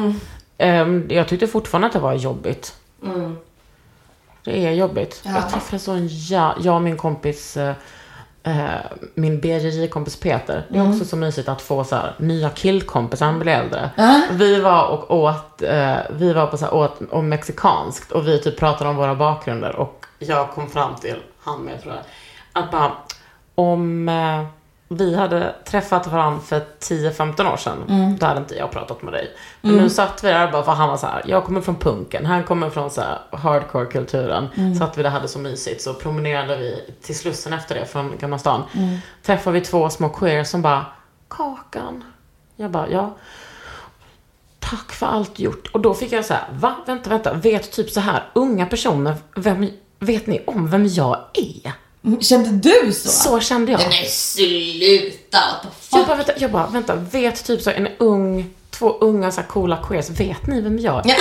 Ehm, 0.58 1.06
jag 1.10 1.28
tyckte 1.28 1.46
fortfarande 1.46 1.86
att 1.86 1.92
det 1.92 1.98
var 1.98 2.12
jobbigt. 2.12 2.74
Det 4.44 4.66
är 4.66 4.72
jobbigt. 4.72 5.22
Jag 5.24 5.50
träffade 5.50 5.78
så 5.78 5.92
en 5.92 6.08
ja, 6.10 6.54
jag 6.60 6.74
och 6.74 6.82
min 6.82 6.96
kompis, 6.96 7.56
eh, 7.56 7.74
eh, 8.42 8.80
min 9.14 9.40
BJJ-kompis 9.40 10.16
Peter. 10.20 10.66
Det 10.68 10.78
är 10.78 10.88
också 10.90 11.04
så 11.04 11.16
mysigt 11.16 11.48
att 11.48 11.62
få 11.62 11.84
så 11.84 11.96
här, 11.96 12.14
nya 12.18 12.50
killkompisar 12.50 13.26
när 13.26 13.32
man 13.32 13.40
blir 13.40 13.52
äldre. 13.52 13.90
Vi 14.30 14.60
var 14.60 14.86
och 14.86 15.10
åt, 15.10 15.62
eh, 15.62 15.96
vi 16.10 16.32
var 16.32 16.46
på 16.46 16.56
så 16.56 16.64
här, 16.64 16.74
åt 16.74 17.00
om 17.10 17.28
mexikanskt 17.28 18.12
och 18.12 18.28
vi 18.28 18.38
typ 18.42 18.58
pratade 18.58 18.90
om 18.90 18.96
våra 18.96 19.14
bakgrunder 19.14 19.76
och 19.76 20.06
jag 20.18 20.50
kom 20.50 20.70
fram 20.70 20.94
till, 20.96 21.16
han 21.40 21.60
med 21.60 21.82
tror 21.82 21.94
jag, 21.94 22.02
att 22.62 22.70
bara 22.70 22.92
om 23.54 24.08
eh, 24.08 24.44
vi 24.96 25.16
hade 25.16 25.54
träffat 25.64 26.06
varandra 26.06 26.40
för 26.40 26.60
10-15 26.80 27.52
år 27.52 27.56
sedan, 27.56 28.16
då 28.20 28.26
hade 28.26 28.40
inte 28.40 28.54
jag 28.54 28.70
pratat 28.70 29.02
med 29.02 29.12
dig. 29.12 29.30
Men 29.60 29.76
nu 29.76 29.90
satt 29.90 30.24
vi 30.24 30.28
där 30.28 30.52
bara 30.52 30.62
för 30.62 30.72
han 30.72 30.88
var 30.88 30.96
så 30.96 31.06
här, 31.06 31.22
jag 31.26 31.44
kommer 31.44 31.60
från 31.60 31.76
punken, 31.76 32.26
han 32.26 32.44
kommer 32.44 32.70
från 32.70 32.90
så 32.90 33.02
hardcore-kulturen. 33.30 34.48
Satt 34.78 34.98
vi 34.98 35.02
där 35.02 35.10
hade 35.10 35.28
så 35.28 35.38
mysigt, 35.38 35.82
så 35.82 35.94
promenerade 35.94 36.56
vi 36.56 36.94
till 37.02 37.18
Slussen 37.18 37.52
efter 37.52 37.74
det 37.74 37.86
från 37.86 38.18
Gamla 38.18 38.38
stan. 38.38 38.62
Träffade 39.22 39.58
vi 39.58 39.64
två 39.64 39.90
små 39.90 40.08
queer 40.08 40.44
som 40.44 40.62
bara, 40.62 40.86
Kakan. 41.28 42.04
Jag 42.56 42.70
bara, 42.70 42.88
ja. 42.88 43.16
Tack 44.58 44.92
för 44.92 45.06
allt 45.06 45.38
gjort. 45.38 45.70
Och 45.72 45.80
då 45.80 45.94
fick 45.94 46.12
jag 46.12 46.24
så 46.24 46.34
här, 46.34 46.44
va? 46.52 46.76
Vänta, 46.86 47.10
vänta. 47.10 47.32
Vet 47.32 47.72
typ 47.72 47.90
så 47.90 48.00
här, 48.00 48.22
unga 48.32 48.66
personer, 48.66 49.14
vem, 49.36 49.68
vet 49.98 50.26
ni 50.26 50.44
om 50.46 50.70
vem 50.70 50.86
jag 50.86 51.18
är? 51.34 51.72
Kände 52.20 52.70
du 52.70 52.92
så? 52.92 53.08
Så 53.08 53.40
kände 53.40 53.72
jag. 53.72 53.80
Nej 53.88 54.06
sluta! 54.06 55.38
Jag 55.92 56.06
bara, 56.06 56.16
vänta, 56.16 56.32
jag 56.36 56.50
bara, 56.50 56.66
vänta, 56.66 56.94
vet 56.94 57.44
typ 57.44 57.62
så 57.62 57.70
en 57.70 57.88
ung, 57.98 58.50
två 58.70 58.90
unga 59.00 59.30
så 59.30 59.40
här 59.40 59.48
coola 59.48 59.76
queers, 59.88 60.10
vet 60.10 60.46
ni 60.46 60.60
vem 60.60 60.78
jag 60.78 61.10
är? 61.10 61.16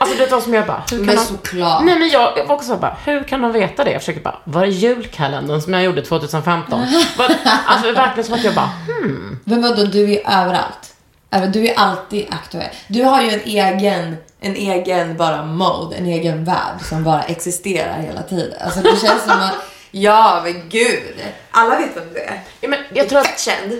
alltså 0.00 0.16
det 0.18 0.30
var 0.30 0.40
som 0.40 0.54
jag 0.54 0.66
bara, 0.66 0.82
hur 0.90 0.96
kan 0.96 1.06
Men 1.06 1.16
de... 1.16 1.22
såklart. 1.24 1.84
Nej 1.84 1.98
men 1.98 2.08
jag, 2.08 2.38
jag 2.38 2.46
var 2.46 2.54
också 2.54 2.68
så 2.68 2.76
bara, 2.76 2.96
hur 3.04 3.22
kan 3.22 3.42
de 3.42 3.52
veta 3.52 3.84
det? 3.84 3.90
Jag 3.90 4.00
försöker 4.00 4.20
bara, 4.20 4.38
var 4.44 4.62
är 4.62 4.66
julkalendern 4.66 5.60
som 5.60 5.74
jag 5.74 5.82
gjorde 5.82 6.02
2015? 6.02 6.80
Var- 7.18 7.36
alltså 7.66 7.92
verkligen 7.92 8.24
som 8.24 8.34
att 8.34 8.44
jag 8.44 8.54
bara, 8.54 8.70
hmm. 8.86 9.38
Men 9.44 9.62
vadå, 9.62 9.84
du 9.84 10.12
är 10.12 10.42
överallt? 10.42 10.94
Även 11.34 11.52
Du 11.52 11.66
är 11.68 11.74
alltid 11.78 12.26
aktuell. 12.30 12.70
Du 12.88 13.02
har 13.04 13.22
ju 13.22 13.30
en 13.30 13.40
egen, 13.40 14.16
en 14.40 14.56
egen 14.56 15.16
bara 15.16 15.44
mode, 15.44 15.96
en 15.96 16.06
egen 16.06 16.44
värld 16.44 16.80
som 16.88 17.04
bara 17.04 17.22
existerar 17.22 17.98
hela 17.98 18.22
tiden. 18.22 18.54
Alltså 18.60 18.80
det 18.80 19.00
känns 19.06 19.22
som 19.22 19.40
att, 19.40 19.54
ja 19.92 20.40
men 20.44 20.68
gud. 20.68 21.14
Alla 21.50 21.76
vet 21.78 21.96
vem 21.96 22.04
du 22.14 22.20
är. 22.20 22.40
Ja, 22.60 22.68
men 22.68 22.78
jag 22.94 23.08
tror 23.08 23.20
att, 23.20 23.40
känd. 23.40 23.72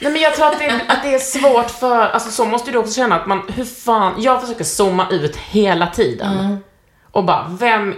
nej 0.00 0.12
men 0.12 0.22
jag 0.22 0.34
tror 0.34 0.46
att 0.46 0.58
det, 0.58 0.80
att 0.88 1.02
det 1.02 1.14
är 1.14 1.18
svårt 1.18 1.70
för, 1.70 2.00
alltså 2.08 2.30
så 2.30 2.44
måste 2.44 2.70
du 2.70 2.78
också 2.78 2.92
känna 2.94 3.20
att 3.20 3.26
man, 3.26 3.42
hur 3.56 3.64
fan, 3.64 4.14
jag 4.22 4.40
försöker 4.40 4.64
zooma 4.64 5.10
ut 5.10 5.36
hela 5.36 5.86
tiden. 5.86 6.58
Och 7.10 7.24
bara, 7.24 7.56
vem 7.60 7.94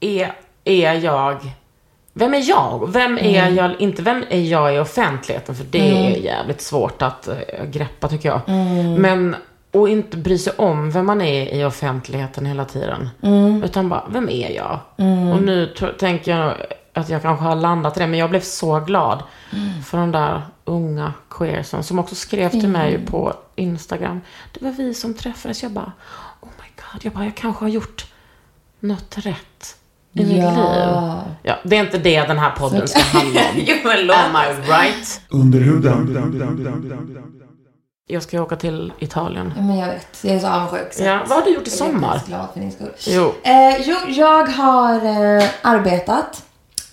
är, 0.00 0.32
är 0.64 0.92
jag? 0.94 1.50
Vem 2.12 2.34
är 2.34 2.48
jag? 2.48 2.92
Vem 2.92 3.18
är 3.18 3.50
jag, 3.50 3.80
inte 3.80 4.02
vem 4.02 4.24
är 4.30 4.40
jag 4.40 4.74
i 4.74 4.78
offentligheten? 4.78 5.54
För 5.54 5.64
det 5.64 6.06
är 6.06 6.16
jävligt 6.16 6.60
svårt 6.60 7.02
att 7.02 7.28
eh, 7.28 7.34
greppa 7.64 8.08
tycker 8.08 8.28
jag. 8.28 8.40
Men, 8.98 9.36
och 9.72 9.88
inte 9.88 10.16
bry 10.16 10.38
sig 10.38 10.52
om 10.56 10.90
vem 10.90 11.06
man 11.06 11.20
är 11.20 11.54
i 11.54 11.64
offentligheten 11.64 12.46
hela 12.46 12.64
tiden. 12.64 13.08
Utan 13.64 13.88
bara, 13.88 14.04
vem 14.08 14.28
är 14.28 14.50
jag? 14.50 14.78
Och 15.34 15.42
nu 15.42 15.74
tänker 15.98 16.36
jag 16.36 16.54
att 16.94 17.08
jag 17.08 17.22
kanske 17.22 17.44
har 17.44 17.54
landat 17.54 17.96
i 17.96 18.00
det, 18.00 18.06
men 18.06 18.18
jag 18.18 18.30
blev 18.30 18.40
så 18.40 18.80
glad 18.80 19.22
för 19.86 19.98
de 19.98 20.12
där 20.12 20.42
unga 20.64 21.12
queersen 21.30 21.82
som 21.84 21.98
också 21.98 22.14
skrev 22.14 22.50
till 22.50 22.68
mig 22.68 23.06
på 23.06 23.34
Instagram. 23.56 24.20
Det 24.52 24.64
var 24.64 24.72
vi 24.72 24.94
som 24.94 25.14
träffades. 25.14 25.62
Jag 25.62 25.72
bara, 25.72 25.92
oh 26.40 26.48
my 26.58 26.66
god, 26.76 27.04
jag 27.04 27.12
bara, 27.12 27.24
jag 27.24 27.34
kanske 27.34 27.64
har 27.64 27.70
gjort 27.70 28.06
något 28.80 29.18
rätt. 29.18 29.76
i 30.12 30.24
mitt 30.26 30.36
Ja. 30.36 30.50
liv. 30.50 31.34
Ja, 31.42 31.54
det 31.64 31.76
är 31.76 31.80
inte 31.80 31.98
det 31.98 32.20
den 32.22 32.38
här 32.38 32.50
podden 32.50 32.88
ska 32.88 33.00
handla 33.18 33.40
om. 33.40 33.46
Jo, 33.56 33.76
men 33.84 34.06
låt 34.06 34.16
Am 34.16 34.36
I 34.36 34.70
right? 34.70 35.20
Under 35.28 35.60
huden. 35.60 36.26
Jag 38.06 38.22
ska 38.22 38.42
åka 38.42 38.56
till 38.56 38.92
Italien. 38.98 39.52
Ja, 39.56 39.62
men 39.62 39.78
jag 39.78 39.86
vet. 39.86 40.24
Jag 40.24 40.34
är 40.34 40.38
så 40.40 40.46
avundsjuk. 40.46 40.92
så 40.92 41.02
Ja, 41.04 41.20
vad 41.28 41.38
har 41.38 41.44
du 41.44 41.50
gjort 41.54 41.68
i 41.68 41.70
jag 41.78 41.88
är 41.88 41.92
sommar? 41.92 42.14
jätteglad 42.14 42.46
för 42.52 42.60
din 42.60 42.72
skull. 42.72 42.92
Jo. 43.06 43.34
Eh, 43.42 43.80
jo, 43.80 43.96
jag 44.08 44.46
har 44.46 44.94
eh, 44.94 45.44
arbetat. 45.62 46.42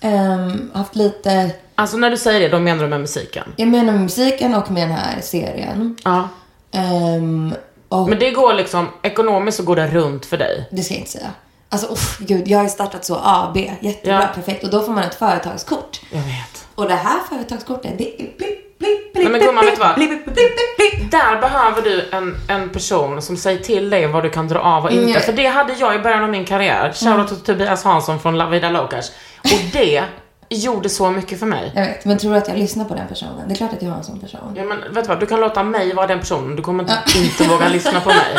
Ehm, 0.00 0.70
haft 0.74 0.96
lite, 0.96 1.50
Alltså 1.74 1.96
när 1.96 2.10
du 2.10 2.16
säger 2.16 2.40
det, 2.40 2.48
då 2.48 2.58
menar 2.58 2.82
du 2.82 2.88
med 2.88 3.00
musiken? 3.00 3.44
jag 3.56 3.68
menar 3.68 3.92
med 3.92 4.00
musiken 4.02 4.54
och 4.54 4.70
med 4.70 4.82
den 4.88 4.96
här 4.96 5.20
serien. 5.20 5.96
Ja. 6.04 6.28
Ehm, 6.72 7.54
och 7.88 8.08
Men 8.08 8.18
det 8.18 8.30
går 8.30 8.54
liksom, 8.54 8.88
ekonomiskt 9.02 9.56
så 9.56 9.62
går 9.62 9.76
det 9.76 9.86
runt 9.86 10.26
för 10.26 10.36
dig. 10.36 10.68
det 10.70 10.82
ska 10.82 10.94
jag 10.94 10.98
inte 11.00 11.10
säga. 11.10 11.30
Alltså 11.70 11.86
uff, 11.92 12.18
gud, 12.18 12.48
jag 12.48 12.58
har 12.58 12.62
ju 12.64 12.70
startat 12.70 13.04
så 13.04 13.20
AB. 13.24 13.56
Jättebra, 13.80 14.20
Ja. 14.22 14.26
perfekt. 14.34 14.64
Och 14.64 14.70
då 14.70 14.82
får 14.82 14.92
man 14.92 15.04
ett 15.04 15.14
företagskort. 15.14 16.00
Jag 16.10 16.18
vet. 16.20 16.66
Och 16.74 16.88
det 16.88 16.94
här 16.94 17.18
företagskortet, 17.30 17.98
det 17.98 18.14
är 18.14 18.16
blipp, 18.16 18.38
blipp, 18.38 18.78
blipp, 18.78 19.14
Nej, 19.14 19.28
men 19.28 19.40
gumman, 19.40 19.64
vet 19.64 19.76
du. 19.76 21.08
Där 21.10 21.40
behöver 21.40 21.82
du 21.82 22.08
en, 22.12 22.36
en 22.48 22.68
person 22.68 23.22
som 23.22 23.36
säger 23.36 23.58
till 23.58 23.90
dig 23.90 24.06
vad 24.06 24.22
du 24.22 24.30
kan 24.30 24.48
dra 24.48 24.58
av 24.60 24.84
och 24.84 24.90
inte. 24.90 25.10
Mm. 25.10 25.22
För 25.22 25.32
det 25.32 25.46
hade 25.46 25.72
jag 25.72 25.94
i 25.94 25.98
början 25.98 26.22
av 26.24 26.30
min 26.30 26.44
karriär. 26.44 26.92
Shoutout 26.94 27.28
till 27.28 27.36
Tobias 27.54 27.84
Hansson 27.84 28.20
från 28.20 28.38
La 28.38 28.46
Vida 28.46 28.70
Locas. 28.70 29.12
Och 29.52 29.60
det 29.72 30.04
gjorde 30.48 30.88
så 30.88 31.10
mycket 31.10 31.38
för 31.38 31.46
mig. 31.46 31.72
Jag 31.74 31.86
vet, 31.86 32.04
men 32.04 32.18
tror 32.18 32.32
du 32.32 32.38
att 32.38 32.48
jag 32.48 32.58
lyssnar 32.58 32.84
på 32.84 32.94
den 32.94 33.08
personen? 33.08 33.48
Det 33.48 33.54
är 33.54 33.56
klart 33.56 33.72
att 33.72 33.82
jag 33.82 33.90
har 33.90 33.98
en 33.98 34.04
sån 34.04 34.20
person. 34.20 34.54
Ja 34.56 34.64
men 34.64 34.80
vet 34.80 35.04
du 35.04 35.08
vad, 35.08 35.20
du 35.20 35.26
kan 35.26 35.40
låta 35.40 35.62
mig 35.62 35.94
vara 35.94 36.06
den 36.06 36.20
personen. 36.20 36.56
Du 36.56 36.62
kommer 36.62 36.82
inte, 36.82 37.18
inte 37.18 37.44
våga 37.44 37.68
lyssna 37.68 38.00
på 38.00 38.08
mig. 38.08 38.36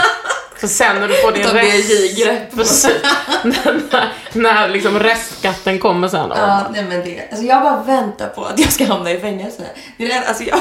För 0.55 0.67
sen 0.67 0.99
när 0.99 1.07
du 1.07 1.13
får 1.13 1.31
din 1.31 1.43
Då 1.43 1.51
blir 1.51 1.61
jag 1.61 1.73
rest... 1.73 1.89
J-grepp. 1.89 2.55
Precis. 2.55 2.91
när, 3.43 3.81
när, 3.91 4.11
när 4.33 4.69
liksom 4.69 4.99
restskatten 4.99 5.79
kommer 5.79 6.07
sen. 6.07 6.31
Ja, 6.35 6.67
nej 6.73 6.83
men 6.83 6.99
det, 6.99 7.27
alltså 7.31 7.45
jag 7.45 7.61
bara 7.61 7.83
väntar 7.83 8.27
på 8.27 8.45
att 8.45 8.59
jag 8.59 8.71
ska 8.71 8.85
hamna 8.85 9.11
i 9.11 9.19
fängelse. 9.19 9.63
Det 9.97 10.05
är 10.05 10.07
det, 10.07 10.27
alltså 10.27 10.43
jag 10.43 10.59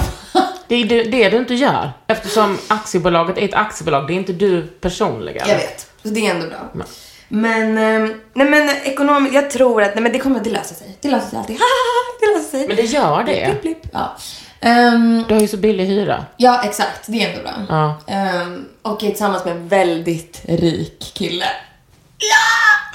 Det 0.68 0.74
är 0.74 0.84
det, 0.84 1.02
det 1.02 1.28
du 1.28 1.36
inte 1.36 1.54
gör. 1.54 1.90
Eftersom 2.06 2.58
aktiebolaget 2.68 3.38
är 3.38 3.42
ett 3.42 3.54
aktiebolag, 3.54 4.06
det 4.06 4.12
är 4.12 4.14
inte 4.14 4.32
du 4.32 4.62
personligen. 4.62 5.48
Jag 5.48 5.56
vet, 5.56 5.90
så 6.02 6.08
det 6.08 6.26
är 6.26 6.34
ändå 6.34 6.46
bra. 6.46 6.58
Men, 6.72 6.86
ehm, 7.30 8.20
nej 8.34 8.46
men 8.48 8.68
ekonomiskt, 8.84 9.34
jag 9.34 9.50
tror 9.50 9.82
att, 9.82 9.94
nej 9.94 10.02
men 10.02 10.12
det 10.12 10.18
kommer, 10.18 10.40
det 10.40 10.50
löser 10.50 10.74
sig. 10.74 10.96
Det 11.00 11.10
löser 11.10 11.28
sig 11.28 11.38
alltid. 11.38 11.56
det 12.20 12.26
löser 12.38 12.58
sig. 12.58 12.66
Men 12.68 12.76
det 12.76 12.82
gör 12.82 13.24
det. 13.24 13.44
Blipp, 13.44 13.62
blipp. 13.62 13.92
Ja. 13.92 14.16
Ehm, 14.60 15.24
Du 15.28 15.34
har 15.34 15.40
ju 15.40 15.48
så 15.48 15.56
billig 15.56 15.86
hyra. 15.86 16.24
ja, 16.36 16.62
exakt. 16.64 17.04
Det 17.06 17.22
är 17.24 17.30
ändå 17.30 17.42
bra. 17.42 17.52
Ja. 17.68 18.14
Ehm, 18.14 18.64
och 18.82 19.02
är 19.04 19.08
tillsammans 19.08 19.44
med 19.44 19.56
en 19.56 19.68
väldigt 19.68 20.40
rik 20.44 21.12
kille. 21.14 21.44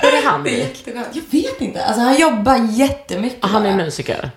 Hur 0.01 0.13
är 0.13 0.23
han 0.25 0.43
rik? 0.45 0.83
Jag 0.85 0.93
vet 1.31 1.61
inte. 1.61 1.85
Alltså 1.85 2.01
han 2.01 2.15
jobbar 2.17 2.67
jättemycket. 2.71 3.43
Och 3.43 3.49
Han 3.49 3.65
är 3.65 3.75
musiker. 3.75 4.31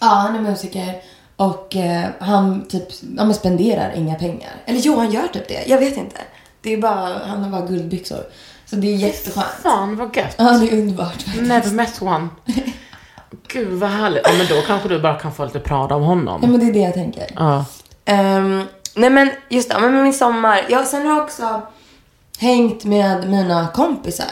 Ja, 0.00 0.06
han 0.06 0.36
är 0.36 0.40
musiker. 0.40 0.94
Och 1.36 1.76
eh, 1.76 2.06
han 2.20 2.68
typ, 2.68 2.88
ja 3.16 3.24
men 3.24 3.34
spenderar 3.34 3.92
inga 3.96 4.14
pengar. 4.14 4.50
Eller 4.66 4.80
jo, 4.80 4.96
han 4.96 5.10
gör 5.12 5.26
typ 5.32 5.48
det. 5.48 5.64
Jag 5.66 5.78
vet 5.78 5.96
inte. 5.96 6.16
Det 6.62 6.72
är 6.72 6.76
bara, 6.76 7.18
han 7.26 7.42
har 7.44 7.50
bara 7.50 7.66
guldbyxor. 7.66 8.24
Så 8.66 8.76
det 8.76 8.86
är 8.86 8.96
jätteskönt. 8.96 9.46
Fan 9.62 9.96
vad 9.96 10.16
gött. 10.16 10.34
Ja, 10.38 10.44
det 10.44 10.68
är 10.72 10.78
underbart 10.78 11.12
faktiskt. 11.22 11.42
Never 11.42 11.70
met 11.70 12.02
one. 12.02 12.28
Gud 13.48 13.72
vad 13.80 13.90
härligt. 13.90 14.22
Ja 14.24 14.32
men 14.38 14.46
då 14.46 14.62
kanske 14.66 14.88
du 14.88 14.98
bara 15.00 15.14
kan 15.14 15.32
få 15.32 15.44
lite 15.44 15.60
prata 15.60 15.94
om 15.94 16.02
Ja, 16.02 16.08
honom. 16.08 16.40
men 16.40 16.60
det 16.60 16.66
är 16.66 16.72
det 16.72 16.78
jag 16.78 16.94
tänker. 16.94 17.26
Ja. 17.36 17.64
Ehm, 18.04 18.62
nej 18.94 19.10
men 19.10 19.30
just 19.48 19.70
det, 19.70 19.78
men 19.80 20.02
min 20.02 20.12
sommar. 20.14 20.60
Jag 20.68 20.86
sen 20.86 21.06
har 21.06 21.14
jag 21.14 21.24
också 21.24 21.60
hängt 22.38 22.84
med 22.84 23.30
mina 23.30 23.68
kompisar. 23.68 24.26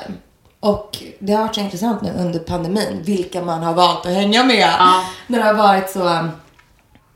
Och 0.61 0.99
det 1.19 1.33
har 1.33 1.43
varit 1.43 1.55
så 1.55 1.61
intressant 1.61 2.03
nu 2.03 2.13
under 2.19 2.39
pandemin 2.39 3.03
vilka 3.05 3.43
man 3.43 3.63
har 3.63 3.75
valt 3.75 4.07
att 4.07 4.13
hänga 4.13 4.45
med. 4.45 4.73
Ja. 4.79 5.05
När 5.27 5.39
det 5.39 5.45
har 5.45 5.55
varit 5.55 5.91
så 5.91 6.09
um, 6.09 6.31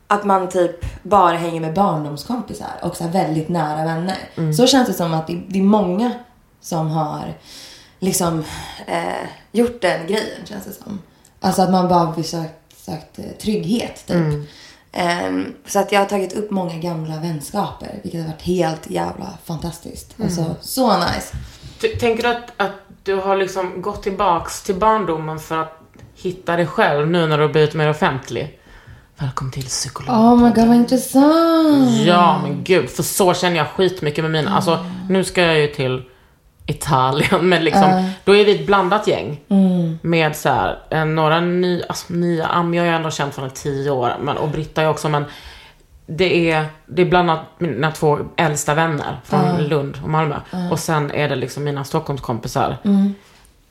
att 0.07 0.23
man 0.23 0.49
typ 0.49 1.03
bara 1.03 1.37
hänger 1.37 1.61
med 1.61 1.73
barndomskompisar 1.73 2.67
och 2.81 2.95
så 2.95 3.07
väldigt 3.07 3.49
nära 3.49 3.85
vänner. 3.85 4.17
Så 4.57 4.67
känns 4.67 4.87
det 4.87 4.93
som 4.93 5.13
att 5.13 5.27
det, 5.27 5.41
det 5.47 5.59
är 5.59 5.63
många 5.63 6.11
som 6.61 6.87
har 6.91 7.33
liksom 7.99 8.43
eh, 8.87 9.27
gjort 9.51 9.81
den 9.81 10.07
grejen 10.07 10.45
känns 10.45 10.65
det 10.65 10.73
som. 10.73 10.99
Alltså 11.39 11.61
att 11.61 11.71
man 11.71 11.87
bara 11.87 11.99
har 11.99 12.23
sökt, 12.23 13.19
eh, 13.19 13.25
trygghet 13.41 14.03
typ. 14.07 14.17
Ehm, 14.91 15.53
så 15.67 15.79
att 15.79 15.91
jag 15.91 15.99
har 15.99 16.05
tagit 16.05 16.33
upp 16.33 16.51
många 16.51 16.75
gamla 16.77 17.17
vänskaper, 17.19 17.99
vilket 18.03 18.21
har 18.21 18.27
varit 18.31 18.41
helt 18.41 18.89
jävla 18.89 19.27
fantastiskt. 19.45 20.15
Alltså, 20.23 20.55
så 20.61 20.97
nice. 20.97 21.37
T- 21.81 21.87
Tänker 21.99 22.23
du 22.23 22.29
att, 22.29 22.51
att 22.57 22.71
du 23.03 23.15
har 23.15 23.37
liksom 23.37 23.81
gått 23.81 24.03
tillbaks 24.03 24.61
till 24.63 24.75
barndomen 24.75 25.39
för 25.39 25.61
att 25.61 25.79
hitta 26.15 26.55
dig 26.55 26.67
själv 26.67 27.07
nu 27.09 27.27
när 27.27 27.37
du 27.37 27.43
har 27.43 27.49
blivit 27.51 27.73
mer 27.73 27.89
offentlig? 27.89 28.59
Välkommen 29.17 29.51
till 29.51 29.63
psykolog. 29.65 30.15
Oh 30.15 30.35
my 30.35 30.49
god, 30.49 30.67
vad 30.67 30.75
intressant. 30.77 31.91
Ja, 32.05 32.39
men 32.43 32.63
gud. 32.63 32.89
För 32.89 33.03
så 33.03 33.33
känner 33.33 33.57
jag 33.57 33.67
skitmycket 33.67 34.23
med 34.23 34.31
mina. 34.31 34.55
Alltså, 34.55 34.85
nu 35.09 35.23
ska 35.23 35.41
jag 35.41 35.59
ju 35.59 35.67
till 35.67 36.03
Italien, 36.69 37.49
men 37.49 37.63
liksom, 37.63 38.11
då 38.23 38.35
är 38.35 38.45
vi 38.45 38.55
ett 38.55 38.65
blandat 38.65 39.07
gäng. 39.07 39.39
Med 40.01 40.35
så 40.35 40.49
här, 40.49 40.79
eh, 40.89 41.05
några 41.05 41.39
ny, 41.39 41.83
alltså, 41.89 42.13
nya, 42.13 42.47
Ami 42.47 42.77
har 42.77 42.85
jag 42.85 42.95
ändå 42.95 43.11
känt 43.11 43.35
från 43.35 43.49
tio 43.49 43.91
år, 43.91 44.13
men, 44.21 44.37
och 44.37 44.49
Britta 44.49 44.81
är 44.81 44.89
också, 44.89 45.09
men 45.09 45.25
det 46.05 46.51
är, 46.51 46.65
det 46.85 47.01
är 47.01 47.05
bland 47.05 47.31
annat 47.31 47.45
mina 47.57 47.91
två 47.91 48.19
äldsta 48.37 48.73
vänner 48.73 49.19
från 49.23 49.57
Lund 49.57 49.97
och 50.03 50.09
Malmö. 50.09 50.35
Och 50.71 50.79
sen 50.79 51.11
är 51.11 51.29
det 51.29 51.35
liksom 51.35 51.63
mina 51.63 51.83
Stockholmskompisar. 51.83 52.77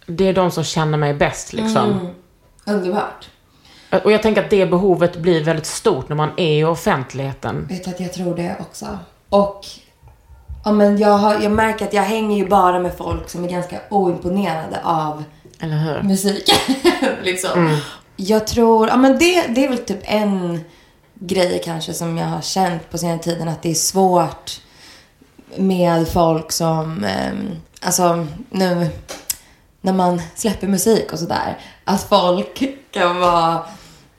Det 0.07 0.29
är 0.29 0.33
de 0.33 0.51
som 0.51 0.65
känner 0.65 0.99
mig 0.99 1.15
bäst 1.15 1.53
liksom. 1.53 2.15
Underbart. 2.67 3.29
Och 4.05 4.13
jag 4.13 4.23
tänker 4.23 4.45
att 4.45 4.51
det 4.51 4.67
behovet 4.67 5.17
blir 5.17 5.45
väldigt 5.45 5.67
stort 5.67 6.09
när 6.09 6.17
man 6.17 6.31
är 6.37 6.61
i 6.61 6.65
offentligheten. 6.65 7.67
Vet 7.71 7.89
att 7.89 8.01
jag 8.01 8.13
tror 8.13 8.37
det 8.37 8.57
också. 8.61 8.99
Och 9.29 9.67
ja, 10.69 10.73
men 10.73 10.99
jag, 10.99 11.19
har, 11.19 11.41
jag 11.41 11.53
märker 11.53 11.85
att 11.85 11.93
jag 11.93 12.03
hänger 12.03 12.37
ju 12.37 12.49
bara 12.49 12.79
med 12.79 12.97
folk 12.97 13.31
som 13.31 13.45
är 13.45 13.49
ganska 13.49 13.81
oimponerade 13.89 14.81
av 14.83 15.25
musik. 16.03 16.51
liksom. 17.23 17.81
Jag 18.17 18.47
tror, 18.47 18.89
ja 18.89 18.97
men 18.97 19.19
det, 19.19 19.47
det 19.47 19.65
är 19.65 19.69
väl 19.69 19.79
typ 19.79 20.01
en 20.03 20.61
grej 21.15 21.63
kanske 21.65 21.95
som 21.95 22.19
jag 22.19 22.27
har 22.27 22.41
känt 22.41 22.91
på 22.91 22.99
senare 22.99 23.19
tiden 23.19 23.49
att 23.49 23.63
det 23.63 23.71
är 23.71 23.75
svårt 23.75 24.61
med 25.57 26.09
folk 26.09 26.53
som, 26.53 27.05
ehm, 27.05 27.51
alltså 27.81 28.27
nu 28.51 28.89
när 29.81 29.93
man 29.93 30.23
släpper 30.35 30.67
musik 30.67 31.13
och 31.13 31.19
sådär, 31.19 31.59
att 31.85 32.03
folk 32.03 32.63
kan 32.91 33.21
vara, 33.21 33.65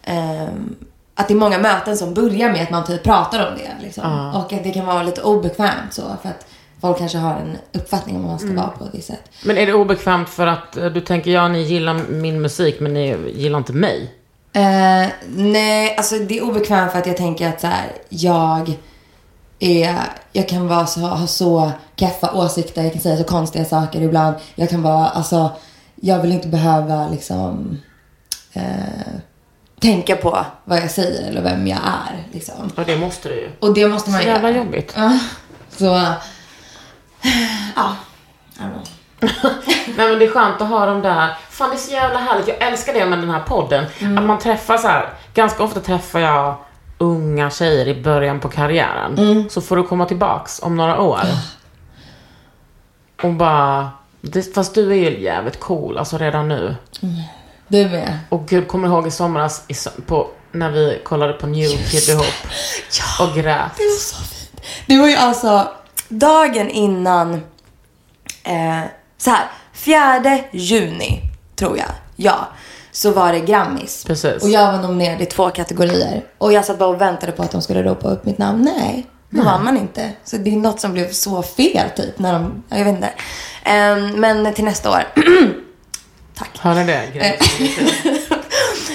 ehm, 0.03 0.75
att 1.19 1.27
det 1.27 1.33
är 1.33 1.35
många 1.35 1.57
möten 1.57 1.97
som 1.97 2.13
börjar 2.13 2.51
med 2.51 2.63
att 2.63 2.69
man 2.69 2.85
typ 2.85 3.03
pratar 3.03 3.47
om 3.47 3.57
det 3.57 3.85
liksom. 3.85 4.31
Och 4.35 4.53
att 4.53 4.63
det 4.63 4.71
kan 4.71 4.85
vara 4.85 5.03
lite 5.03 5.21
obekvämt 5.21 5.93
så 5.93 6.01
för 6.21 6.29
att 6.29 6.45
folk 6.81 6.97
kanske 6.97 7.17
har 7.17 7.33
en 7.33 7.57
uppfattning 7.73 8.15
om 8.15 8.21
hur 8.21 8.29
man 8.29 8.39
ska 8.39 8.53
vara 8.53 8.67
på 8.67 8.85
ett 8.85 8.93
visst 8.93 9.07
sätt. 9.07 9.31
Men 9.45 9.57
är 9.57 9.65
det 9.65 9.73
obekvämt 9.73 10.29
för 10.29 10.47
att 10.47 10.77
eh, 10.77 10.85
du 10.85 11.01
tänker, 11.01 11.31
ja 11.31 11.47
ni 11.47 11.61
gillar 11.61 11.93
min 12.09 12.41
musik 12.41 12.79
men 12.79 12.93
ni 12.93 13.17
gillar 13.33 13.57
inte 13.57 13.73
mig? 13.73 14.13
Eh, 14.53 15.07
nej, 15.27 15.95
alltså 15.97 16.15
det 16.15 16.37
är 16.37 16.43
obekvämt 16.43 16.91
för 16.91 16.99
att 16.99 17.07
jag 17.07 17.17
tänker 17.17 17.49
att 17.49 17.61
så 17.61 17.67
här, 17.67 17.91
jag 18.09 18.77
är, 19.59 19.95
jag 20.33 20.49
kan 20.49 20.67
vara 20.67 20.85
så, 20.85 20.99
ha 20.99 21.27
så 21.27 21.71
keffa 21.95 22.33
åsikter, 22.33 22.83
jag 22.83 22.93
kan 22.93 23.01
säga 23.01 23.17
så 23.17 23.23
konstiga 23.23 23.65
saker 23.65 24.01
ibland. 24.01 24.35
Jag 24.55 24.69
kan 24.69 24.81
vara, 24.81 25.07
alltså, 25.07 25.51
jag 25.95 26.21
vill 26.21 26.31
inte 26.31 26.47
behöva 26.47 27.09
liksom 27.09 27.77
eh, 28.53 29.19
tänka 29.79 30.15
på 30.15 30.45
vad 30.63 30.77
jag 30.77 30.91
säger 30.91 31.29
eller 31.29 31.41
vem 31.41 31.67
jag 31.67 31.79
är. 31.79 32.23
Liksom. 32.31 32.71
Ja, 32.75 32.83
det 32.85 32.97
måste 32.97 33.29
du 33.29 33.35
ju. 33.35 33.49
Och 33.59 33.73
det 33.73 33.87
måste 33.87 34.09
man 34.09 34.19
Så 34.21 34.27
jävla 34.27 34.49
göra. 34.49 34.57
jobbigt. 34.57 34.93
Ja, 34.97 35.19
så, 35.69 35.85
ja. 37.75 37.95
Nej 39.97 40.07
men 40.09 40.19
det 40.19 40.25
är 40.25 40.31
skönt 40.31 40.61
att 40.61 40.67
ha 40.69 40.85
dem 40.85 41.01
där. 41.01 41.37
Fan 41.49 41.69
det 41.69 41.75
är 41.75 41.77
så 41.77 41.91
jävla 41.91 42.19
härligt. 42.19 42.47
Jag 42.47 42.57
älskar 42.61 42.93
det 42.93 43.05
med 43.05 43.19
den 43.19 43.29
här 43.29 43.39
podden. 43.43 43.85
Att 44.17 44.23
man 44.23 44.39
träffar 44.39 44.77
så 44.77 44.87
här. 44.87 45.09
Ganska 45.33 45.63
ofta 45.63 45.79
träffar 45.79 46.19
jag 46.19 46.55
unga 46.97 47.49
tjejer 47.49 47.87
i 47.87 48.01
början 48.03 48.39
på 48.39 48.49
karriären. 48.49 49.49
Så 49.49 49.61
får 49.61 49.75
du 49.75 49.83
komma 49.83 50.05
tillbaks 50.05 50.59
om 50.63 50.77
några 50.77 50.99
år. 51.01 51.19
Och 53.23 53.33
bara... 53.33 53.89
Det, 54.21 54.53
fast 54.55 54.75
du 54.75 54.91
är 54.91 54.95
ju 54.95 55.19
jävligt 55.23 55.59
cool, 55.59 55.97
alltså 55.97 56.17
redan 56.17 56.47
nu. 56.47 56.75
Du 57.69 57.89
med. 57.89 58.19
Och 58.29 58.47
gud, 58.47 58.67
kommer 58.67 58.87
ihåg 58.87 59.07
i 59.07 59.11
somras 59.11 59.63
i, 59.67 60.01
på, 60.05 60.27
när 60.51 60.71
vi 60.71 61.01
kollade 61.03 61.33
på 61.33 61.47
New 61.47 61.69
Kid 61.69 62.09
ihop? 62.09 62.25
Och 63.19 63.35
grät. 63.35 63.71
Det 63.77 63.83
var 63.83 63.99
så 63.99 64.15
fint. 64.15 64.61
Det 64.87 64.97
var 64.97 65.07
ju 65.07 65.15
alltså 65.15 65.67
dagen 66.09 66.69
innan, 66.69 67.33
eh, 68.43 68.81
så 69.17 69.29
här, 69.29 69.51
fjärde 69.73 70.43
juni 70.51 71.21
tror 71.55 71.77
jag, 71.77 71.91
ja, 72.15 72.47
så 72.91 73.11
var 73.11 73.33
det 73.33 73.39
Grammis. 73.39 74.03
Precis. 74.05 74.43
Och 74.43 74.49
jag 74.49 74.71
var 74.71 74.79
nominerad 74.79 75.21
i 75.21 75.25
två 75.25 75.49
kategorier. 75.49 76.25
Och 76.37 76.53
jag 76.53 76.65
satt 76.65 76.79
bara 76.79 76.89
och 76.89 77.01
väntade 77.01 77.31
på 77.31 77.43
att 77.43 77.51
de 77.51 77.61
skulle 77.61 77.83
ropa 77.83 78.09
upp 78.09 78.25
mitt 78.25 78.37
namn. 78.37 78.61
Nej, 78.61 79.05
då 79.29 79.43
vann 79.43 79.63
man 79.63 79.77
inte. 79.77 80.11
Så 80.23 80.37
det 80.37 80.49
är 80.49 80.57
något 80.57 80.79
som 80.79 80.93
blev 80.93 81.11
så 81.11 81.43
fel 81.43 81.89
typ 81.89 82.19
när 82.19 82.33
de, 82.33 82.63
jag 82.69 82.85
vet 82.85 82.95
inte. 82.95 83.13
Eh, 83.63 83.97
men 84.15 84.53
till 84.53 84.65
nästa 84.65 84.89
år. 84.89 85.03
Tack. 86.39 86.75
Ni 86.75 86.83
det? 86.83 87.11
Grej? 87.13 87.39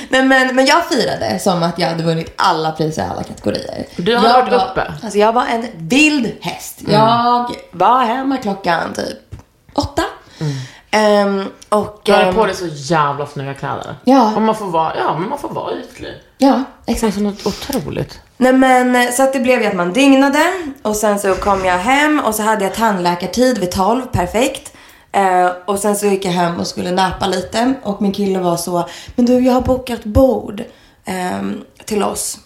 Nej, 0.08 0.24
men, 0.24 0.56
men 0.56 0.66
jag 0.66 0.84
firade 0.88 1.38
som 1.38 1.62
att 1.62 1.78
jag 1.78 1.88
hade 1.88 2.02
vunnit 2.02 2.32
alla 2.36 2.72
priser 2.72 3.02
i 3.02 3.06
alla 3.06 3.22
kategorier. 3.22 3.86
Du 3.96 4.12
jag 4.12 4.20
varit 4.20 4.52
var, 4.52 4.70
uppe. 4.70 4.80
Mm. 4.80 4.94
Alltså 5.02 5.18
jag 5.18 5.32
var 5.32 5.46
en 5.46 5.66
vild 5.74 6.32
häst. 6.40 6.78
Jag 6.88 7.54
var 7.70 8.04
hemma 8.04 8.36
klockan 8.36 8.94
typ 8.94 9.18
åtta. 9.74 10.02
Ehm, 10.90 11.44
och... 11.68 12.00
Du 12.04 12.12
hade 12.12 12.24
ehm, 12.24 12.34
på 12.34 12.46
dig 12.46 12.54
så 12.54 12.66
jävla 12.66 13.26
snygga 13.26 13.54
kläder. 13.54 13.94
Ja. 14.04 14.34
Och 14.36 14.42
man 14.42 14.54
får 14.54 14.66
vara, 14.66 14.92
ja 14.96 15.18
men 15.18 15.28
man 15.28 15.38
får 15.38 15.48
vara 15.48 15.72
ytlig. 15.74 16.14
Ja, 16.38 16.62
Det 16.84 16.92
är 16.92 16.94
exakt. 16.94 17.14
så 17.14 17.20
något 17.20 17.46
otroligt. 17.46 18.20
Nej 18.36 18.52
men 18.52 19.12
så 19.12 19.22
att 19.22 19.32
det 19.32 19.40
blev 19.40 19.62
ju 19.62 19.66
att 19.68 19.74
man 19.74 19.92
dygnade 19.92 20.52
och 20.82 20.96
sen 20.96 21.18
så 21.18 21.34
kom 21.34 21.64
jag 21.64 21.78
hem 21.78 22.20
och 22.24 22.34
så 22.34 22.42
hade 22.42 22.64
jag 22.64 22.74
tandläkartid 22.74 23.58
vid 23.58 23.70
12, 23.70 24.02
perfekt. 24.02 24.73
Eh, 25.14 25.50
och 25.64 25.78
sen 25.78 25.96
så 25.96 26.06
gick 26.06 26.24
jag 26.24 26.32
hem 26.32 26.60
och 26.60 26.66
skulle 26.66 26.90
näpa 26.90 27.26
lite 27.26 27.74
och 27.82 28.02
min 28.02 28.12
kille 28.12 28.38
var 28.38 28.56
så, 28.56 28.88
men 29.16 29.26
du 29.26 29.38
jag 29.38 29.52
har 29.52 29.60
bokat 29.60 30.04
bord 30.04 30.62
ehm, 31.04 31.64
till 31.84 32.02
oss. 32.02 32.38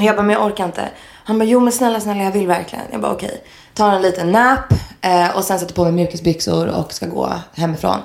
Jag 0.00 0.16
bara, 0.16 0.22
men 0.22 0.36
jag 0.36 0.46
orkar 0.46 0.64
inte. 0.64 0.88
Han 1.24 1.38
bara, 1.38 1.44
jo 1.44 1.60
men 1.60 1.72
snälla, 1.72 2.00
snälla 2.00 2.22
jag 2.22 2.32
vill 2.32 2.46
verkligen. 2.46 2.84
Jag 2.92 3.00
bara, 3.00 3.12
okej. 3.12 3.42
Tar 3.74 3.92
en 3.92 4.02
liten 4.02 4.32
nap 4.32 4.72
eh, 5.00 5.36
och 5.36 5.44
sen 5.44 5.58
sätter 5.58 5.74
på 5.74 5.84
mig 5.84 5.92
mjukisbyxor 5.92 6.66
och 6.66 6.92
ska 6.92 7.06
gå 7.06 7.32
hemifrån. 7.54 7.98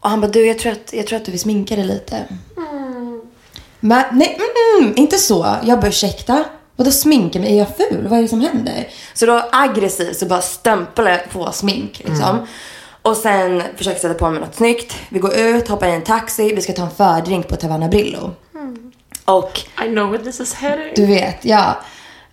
Och 0.00 0.10
han 0.10 0.20
bara, 0.20 0.30
du 0.30 0.46
jag 0.46 0.58
tror 0.58 0.72
att, 0.72 0.92
jag 0.92 1.06
tror 1.06 1.16
att 1.16 1.24
du 1.24 1.30
vill 1.30 1.40
sminka 1.40 1.76
dig 1.76 1.84
lite. 1.84 2.24
Men, 3.80 4.04
nej, 4.12 4.38
mm, 4.38 4.84
mm, 4.84 4.98
inte 4.98 5.16
så. 5.16 5.56
Jag 5.62 5.80
bara, 5.80 5.88
ursäkta? 5.88 6.44
Vadå 6.76 6.90
sminka 6.90 7.40
mig? 7.40 7.52
Är 7.52 7.58
jag 7.58 7.76
ful? 7.76 8.06
Vad 8.08 8.18
är 8.18 8.22
det 8.22 8.28
som 8.28 8.40
händer? 8.40 8.88
Så 9.14 9.26
då 9.26 9.42
aggressivt 9.52 10.18
så 10.18 10.26
bara 10.26 10.40
stämplar 10.40 11.10
jag 11.10 11.30
på 11.30 11.52
smink 11.52 12.02
liksom. 12.04 12.46
Och 13.08 13.16
sen 13.16 13.62
försöker 13.76 14.00
sätta 14.00 14.14
på 14.14 14.30
mig 14.30 14.40
något 14.40 14.54
snyggt. 14.54 14.96
Vi 15.08 15.18
går 15.18 15.36
ut, 15.36 15.68
hoppar 15.68 15.86
i 15.86 15.94
en 15.94 16.02
taxi. 16.02 16.54
Vi 16.54 16.62
ska 16.62 16.72
ta 16.72 16.82
en 16.82 16.90
fördrink 16.90 17.48
på 17.48 17.56
Taverna 17.56 17.88
Brillo. 17.88 18.30
Och 19.24 19.60
I 19.84 19.88
know 19.88 20.10
where 20.10 20.24
this 20.24 20.40
is 20.40 20.54
heading. 20.54 20.92
du 20.96 21.06
vet, 21.06 21.44
ja. 21.44 21.76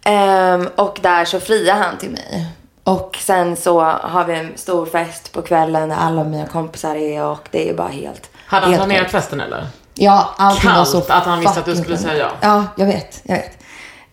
Ehm, 0.03 0.69
och 0.75 0.99
där 1.01 1.25
så 1.25 1.39
friar 1.39 1.75
han 1.75 1.97
till 1.97 2.09
mig. 2.09 2.45
Och 2.83 3.17
sen 3.21 3.55
så 3.55 3.81
har 3.83 4.25
vi 4.25 4.33
en 4.35 4.51
stor 4.55 4.85
fest 4.85 5.31
på 5.31 5.41
kvällen 5.41 5.89
där 5.89 5.95
alla 5.95 6.23
mina 6.23 6.45
kompisar 6.45 6.95
är 6.95 7.23
och 7.23 7.47
det 7.51 7.69
är 7.69 7.73
bara 7.73 7.87
helt... 7.87 8.29
Hade 8.45 8.65
han 8.65 8.73
helt 8.73 8.85
planerat 8.85 9.11
festen 9.11 9.41
eller? 9.41 9.67
Ja, 9.93 10.35
allting 10.37 10.69
var 10.69 10.75
Kallt 10.75 10.89
så 10.89 10.97
att 10.97 11.25
han 11.25 11.39
visste 11.39 11.59
att 11.59 11.65
du 11.65 11.75
skulle 11.75 11.97
säga 11.97 12.17
ja. 12.17 12.31
Ja, 12.41 12.65
jag 12.77 12.85
vet. 12.85 13.21
Jag 13.23 13.35
vet. 13.35 13.57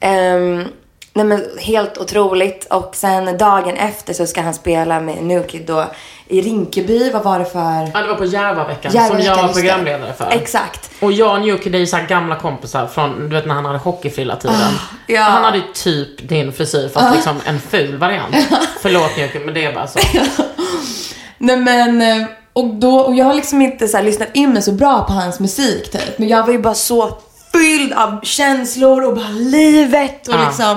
Ehm, 0.00 0.64
nej 1.12 1.24
men 1.24 1.44
helt 1.58 1.98
otroligt. 1.98 2.66
Och 2.70 2.90
sen 2.96 3.38
dagen 3.38 3.76
efter 3.76 4.14
så 4.14 4.26
ska 4.26 4.40
han 4.40 4.54
spela 4.54 5.00
med 5.00 5.22
New 5.22 5.46
Kid 5.46 5.66
då 5.66 5.84
i 6.28 6.40
Rinkeby. 6.40 7.10
Vad 7.10 7.22
var 7.22 7.38
det 7.38 7.44
för... 7.44 7.90
Ja, 7.94 8.00
det 8.02 8.08
var 8.08 8.14
på 8.14 8.24
Järvaveckan 8.24 8.92
som 8.92 9.00
Järvaveckan, 9.00 9.36
jag 9.36 9.42
var 9.46 9.54
programledare 9.54 10.12
för. 10.12 10.30
Exakt. 10.30 10.90
Och 11.00 11.12
jag 11.12 11.34
och 11.34 11.40
Newkid 11.40 11.74
är 11.74 11.78
ju 11.78 11.86
så 11.86 11.96
här 11.96 12.06
gamla 12.06 12.36
kompisar 12.36 12.86
från, 12.86 13.28
du 13.28 13.36
vet 13.36 13.46
när 13.46 13.54
han 13.54 13.64
hade 13.64 13.78
hockeyfrilla 13.78 14.36
tiden. 14.36 14.56
Ah, 14.56 14.94
ja. 15.06 15.22
Han 15.22 15.44
hade 15.44 15.56
ju 15.56 15.64
typ 15.74 16.28
din 16.28 16.52
frisyr 16.52 16.88
fast 16.88 17.14
liksom 17.14 17.40
en 17.44 17.60
ful 17.60 17.96
variant. 17.96 18.36
Förlåt 18.80 19.16
Newkid 19.16 19.42
men 19.44 19.54
det 19.54 19.64
är 19.64 19.74
bara 19.74 19.86
så. 19.86 19.98
Nej 21.38 21.56
men, 21.56 22.02
eh, 22.02 22.26
och, 22.52 22.66
då, 22.66 23.00
och 23.00 23.14
jag 23.14 23.24
har 23.24 23.34
liksom 23.34 23.62
inte 23.62 23.88
så 23.88 24.02
lyssnat 24.02 24.28
in 24.34 24.52
mig 24.52 24.62
så 24.62 24.72
bra 24.72 25.04
på 25.04 25.12
hans 25.12 25.40
musik 25.40 25.90
typ. 25.90 26.18
Men 26.18 26.28
jag 26.28 26.46
var 26.46 26.52
ju 26.52 26.58
bara 26.58 26.74
så 26.74 27.18
fylld 27.52 27.92
av 27.92 28.20
känslor 28.22 29.04
och 29.04 29.14
bara 29.16 29.28
livet 29.28 30.28
och 30.28 30.34
Ja. 30.34 30.44
liksom. 30.46 30.76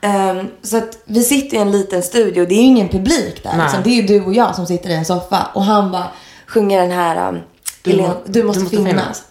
ehm, 0.00 0.46
så 0.62 0.76
att 0.76 0.98
vi 1.04 1.22
sitter 1.22 1.56
i 1.56 1.60
en 1.60 1.70
liten 1.72 2.02
studio, 2.02 2.46
det 2.46 2.54
är 2.54 2.56
ju 2.56 2.62
ingen 2.62 2.88
publik 2.88 3.42
där. 3.42 3.50
Nej. 3.52 3.62
Liksom. 3.62 3.80
Det 3.84 3.90
är 3.90 3.94
ju 3.94 4.02
du 4.02 4.20
och 4.24 4.34
jag 4.34 4.54
som 4.54 4.66
sitter 4.66 4.90
i 4.90 4.94
en 4.94 5.04
soffa. 5.04 5.46
Och 5.54 5.64
han 5.64 5.90
bara 5.92 6.06
sjunger 6.46 6.80
den 6.80 6.90
här, 6.90 7.28
um, 7.28 7.40
Du 7.82 7.96
må- 7.96 7.96
du 7.96 8.02
måste, 8.08 8.30
du 8.32 8.42
måste 8.42 8.66
finnas. 8.76 8.86
finnas. 8.88 9.22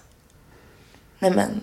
Nej 1.20 1.32
men, 1.32 1.62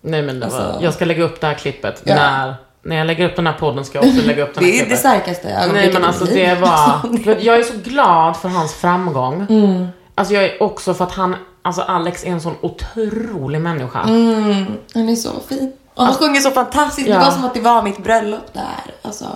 Nej 0.00 0.22
men 0.22 0.40
det 0.40 0.46
var, 0.46 0.58
Alltså- 0.60 0.84
jag 0.84 0.94
ska 0.94 1.04
lägga 1.04 1.24
upp 1.24 1.40
det 1.40 1.46
här 1.46 1.54
klippet 1.54 2.02
Ja. 2.04 2.14
när, 2.14 2.54
när 2.82 2.96
jag 2.96 3.06
lägger 3.06 3.28
upp 3.30 3.36
den 3.36 3.46
här 3.46 3.52
podden 3.54 3.84
ska 3.84 3.98
jag 3.98 4.08
också 4.08 4.26
lägga 4.26 4.42
upp 4.42 4.54
den 4.54 4.64
här 4.64 4.70
det 4.72 4.76
är 4.76 4.80
det 4.80 4.84
klippet. 4.84 4.98
starkaste 4.98 5.48
Nej 5.48 5.56
ögonblicket 5.64 5.92
men 5.94 6.04
alltså 6.04 6.24
det 6.24 6.54
var, 6.54 7.00
jag 7.40 7.58
är 7.58 7.62
så 7.62 7.74
glad 7.84 8.36
för 8.36 8.48
hans 8.48 8.74
framgång. 8.74 9.46
Mm. 9.50 9.86
Alltså 10.14 10.34
jag 10.34 10.44
är 10.44 10.62
också 10.62 10.94
för 10.94 11.04
att 11.04 11.12
han, 11.12 11.36
alltså 11.66 11.82
Alex 11.82 12.24
är 12.24 12.28
en 12.28 12.40
sån 12.40 12.56
otrolig 12.60 13.60
människa. 13.60 13.98
Han 13.98 15.08
är 15.08 15.16
så 15.16 15.30
fin. 15.48 15.72
Och 15.94 16.04
han 16.04 16.14
sjunger 16.14 16.40
så 16.40 16.50
fantastiskt. 16.50 17.08
Ja. 17.08 17.14
Det 17.14 17.24
var 17.24 17.30
som 17.30 17.44
att 17.44 17.54
det 17.54 17.60
var 17.60 17.82
mitt 17.82 17.98
bröllop 17.98 18.52
där. 18.52 18.94
Alltså. 19.02 19.26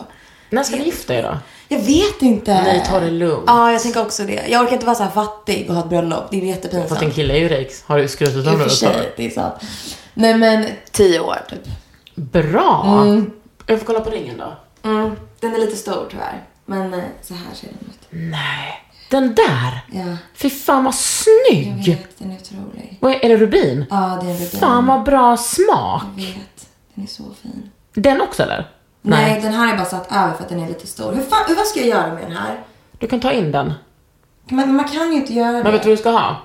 När 0.51 0.63
ska 0.63 0.77
ni 0.77 0.85
gifta 0.85 1.15
er 1.15 1.23
då? 1.23 1.39
Jag 1.69 1.81
vet 1.81 2.23
inte. 2.23 2.63
Nej, 2.63 2.85
ta 2.89 3.01
det 3.01 3.11
lugnt. 3.11 3.45
Ja, 3.47 3.73
jag 3.73 3.83
tänker 3.83 4.03
också 4.03 4.25
det. 4.25 4.47
Jag 4.49 4.63
orkar 4.63 4.73
inte 4.73 4.87
vara 4.87 4.97
så 4.97 5.03
här 5.03 5.11
fattig 5.11 5.67
och 5.69 5.75
ha 5.75 5.83
ett 5.83 5.89
bröllop. 5.89 6.25
Det 6.31 6.37
är 6.37 6.47
jättepinsamt. 6.47 6.89
Fast 6.89 7.01
din 7.01 7.11
kille 7.11 7.35
är 7.35 7.39
ju 7.39 7.49
rik, 7.49 7.73
har 7.87 7.99
du 7.99 8.09
skrutit 8.09 8.47
I 8.47 8.49
om 8.49 8.59
det 8.59 8.65
tag. 8.65 8.71
sig, 8.71 9.13
det 9.17 9.27
är 9.27 9.31
sant. 9.31 9.55
Nej 10.15 10.35
men, 10.35 10.67
tio 10.91 11.21
år 11.21 11.39
typ. 11.49 11.63
Bra! 12.15 13.07
Jag 13.67 13.79
får 13.79 13.87
kolla 13.87 14.01
på 14.01 14.11
ringen 14.11 14.39
då. 14.39 14.57
Mm. 14.89 15.17
Den 15.41 15.55
är 15.55 15.59
lite 15.59 15.77
stor 15.77 16.07
tyvärr. 16.11 16.45
Men 16.67 16.95
eh, 16.95 17.01
så 17.23 17.35
här 17.35 17.55
ser 17.55 17.67
den 17.67 17.89
ut. 17.91 18.07
Nej. 18.11 18.90
Den 19.11 19.35
där! 19.35 19.81
Ja, 19.93 20.17
Fy 20.35 20.51
fan 20.51 20.85
vad 20.85 20.95
jag 20.95 20.99
snygg! 20.99 21.87
vet. 21.87 22.19
Den 22.19 22.31
är 22.31 22.37
otrolig. 22.37 22.99
Vad 23.01 23.13
är, 23.13 23.25
är 23.25 23.29
det 23.29 23.37
rubin? 23.37 23.85
Ja, 23.91 24.19
det 24.23 24.31
är 24.31 24.35
rubin. 24.35 24.61
Fan 24.61 24.87
vad 24.87 25.03
bra 25.05 25.37
smak! 25.37 26.03
Jag 26.17 26.23
vet. 26.25 26.69
Den 26.95 27.05
är 27.05 27.09
så 27.09 27.23
fin. 27.43 27.71
Den 27.95 28.21
också 28.21 28.43
eller? 28.43 28.69
Nej. 29.03 29.41
den 29.43 29.53
här 29.53 29.73
är 29.73 29.77
bara 29.77 29.87
satt 29.87 30.13
över 30.13 30.35
för 30.35 30.43
att 30.43 30.49
den 30.49 30.61
är 30.63 30.69
lite 30.69 30.87
stor. 30.87 31.13
Hur 31.13 31.23
fan, 31.23 31.55
vad 31.57 31.67
ska 31.67 31.81
jag 31.81 31.89
göra 31.89 32.15
med 32.15 32.23
den 32.23 32.33
här? 32.37 32.61
Du 32.99 33.07
kan 33.07 33.21
ta 33.21 33.33
in 33.33 33.53
den. 33.53 33.73
Man, 34.49 34.75
man 34.75 34.89
kan 34.89 35.13
ju 35.13 35.17
inte 35.17 35.33
göra 35.33 35.53
det. 35.53 35.63
Men 35.63 35.73
vet 35.73 35.83
du 35.83 35.89
vad 35.89 35.99
du 35.99 36.01
ska 36.01 36.11
ha? 36.11 36.37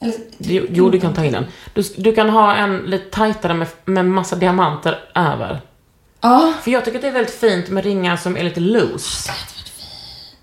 Eller, 0.00 0.14
Jo, 0.38 0.66
jo, 0.70 0.90
du 0.90 1.00
kan 1.00 1.14
ta 1.14 1.24
in 1.24 1.32
den. 1.32 1.46
Du, 1.74 1.82
du 1.96 2.14
kan 2.14 2.28
ha 2.30 2.54
en 2.54 2.76
lite 2.78 3.10
tajtare 3.10 3.54
med, 3.54 3.68
med 3.84 4.04
massa 4.06 4.36
diamanter 4.36 4.98
över. 5.14 5.60
Ja. 6.20 6.52
För 6.62 6.70
jag 6.70 6.84
tycker 6.84 6.98
att 6.98 7.02
det 7.02 7.08
är 7.08 7.12
väldigt 7.12 7.34
fint 7.34 7.68
med 7.68 7.84
ringar 7.84 8.16
som 8.16 8.36
är 8.36 8.42
lite 8.42 8.60
loose. 8.60 9.32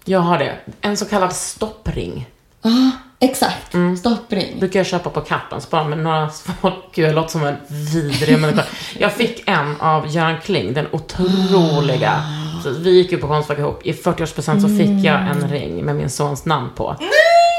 Jag 0.06 0.20
har 0.20 0.38
det. 0.38 0.58
En 0.82 0.98
så 0.98 1.06
kallad 1.06 1.34
stoppring. 1.34 2.30
Ja, 2.62 2.92
exakt. 3.20 3.74
Mm. 3.74 3.98
Stoppring. 3.98 4.60
brukar 4.60 4.80
jag 4.80 4.88
köpa 4.88 5.10
på 5.10 5.22
Kappens 5.22 5.70
bara 5.70 5.84
med 5.84 5.98
några 5.98 6.30
små... 6.30 6.72
Gud, 6.94 7.08
jag 7.08 7.16
låter 7.16 7.30
som 7.30 7.44
en 7.44 7.58
vidrig 7.70 8.40
människa. 8.40 8.64
Jag 8.98 9.14
fick 9.14 9.44
en 9.46 9.82
av 9.82 10.08
Göran 10.08 10.42
Kling, 10.42 10.74
den 10.74 10.88
otroliga. 10.92 12.24
Så 12.64 12.70
vi 12.70 12.92
gick 12.92 13.12
ju 13.12 13.18
på 13.18 13.28
Konstfack 13.28 13.58
ihop. 13.58 13.86
I 13.86 13.92
40-årspresent 13.92 14.62
så 14.62 14.68
fick 14.68 15.06
jag 15.06 15.22
en 15.22 15.50
ring 15.50 15.86
med 15.86 15.96
min 15.96 16.10
sons 16.10 16.46
namn 16.46 16.70
på. 16.76 16.96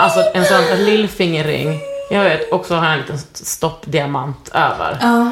Alltså 0.00 0.20
en 0.34 0.44
sån 0.44 0.64
en 0.72 0.84
lillfingerring. 0.84 1.80
Jag 2.10 2.24
vet, 2.24 2.52
och 2.52 2.66
så 2.66 2.74
har 2.74 2.84
jag 2.84 2.92
en 2.92 3.00
liten 3.00 3.18
stoppdiamant 3.32 4.50
över. 4.54 4.98
Ja. 5.00 5.30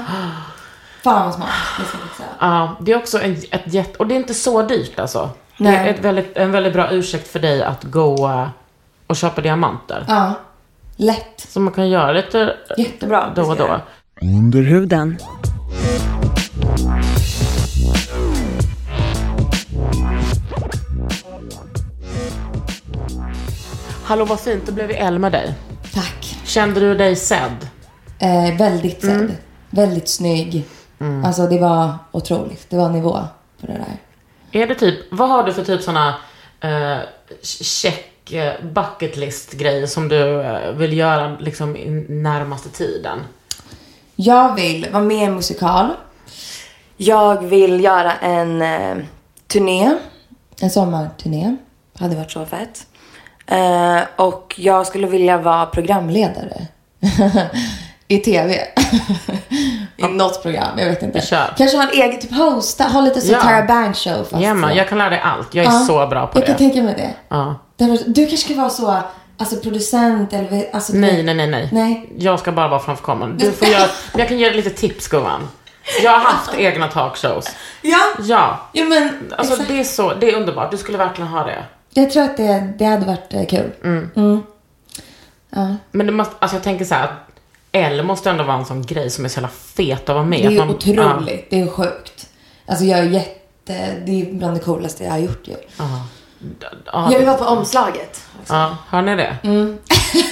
Fan 1.02 1.24
vad 1.24 1.34
smart. 1.34 1.48
Det 1.78 1.84
ska 1.84 1.98
jag 1.98 2.08
fixa. 2.08 2.24
Ja, 2.40 2.76
det 2.80 2.92
är 2.92 2.96
också 2.96 3.22
en, 3.22 3.42
ett 3.50 3.74
jätte... 3.74 3.98
Och 3.98 4.06
det 4.06 4.14
är 4.14 4.16
inte 4.16 4.34
så 4.34 4.62
dyrt 4.62 4.98
alltså. 4.98 5.30
Det 5.62 5.68
är 5.68 5.82
Nej. 5.82 5.90
ett 5.90 6.04
väldigt, 6.04 6.36
en 6.36 6.52
väldigt 6.52 6.72
bra 6.72 6.90
ursäkt 6.90 7.28
för 7.28 7.38
dig 7.38 7.62
att 7.62 7.84
gå 7.84 8.28
eh, 8.28 8.48
och 9.06 9.16
köpa 9.16 9.40
diamanter. 9.40 10.04
Ja. 10.08 10.34
Lätt. 10.96 11.40
Så 11.48 11.60
man 11.60 11.72
kan 11.72 11.88
göra 11.88 12.12
lite 12.12 12.56
Jättebra. 12.76 13.32
Då 13.36 13.42
och 13.42 13.56
då. 13.56 13.80
Under 14.20 14.62
huden. 14.62 15.18
Hallå 24.04 24.24
vad 24.24 24.40
fint, 24.40 24.66
det 24.66 24.72
blev 24.72 24.88
vi 24.88 24.94
L 24.94 25.18
med 25.18 25.32
dig. 25.32 25.54
Tack. 25.94 26.36
Kände 26.44 26.80
du 26.80 26.94
dig 26.94 27.16
sedd? 27.16 27.68
Eh, 28.18 28.56
väldigt 28.58 29.00
sedd. 29.00 29.20
Mm. 29.20 29.32
Väldigt 29.70 30.08
snygg. 30.08 30.64
Alltså 31.24 31.46
det 31.46 31.58
var 31.58 31.94
otroligt. 32.12 32.70
Det 32.70 32.76
var 32.76 32.88
nivå 32.88 33.18
på 33.60 33.66
det 33.66 33.72
där. 33.72 33.96
Är 34.52 34.66
det 34.66 34.74
typ, 34.74 34.98
vad 35.10 35.28
har 35.28 35.42
du 35.44 35.52
för 35.52 35.64
typ 35.64 35.82
såna 35.82 36.14
eh, 36.60 36.98
check 37.42 38.32
eh, 38.32 38.52
bucket 38.62 39.16
list 39.16 39.52
grejer 39.52 39.86
som 39.86 40.08
du 40.08 40.40
eh, 40.40 40.72
vill 40.72 40.92
göra 40.98 41.36
liksom 41.40 41.76
i 41.76 41.90
närmaste 42.08 42.68
tiden? 42.68 43.18
Jag 44.16 44.54
vill 44.54 44.88
vara 44.92 45.02
med 45.02 45.16
i 45.16 45.24
en 45.24 45.34
musikal. 45.34 45.88
Jag 46.96 47.42
vill 47.42 47.84
göra 47.84 48.12
en 48.12 48.62
eh, 48.62 48.96
turné. 49.46 49.96
En 50.60 50.70
sommarturné. 50.70 51.56
Hade 51.98 52.16
varit 52.16 52.30
så 52.30 52.46
fett. 52.46 52.86
Eh, 53.46 54.00
och 54.16 54.54
jag 54.58 54.86
skulle 54.86 55.06
vilja 55.06 55.38
vara 55.38 55.66
programledare. 55.66 56.66
I 58.08 58.18
TV. 58.18 58.58
I 60.10 60.12
något 60.12 60.42
program, 60.42 60.78
jag 60.78 60.86
vet 60.86 61.02
inte. 61.02 61.20
Kör. 61.20 61.54
Kanske 61.56 61.76
ha 61.76 61.84
en 61.84 61.90
egen, 61.90 62.20
typ 62.20 62.32
hosta, 62.34 62.84
ha 62.84 63.00
lite 63.00 63.20
så 63.20 63.32
Ja. 63.32 63.40
Tara 63.40 63.62
Banks 63.64 63.98
show 64.04 64.24
fast 64.30 64.42
Ja, 64.44 64.54
så. 64.62 64.76
jag 64.76 64.88
kan 64.88 64.98
lära 64.98 65.10
dig 65.10 65.20
allt. 65.24 65.54
Jag 65.54 65.64
är 65.66 65.70
Ja, 65.70 65.78
så 65.78 66.06
bra 66.06 66.26
på 66.26 66.38
Jag 66.38 66.46
kan 66.46 66.52
det. 66.52 66.58
tänka 66.58 66.82
mig 66.82 66.94
det. 66.94 67.10
Ja. 67.28 67.54
Du 68.06 68.26
kanske 68.26 68.36
ska 68.36 68.54
vara 68.54 68.70
så, 68.70 68.96
alltså 69.38 69.56
producent 69.56 70.32
eller 70.32 70.64
alltså, 70.72 70.92
du 70.92 70.98
Nej, 70.98 71.22
nej, 71.22 71.34
nej, 71.34 71.46
nej, 71.46 71.68
Nej. 71.72 72.12
Jag 72.18 72.38
ska 72.40 72.52
bara 72.52 72.68
vara 72.68 72.80
framför 72.80 73.04
kameran. 73.04 73.36
Du 73.38 73.52
får 73.52 73.68
göra, 73.68 73.88
men 74.12 74.18
jag 74.18 74.28
kan 74.28 74.38
ge 74.38 74.46
dig 74.48 74.56
lite 74.56 74.70
tips 74.70 75.08
gumman. 75.08 75.48
Jag 76.02 76.10
har 76.10 76.18
haft 76.20 76.54
egna 76.58 76.88
talkshows. 76.88 77.46
Ja, 77.82 77.98
Ja. 78.22 78.58
ja 78.72 78.84
men 78.84 79.32
Alltså 79.38 79.52
exakt. 79.52 79.68
det 79.70 79.80
är 79.80 79.84
så, 79.84 80.14
det 80.14 80.30
är 80.30 80.36
underbart. 80.36 80.70
Du 80.70 80.76
skulle 80.76 80.98
verkligen 80.98 81.28
ha 81.30 81.44
det. 81.44 81.64
Jag 81.94 82.10
tror 82.10 82.22
att 82.22 82.36
det, 82.36 82.72
det 82.78 82.84
hade 82.84 83.06
varit 83.06 83.34
eh, 83.34 83.46
kul. 83.46 83.70
Mm. 83.84 84.42
Men 85.90 86.06
det 86.06 86.12
måste, 86.12 86.34
alltså 86.38 86.56
jag 86.56 86.64
tänker 86.64 86.84
så 86.84 86.94
här, 86.94 87.04
att 87.04 87.31
L 87.72 88.02
måste 88.02 88.30
ändå 88.30 88.44
vara 88.44 88.56
en 88.56 88.64
sån 88.64 88.82
grej 88.82 89.10
som 89.10 89.24
är 89.24 89.28
så 89.28 89.36
jävla 89.36 89.48
fet 89.48 90.08
att 90.08 90.14
vara 90.14 90.24
med. 90.24 90.40
Det 90.40 90.46
är 90.46 90.50
ju 90.50 90.58
man- 90.58 90.70
otroligt. 90.70 91.50
Det 91.50 91.60
är 91.60 91.66
sjukt. 91.68 92.28
Alltså 92.66 92.84
jag 92.84 92.98
är 92.98 93.02
jätte... 93.04 93.94
Det 94.06 94.22
är 94.22 94.32
bland 94.32 94.54
det 94.56 94.60
coolaste 94.60 95.04
jag 95.04 95.10
har 95.10 95.18
gjort 95.18 95.48
ju. 95.48 95.54
Ja, 95.78 95.84
ja, 96.92 97.08
Jag 97.12 97.18
vill 97.18 97.26
vara 97.26 97.36
på 97.38 97.44
omslaget. 97.44 98.24
ja, 98.48 98.76
hör 98.88 99.02
ni 99.02 99.16
det? 99.16 99.36
Mm. 99.42 99.78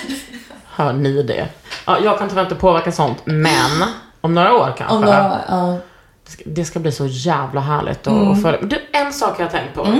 Hör 0.64 0.92
ni 0.92 1.22
det? 1.22 1.48
Ja, 1.86 1.98
jag 2.04 2.18
kan 2.18 2.28
tyvärr 2.28 2.42
inte 2.42 2.54
påverka 2.54 2.92
sånt, 2.92 3.18
men 3.24 3.84
om 4.20 4.34
några 4.34 4.54
år 4.54 4.74
kanske. 4.78 4.96
Om 4.96 5.00
några, 5.02 5.40
ja. 5.48 5.76
Det 6.24 6.30
ska, 6.32 6.42
det 6.46 6.64
ska 6.64 6.78
bli 6.78 6.92
så 6.92 7.06
jävla 7.06 7.60
härligt 7.60 8.06
att 8.06 8.12
Mm. 8.12 8.42
följa. 8.42 8.60
Du, 8.62 8.78
en 8.92 9.12
sak 9.12 9.34
jag 9.40 9.44
har 9.44 9.50
tänkt 9.50 9.74
på. 9.74 9.98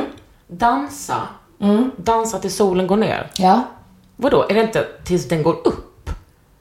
Dansa. 0.49 1.16
Mm. 1.61 1.91
Dansa 1.97 2.38
till 2.38 2.53
solen 2.55 2.86
går 2.86 2.97
ner. 2.97 3.30
Ja. 3.36 3.62
Vadå, 4.16 4.47
är 4.49 4.55
det 4.55 4.61
inte 4.61 4.86
tills 5.05 5.28
den 5.28 5.43
går 5.43 5.57
upp? 5.68 5.89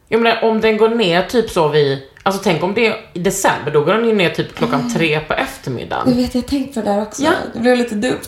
Jag 0.10 0.22
menar, 0.22 0.43
om 0.43 0.62
den 0.62 0.78
går 0.78 0.89
ner 0.89 1.22
typ 1.24 1.49
så 1.49 1.68
vid, 1.68 1.97
alltså 2.24 2.41
tänk 2.43 2.64
om 2.64 2.74
det 2.74 2.88
är 2.88 2.95
i 3.14 3.20
december, 3.20 3.72
då 3.72 3.82
går 3.82 3.93
den 3.93 4.05
ju 4.07 4.16
ner 4.16 4.30
typ 4.30 4.55
klockan 4.55 4.93
tre 4.93 5.20
på 5.20 5.34
Jag 5.34 5.39
eftermiddagen. 5.41 6.18
vet, 6.18 6.36
jag 6.36 6.41
har 6.41 6.47
tänkt 6.47 6.74
på 6.74 6.80
det 6.82 6.86
där 6.86 7.01
också. 7.01 7.24
Ja. 7.24 7.32
Det 7.53 7.60
blev 7.60 7.78
lite 7.78 7.95
dumt. 7.95 8.20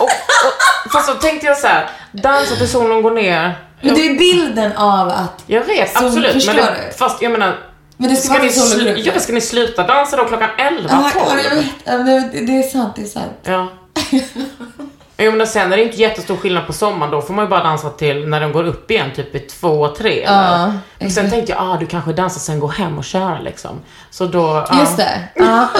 Och, 0.00 0.04
och, 0.04 0.92
fast 0.92 1.06
så 1.08 1.14
tänkte 1.14 1.46
jag 1.46 1.58
så 1.58 1.66
här, 1.66 1.90
dansa 2.12 2.56
till 2.56 2.68
solen 2.68 3.02
går 3.02 3.10
ner. 3.10 3.58
Men 3.80 3.94
det 3.94 4.06
är 4.06 4.18
bilden 4.18 4.72
av 4.76 5.08
att... 5.08 5.42
Jag 5.46 5.64
vet, 5.64 5.96
absolut. 5.96 6.46
Men 6.46 6.56
det, 6.56 6.92
fast 6.98 7.22
jag 7.22 7.32
menar, 7.32 7.58
Men 7.96 8.10
det 8.10 8.16
ska, 8.16 8.24
ska 8.24 8.32
vara 8.34 8.42
ni, 8.42 8.52
slu, 8.52 8.94
ja, 8.96 9.20
ska 9.20 9.32
ni 9.32 9.40
sluta 9.40 9.86
dansa 9.86 10.16
då 10.16 10.24
klockan 10.24 10.50
11, 10.58 10.88
Ja, 10.90 11.10
12? 11.26 11.40
ja, 11.84 11.92
jag 11.92 12.46
det 12.46 12.58
är 12.58 12.62
sant, 12.62 12.92
det 12.96 13.02
är 13.02 13.06
sant. 13.06 13.32
Ja. 13.42 13.68
Jo 15.18 15.32
men 15.32 15.46
sen 15.46 15.72
är 15.72 15.76
det 15.76 15.82
inte 15.82 15.96
jättestor 15.96 16.36
skillnad 16.36 16.66
på 16.66 16.72
sommaren, 16.72 17.12
då 17.12 17.22
får 17.22 17.34
man 17.34 17.44
ju 17.44 17.48
bara 17.48 17.62
dansa 17.64 17.90
till 17.90 18.28
när 18.28 18.40
den 18.40 18.52
går 18.52 18.64
upp 18.64 18.90
igen, 18.90 19.10
typ 19.16 19.34
i 19.34 19.40
två, 19.40 19.88
tre 19.88 20.22
eller? 20.22 20.72
Men 20.98 21.10
sen 21.10 21.30
tänkte 21.30 21.52
jag, 21.52 21.60
ah 21.62 21.76
du 21.80 21.86
kanske 21.86 22.12
dansar 22.12 22.40
sen 22.40 22.60
går 22.60 22.68
hem 22.68 22.98
och 22.98 23.04
köra 23.04 23.40
liksom. 23.40 23.80
Så 24.10 24.26
då, 24.26 24.66
ja. 24.70 24.80
Just 24.80 24.96
det. 24.96 25.20
Ja, 25.34 25.68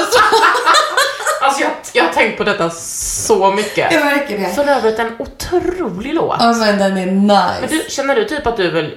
Alltså 1.43 1.63
jag, 1.63 1.71
jag 1.93 2.05
har 2.05 2.13
tänkt 2.13 2.39
på 2.39 2.45
detta 2.45 2.71
så 2.71 3.51
mycket. 3.51 3.93
jag 3.93 4.05
märker 4.05 4.39
det. 4.39 4.55
För 4.55 4.69
övrigt 4.69 4.99
en 4.99 5.13
otrolig 5.19 6.15
låt. 6.15 6.37
Ja, 6.41 6.53
men 6.53 6.79
den 6.79 6.97
är 6.99 7.07
nice. 7.07 7.61
Men 7.61 7.69
du, 7.71 7.85
känner 7.89 8.15
du 8.15 8.25
typ 8.25 8.47
att 8.47 8.57
du 8.57 8.71
vill... 8.71 8.95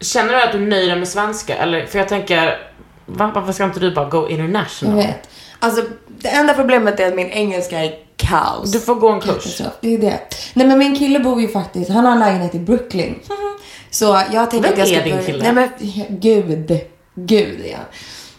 Känner 0.00 0.32
du 0.32 0.42
att 0.42 0.52
du 0.52 0.60
nöjer 0.60 0.88
dig 0.88 0.98
med 0.98 1.08
svenska? 1.08 1.56
Eller, 1.56 1.86
för 1.86 1.98
jag 1.98 2.08
tänker, 2.08 2.58
va, 3.06 3.30
varför 3.34 3.52
ska 3.52 3.64
inte 3.64 3.80
du 3.80 3.94
bara 3.94 4.08
go 4.08 4.22
Jag 4.22 4.30
international? 4.30 4.96
vet. 4.96 5.28
Alltså, 5.58 5.84
det 6.08 6.28
enda 6.28 6.54
problemet 6.54 7.00
är 7.00 7.08
att 7.08 7.14
min 7.14 7.30
engelska 7.30 7.78
är 7.78 7.94
kaos. 8.26 8.72
Du 8.72 8.80
får 8.80 8.94
gå 8.94 9.08
en 9.08 9.20
kurs. 9.20 9.62
Det 9.80 9.94
är 9.94 9.98
det. 9.98 10.18
Nej 10.54 10.66
men 10.66 10.78
min 10.78 10.98
kille 10.98 11.20
bor 11.20 11.40
ju 11.40 11.48
faktiskt, 11.48 11.90
han 11.90 12.04
har 12.04 12.12
en 12.12 12.20
lägenhet 12.20 12.54
i 12.54 12.58
Brooklyn. 12.58 13.18
Så 13.90 14.22
jag 14.32 14.50
tänker 14.50 14.68
Vem 14.68 14.72
att 14.72 14.78
jag 14.78 14.88
ska 14.88 14.96
är 14.96 15.04
din 15.04 15.12
börja- 15.12 15.26
kille? 15.26 15.52
Nej 15.52 15.70
men 16.08 16.18
gud, 16.20 16.80
gud 17.14 17.60
ja. 17.72 17.78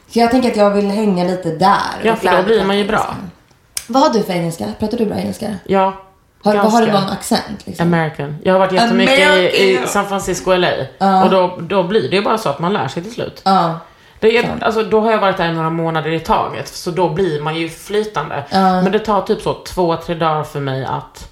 Så 0.07 0.19
jag 0.19 0.31
tänker 0.31 0.51
att 0.51 0.57
jag 0.57 0.69
vill 0.69 0.85
hänga 0.91 1.23
lite 1.23 1.49
där. 1.49 1.77
Ja, 2.03 2.15
för 2.15 2.37
då 2.37 2.43
blir 2.43 2.65
man 2.65 2.77
ju 2.77 2.87
bra. 2.87 3.15
Vad 3.87 4.03
har 4.03 4.09
du 4.13 4.23
för 4.23 4.33
engelska? 4.33 4.65
Pratar 4.79 4.97
du 4.97 5.05
bra 5.05 5.17
engelska? 5.17 5.55
Ja, 5.65 5.93
Har, 6.43 6.55
har 6.55 6.81
du 6.85 6.91
någon 6.91 7.09
accent 7.09 7.65
liksom? 7.65 7.93
American. 7.93 8.35
Jag 8.43 8.53
har 8.53 8.59
varit 8.59 8.71
jättemycket 8.71 9.19
i, 9.37 9.41
i. 9.63 9.79
San 9.87 10.07
Francisco 10.07 10.51
LA. 10.55 10.69
Och 11.23 11.29
då, 11.29 11.57
då 11.61 11.83
blir 11.83 12.09
det 12.09 12.15
ju 12.15 12.21
bara 12.21 12.37
så 12.37 12.49
att 12.49 12.59
man 12.59 12.73
lär 12.73 12.87
sig 12.87 13.03
till 13.03 13.13
slut. 13.13 13.41
Ja. 13.45 13.79
Det 14.23 14.37
är, 14.37 14.57
alltså, 14.61 14.83
då 14.83 14.99
har 14.99 15.11
jag 15.11 15.19
varit 15.21 15.37
där 15.37 15.53
några 15.53 15.69
månader 15.69 16.11
i 16.11 16.19
taget, 16.19 16.67
så 16.67 16.91
då 16.91 17.09
blir 17.09 17.41
man 17.41 17.55
ju 17.55 17.69
flytande. 17.69 18.43
Ja. 18.49 18.81
Men 18.81 18.91
det 18.91 18.99
tar 18.99 19.21
typ 19.21 19.41
så 19.41 19.53
två, 19.53 19.95
tre 19.95 20.15
dagar 20.15 20.43
för 20.43 20.59
mig 20.59 20.85
att 20.85 21.29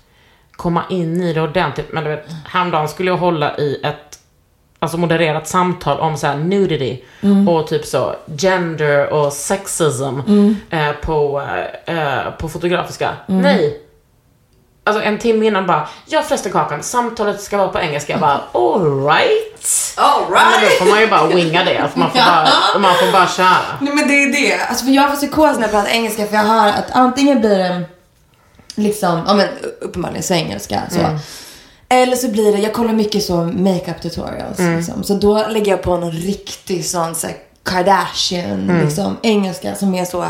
komma 0.52 0.84
in 0.90 1.22
i 1.24 1.34
det 1.34 1.42
ordentligt. 1.42 1.94
Men 1.94 2.04
du 2.04 2.10
vet, 2.10 2.26
häromdagen 2.46 2.88
skulle 2.88 3.12
jag 3.12 3.18
hålla 3.18 3.58
i 3.58 3.82
ett 3.84 4.20
alltså 4.80 4.98
modererat 4.98 5.48
samtal 5.48 6.00
om 6.00 6.18
så 6.18 6.28
här 6.28 6.36
nudity 6.38 7.04
Mm. 7.22 7.48
och 7.50 7.68
typ 7.68 7.86
så 7.86 8.16
gender 8.38 9.14
och 9.14 9.34
sexism 9.34 10.20
eh, 10.70 10.92
på, 11.02 11.42
eh, 11.86 12.32
på 12.40 12.50
fotografiska. 12.50 13.10
Mm. 13.28 13.42
Nej. 13.42 13.82
Alltså 14.84 15.04
en 15.04 15.18
timme 15.20 15.46
innan 15.46 15.68
bara, 15.68 15.88
ja 16.06 16.22
förresten 16.22 16.52
Kakan, 16.52 16.84
samtalet 16.84 17.42
ska 17.42 17.58
vara 17.58 17.68
på 17.68 17.80
engelska. 17.80 18.14
Jag 18.14 18.20
bara, 18.22 18.42
alright. 18.54 19.94
All 19.98 20.22
Ja, 20.32 20.42
men 20.52 20.62
då 20.62 20.68
får 20.70 20.86
man 20.86 21.00
ju 21.02 21.08
bara 21.08 21.28
winga 21.28 21.64
det. 21.64 21.78
Alltså 21.78 22.00
man, 22.00 22.12
får 22.12 22.18
bara, 22.20 22.80
man 22.80 22.96
får 22.96 23.12
bara 23.12 23.28
köra. 23.28 23.58
Nej 23.82 23.94
men 23.96 24.08
det 24.08 24.14
är 24.24 24.32
det. 24.32 24.64
Alltså 24.70 24.86
för 24.86 24.92
jag 24.92 25.10
får 25.10 25.16
psykos 25.16 25.56
när 25.56 25.62
jag 25.62 25.72
pratar 25.72 25.90
engelska 25.90 26.26
för 26.28 26.36
jag 26.36 26.44
hör 26.44 26.68
att 26.70 26.92
antingen 26.92 27.40
blir 27.40 27.58
det 27.58 27.82
liksom, 28.76 29.22
ja 29.28 29.34
men 29.34 29.48
uppenbarligen 29.82 30.24
så 30.24 30.34
engelska 30.34 30.82
så. 30.92 31.00
Mm. 31.00 31.18
Eller 31.90 32.16
så 32.16 32.28
blir 32.28 32.52
det, 32.52 32.58
jag 32.60 32.74
kollar 32.74 32.94
mycket 32.94 33.24
så 33.24 33.36
makeup 33.36 34.02
tutorials 34.02 34.60
Mm. 34.60 34.78
liksom. 34.78 35.04
Så 35.04 35.14
då 35.14 35.48
lägger 35.48 35.72
jag 35.72 35.82
på 35.82 35.98
någon 35.98 36.12
riktig 36.12 36.86
sån 36.86 37.16
så 37.16 37.28
här, 37.28 37.36
Kardashian 37.64 38.52
Mm. 38.70 38.86
liksom 38.86 39.18
engelska 39.22 39.76
som 39.76 39.96
är 39.96 40.06
så, 40.06 40.26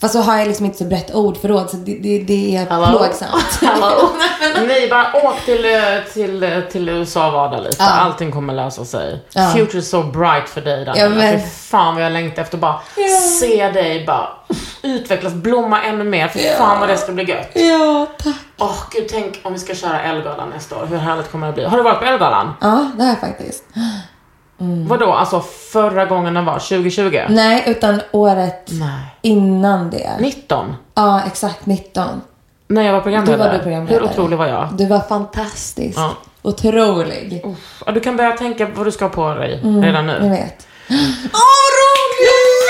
fast 0.00 0.14
så 0.14 0.20
har 0.20 0.36
jag 0.38 0.46
liksom 0.48 0.66
inte 0.66 0.78
så 0.78 0.84
brett 0.84 1.14
ordförråd 1.14 1.70
så 1.70 1.76
det, 1.76 1.98
det, 2.02 2.18
det 2.18 2.56
är 2.56 2.66
Hallå? 2.70 2.98
plågsamt. 2.98 3.60
Hallå? 3.80 4.08
Nej, 4.66 4.88
bara 4.90 5.06
åk 5.28 5.40
till, 5.44 5.64
eh, 5.64 5.80
till, 6.14 6.42
eh, 6.42 6.60
till 6.60 6.88
USA 6.88 7.26
och 7.26 7.32
vada 7.32 7.60
lite. 7.60 7.76
Ja. 7.78 7.86
Allting 7.90 8.32
kommer 8.32 8.54
lösa 8.54 8.84
sig. 8.84 9.24
Ja. 9.32 9.50
Future 9.50 9.78
is 9.78 9.90
so 9.90 10.02
bright 10.02 10.48
för 10.48 10.60
dig 10.60 10.84
Daniela. 10.84 10.98
Ja, 11.00 11.08
men- 11.32 11.40
Fy 11.40 11.46
fan 11.46 11.94
vad 11.94 12.04
jag 12.04 12.12
längtar 12.12 12.42
efter 12.42 12.58
bara 12.58 12.80
se 13.40 13.68
dig 13.70 14.06
bara 14.06 14.28
utvecklas, 14.82 15.32
blomma 15.32 15.82
ännu 15.82 16.04
mer. 16.04 16.28
För 16.28 16.38
fan 16.58 16.80
vad 16.80 16.88
det 16.88 16.96
ska 16.96 17.12
bli 17.12 17.24
gött. 17.24 17.50
ja, 17.54 18.06
tack. 18.18 18.34
Åh 18.58 18.76
gud, 18.92 19.06
tänk 19.10 19.40
om 19.42 19.52
vi 19.52 19.58
ska 19.58 19.74
köra 19.74 20.00
Ellegalan 20.02 20.50
nästa 20.50 20.76
år. 20.76 20.86
Hur 20.86 20.96
härligt 20.98 21.30
kommer 21.32 21.46
det 21.46 21.52
bli? 21.52 21.64
Har 21.64 21.76
du 21.76 21.82
varit 21.82 21.98
på 21.98 22.04
Ellegalan? 22.04 22.52
Ja, 22.60 22.90
det 22.96 23.02
har 23.02 23.10
jag 23.10 23.20
faktiskt. 23.20 23.64
Vadå, 24.58 25.12
alltså 25.12 25.40
förra 25.72 26.04
gången 26.04 26.34
den 26.34 26.44
var? 26.44 26.58
2020? 26.58 27.20
Nej, 27.28 27.62
utan 27.66 28.00
året 28.12 28.70
Nej. 28.70 29.16
innan 29.22 29.90
det. 29.90 30.10
19? 30.20 30.76
Ja, 30.94 31.22
exakt 31.26 31.66
19. 31.66 32.20
När 32.68 32.82
jag 32.82 32.92
var 32.92 33.00
programledare. 33.00 33.38
Då 33.38 33.44
var 33.44 33.52
du 33.52 33.58
programledare. 33.58 34.00
Hur 34.00 34.10
otrolig 34.10 34.38
var 34.38 34.46
jag? 34.46 34.68
Du 34.72 34.86
var 34.86 35.00
fantastisk. 35.00 35.98
Ja. 35.98 36.14
Otrolig. 36.42 37.44
Ja, 37.86 37.92
du 37.92 38.00
kan 38.00 38.16
börja 38.16 38.32
tänka 38.32 38.66
vad 38.74 38.86
du 38.86 38.92
ska 38.92 39.04
ha 39.04 39.10
på 39.10 39.34
dig 39.34 39.60
redan 39.82 40.06
nu. 40.06 40.12
Jag 40.22 40.30
vet. 40.30 40.66
Åh, 41.32 41.66
roligt! 41.80 42.66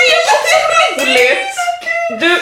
roligt! 0.99 1.57
Du, 2.19 2.39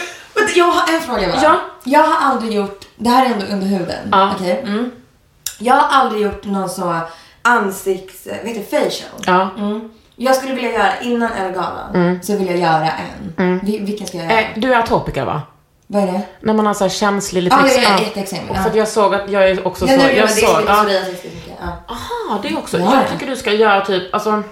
Jag 0.59 0.65
har 0.65 0.95
en 0.95 1.01
fråga 1.01 1.27
bara. 1.27 1.43
Ja. 1.43 1.59
Jag 1.83 2.03
har 2.03 2.31
aldrig 2.31 2.53
gjort, 2.53 2.85
det 2.95 3.09
här 3.09 3.25
är 3.25 3.29
ändå 3.29 3.45
under 3.45 3.67
huden. 3.67 4.09
Ja. 4.11 4.31
Okej. 4.35 4.61
Mm. 4.65 4.91
Jag 5.59 5.75
har 5.75 5.99
aldrig 6.01 6.21
gjort 6.21 6.45
någon 6.45 6.69
så 6.69 6.99
ansikts, 7.45 8.25
vad 8.25 8.35
heter 8.35 8.53
det, 8.71 8.83
facial. 8.89 9.09
ja. 9.25 9.49
Mm. 9.57 9.89
Jag 10.15 10.35
skulle 10.35 10.53
vilja 10.53 10.71
göra, 10.71 10.99
innan 11.01 11.31
Ellegalan, 11.31 12.19
så 12.23 12.37
vill 12.37 12.47
jag 12.47 12.57
göra 12.57 12.89
en. 13.37 13.59
Vi, 13.63 13.79
vilken 13.79 14.07
ska 14.07 14.17
jag 14.17 14.25
göra? 14.31 14.39
Eh, 14.41 14.47
du 14.55 14.73
är 14.73 14.79
atopiker 14.79 15.25
va? 15.25 15.41
Vad 15.87 16.03
är 16.03 16.07
det? 16.07 16.21
När 16.41 16.53
man 16.53 16.65
har 16.65 16.73
så 16.73 16.83
här 16.83 16.89
känslig 16.89 17.43
lite 17.43 17.55
Ja, 17.59 17.65
ex- 17.65 17.75
jag 17.75 17.83
är 17.83 17.89
ja. 18.35 18.41
Och 18.49 18.55
Ja. 18.55 18.61
för 18.63 18.69
att 18.69 18.75
jag 18.75 18.87
såg 18.87 19.15
att 19.15 19.29
jag 19.31 19.49
är 19.49 19.67
också 19.67 19.85
Ja, 19.87 19.91
så. 19.99 20.03
nu, 20.07 20.11
jag 20.13 20.27
det 20.27 20.31
såg, 20.33 20.57
mycket 20.57 20.69
ja. 20.69 20.75
psoriasis, 20.83 21.21
det 21.21 21.27
är 21.27 21.31
så 21.31 21.35
mycket, 21.35 21.53
ja. 21.61 21.67
Aha, 21.93 22.39
det 22.43 22.47
är 22.49 22.57
också. 22.57 22.77
Ja. 22.79 22.93
Jag 23.01 23.11
tycker 23.11 23.27
du 23.31 23.35
ska 23.35 23.53
göra 23.53 23.85
typ, 23.85 24.13
alltså. 24.13 24.43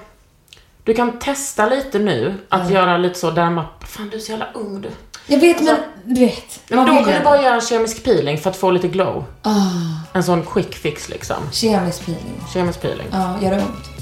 Du 0.84 0.94
kan 0.94 1.20
testa 1.20 1.66
lite 1.66 2.00
nu 2.00 2.34
att 2.50 2.70
göra 2.70 2.98
lite 2.98 3.20
så 3.20 3.32
derma... 3.32 3.66
Fan 3.88 4.10
du 4.10 4.18
är 4.18 4.22
så 4.22 4.32
jävla 4.32 4.48
ung 4.54 4.82
du. 4.82 4.90
Jag 5.28 5.40
vet, 5.40 5.62
men 5.64 5.76
du 6.06 6.20
vet. 6.22 6.34
Alltså- 6.34 6.60
Men 6.68 6.86
då 6.86 6.94
kan 7.04 7.14
du 7.14 7.24
bara 7.24 7.42
göra 7.42 7.56
en 7.56 7.62
kemisk 7.62 8.04
peeling 8.04 8.38
för 8.38 8.50
att 8.50 8.56
få 8.56 8.72
lite 8.72 8.88
glow. 8.88 9.26
Ah, 9.42 9.52
En 10.14 10.24
sån 10.24 10.44
quick 10.46 10.76
fix 10.76 11.10
liksom. 11.10 11.36
kemisk 11.52 12.06
peeling. 12.06 12.42
Kemisk 12.54 12.82
peeling. 12.82 13.08
Ja, 13.12 13.36
gör 13.42 13.52
det 13.52 13.58
ont? 13.58 13.93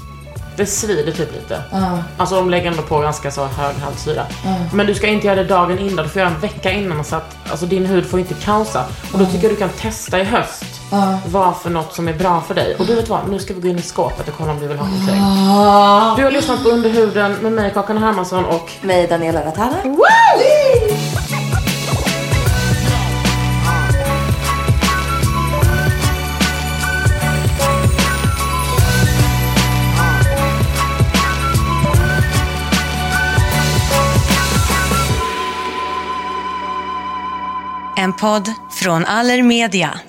Det 0.55 0.65
svider 0.65 1.11
typ 1.11 1.33
lite. 1.33 1.63
Ja. 1.71 1.97
Alltså 2.17 2.35
de 2.35 2.49
lägger 2.49 2.71
ändå 2.71 2.83
på 2.83 2.99
ganska 2.99 3.31
så 3.31 3.45
hög 3.45 3.75
haltsyra. 3.75 4.25
Men 4.73 4.87
du 4.87 4.95
ska 4.95 5.07
inte 5.07 5.27
göra 5.27 5.35
det 5.35 5.43
dagen 5.43 5.79
innan, 5.79 6.03
du 6.03 6.09
får 6.09 6.19
göra 6.19 6.29
en 6.29 6.39
vecka 6.39 6.71
innan 6.71 7.03
så 7.03 7.15
att 7.15 7.35
alltså, 7.49 7.65
din 7.65 7.85
hud 7.85 8.05
får 8.05 8.19
inte 8.19 8.33
kaosa. 8.33 8.85
Och 9.13 9.19
då 9.19 9.25
tycker 9.25 9.43
jag 9.43 9.51
du 9.51 9.55
kan 9.55 9.69
testa 9.69 10.19
i 10.19 10.23
höst 10.23 10.81
vad 11.27 11.57
för 11.57 11.69
något 11.69 11.93
som 11.93 12.07
är 12.07 12.13
bra 12.13 12.41
för 12.41 12.55
dig. 12.55 12.75
Och 12.79 12.85
du 12.85 12.95
vet 12.95 13.09
vad, 13.09 13.29
nu 13.29 13.39
ska 13.39 13.53
vi 13.53 13.61
gå 13.61 13.67
in 13.67 13.77
i 13.77 13.81
skåpet 13.81 14.27
och 14.27 14.33
kolla 14.37 14.51
om 14.51 14.59
du 14.59 14.67
vill 14.67 14.77
ha 14.77 14.85
någonting. 14.85 15.19
Ah. 15.19 16.15
Du 16.15 16.23
har 16.23 16.31
lyssnat 16.31 16.63
på 16.63 16.69
Underhuden 16.69 17.33
med 17.41 17.51
mig, 17.51 17.71
Kakan 17.73 17.97
Hermansson 17.97 18.45
och 18.45 18.71
Mig, 18.81 19.07
Daniela 19.07 19.45
Ratana. 19.45 19.77
En 38.01 38.13
podd 38.13 38.49
från 38.71 39.05
Allermedia. 39.05 39.99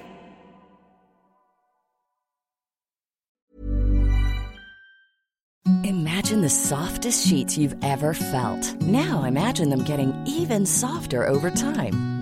Imagine 5.84 6.42
the 6.42 6.48
softest 6.48 7.28
sheets 7.28 7.58
you've 7.58 7.76
ever 7.84 8.14
felt. 8.14 8.80
Now 8.80 9.24
imagine 9.28 9.70
them 9.70 9.84
getting 9.84 10.24
even 10.26 10.66
softer 10.66 11.28
over 11.28 11.50
time. 11.50 12.21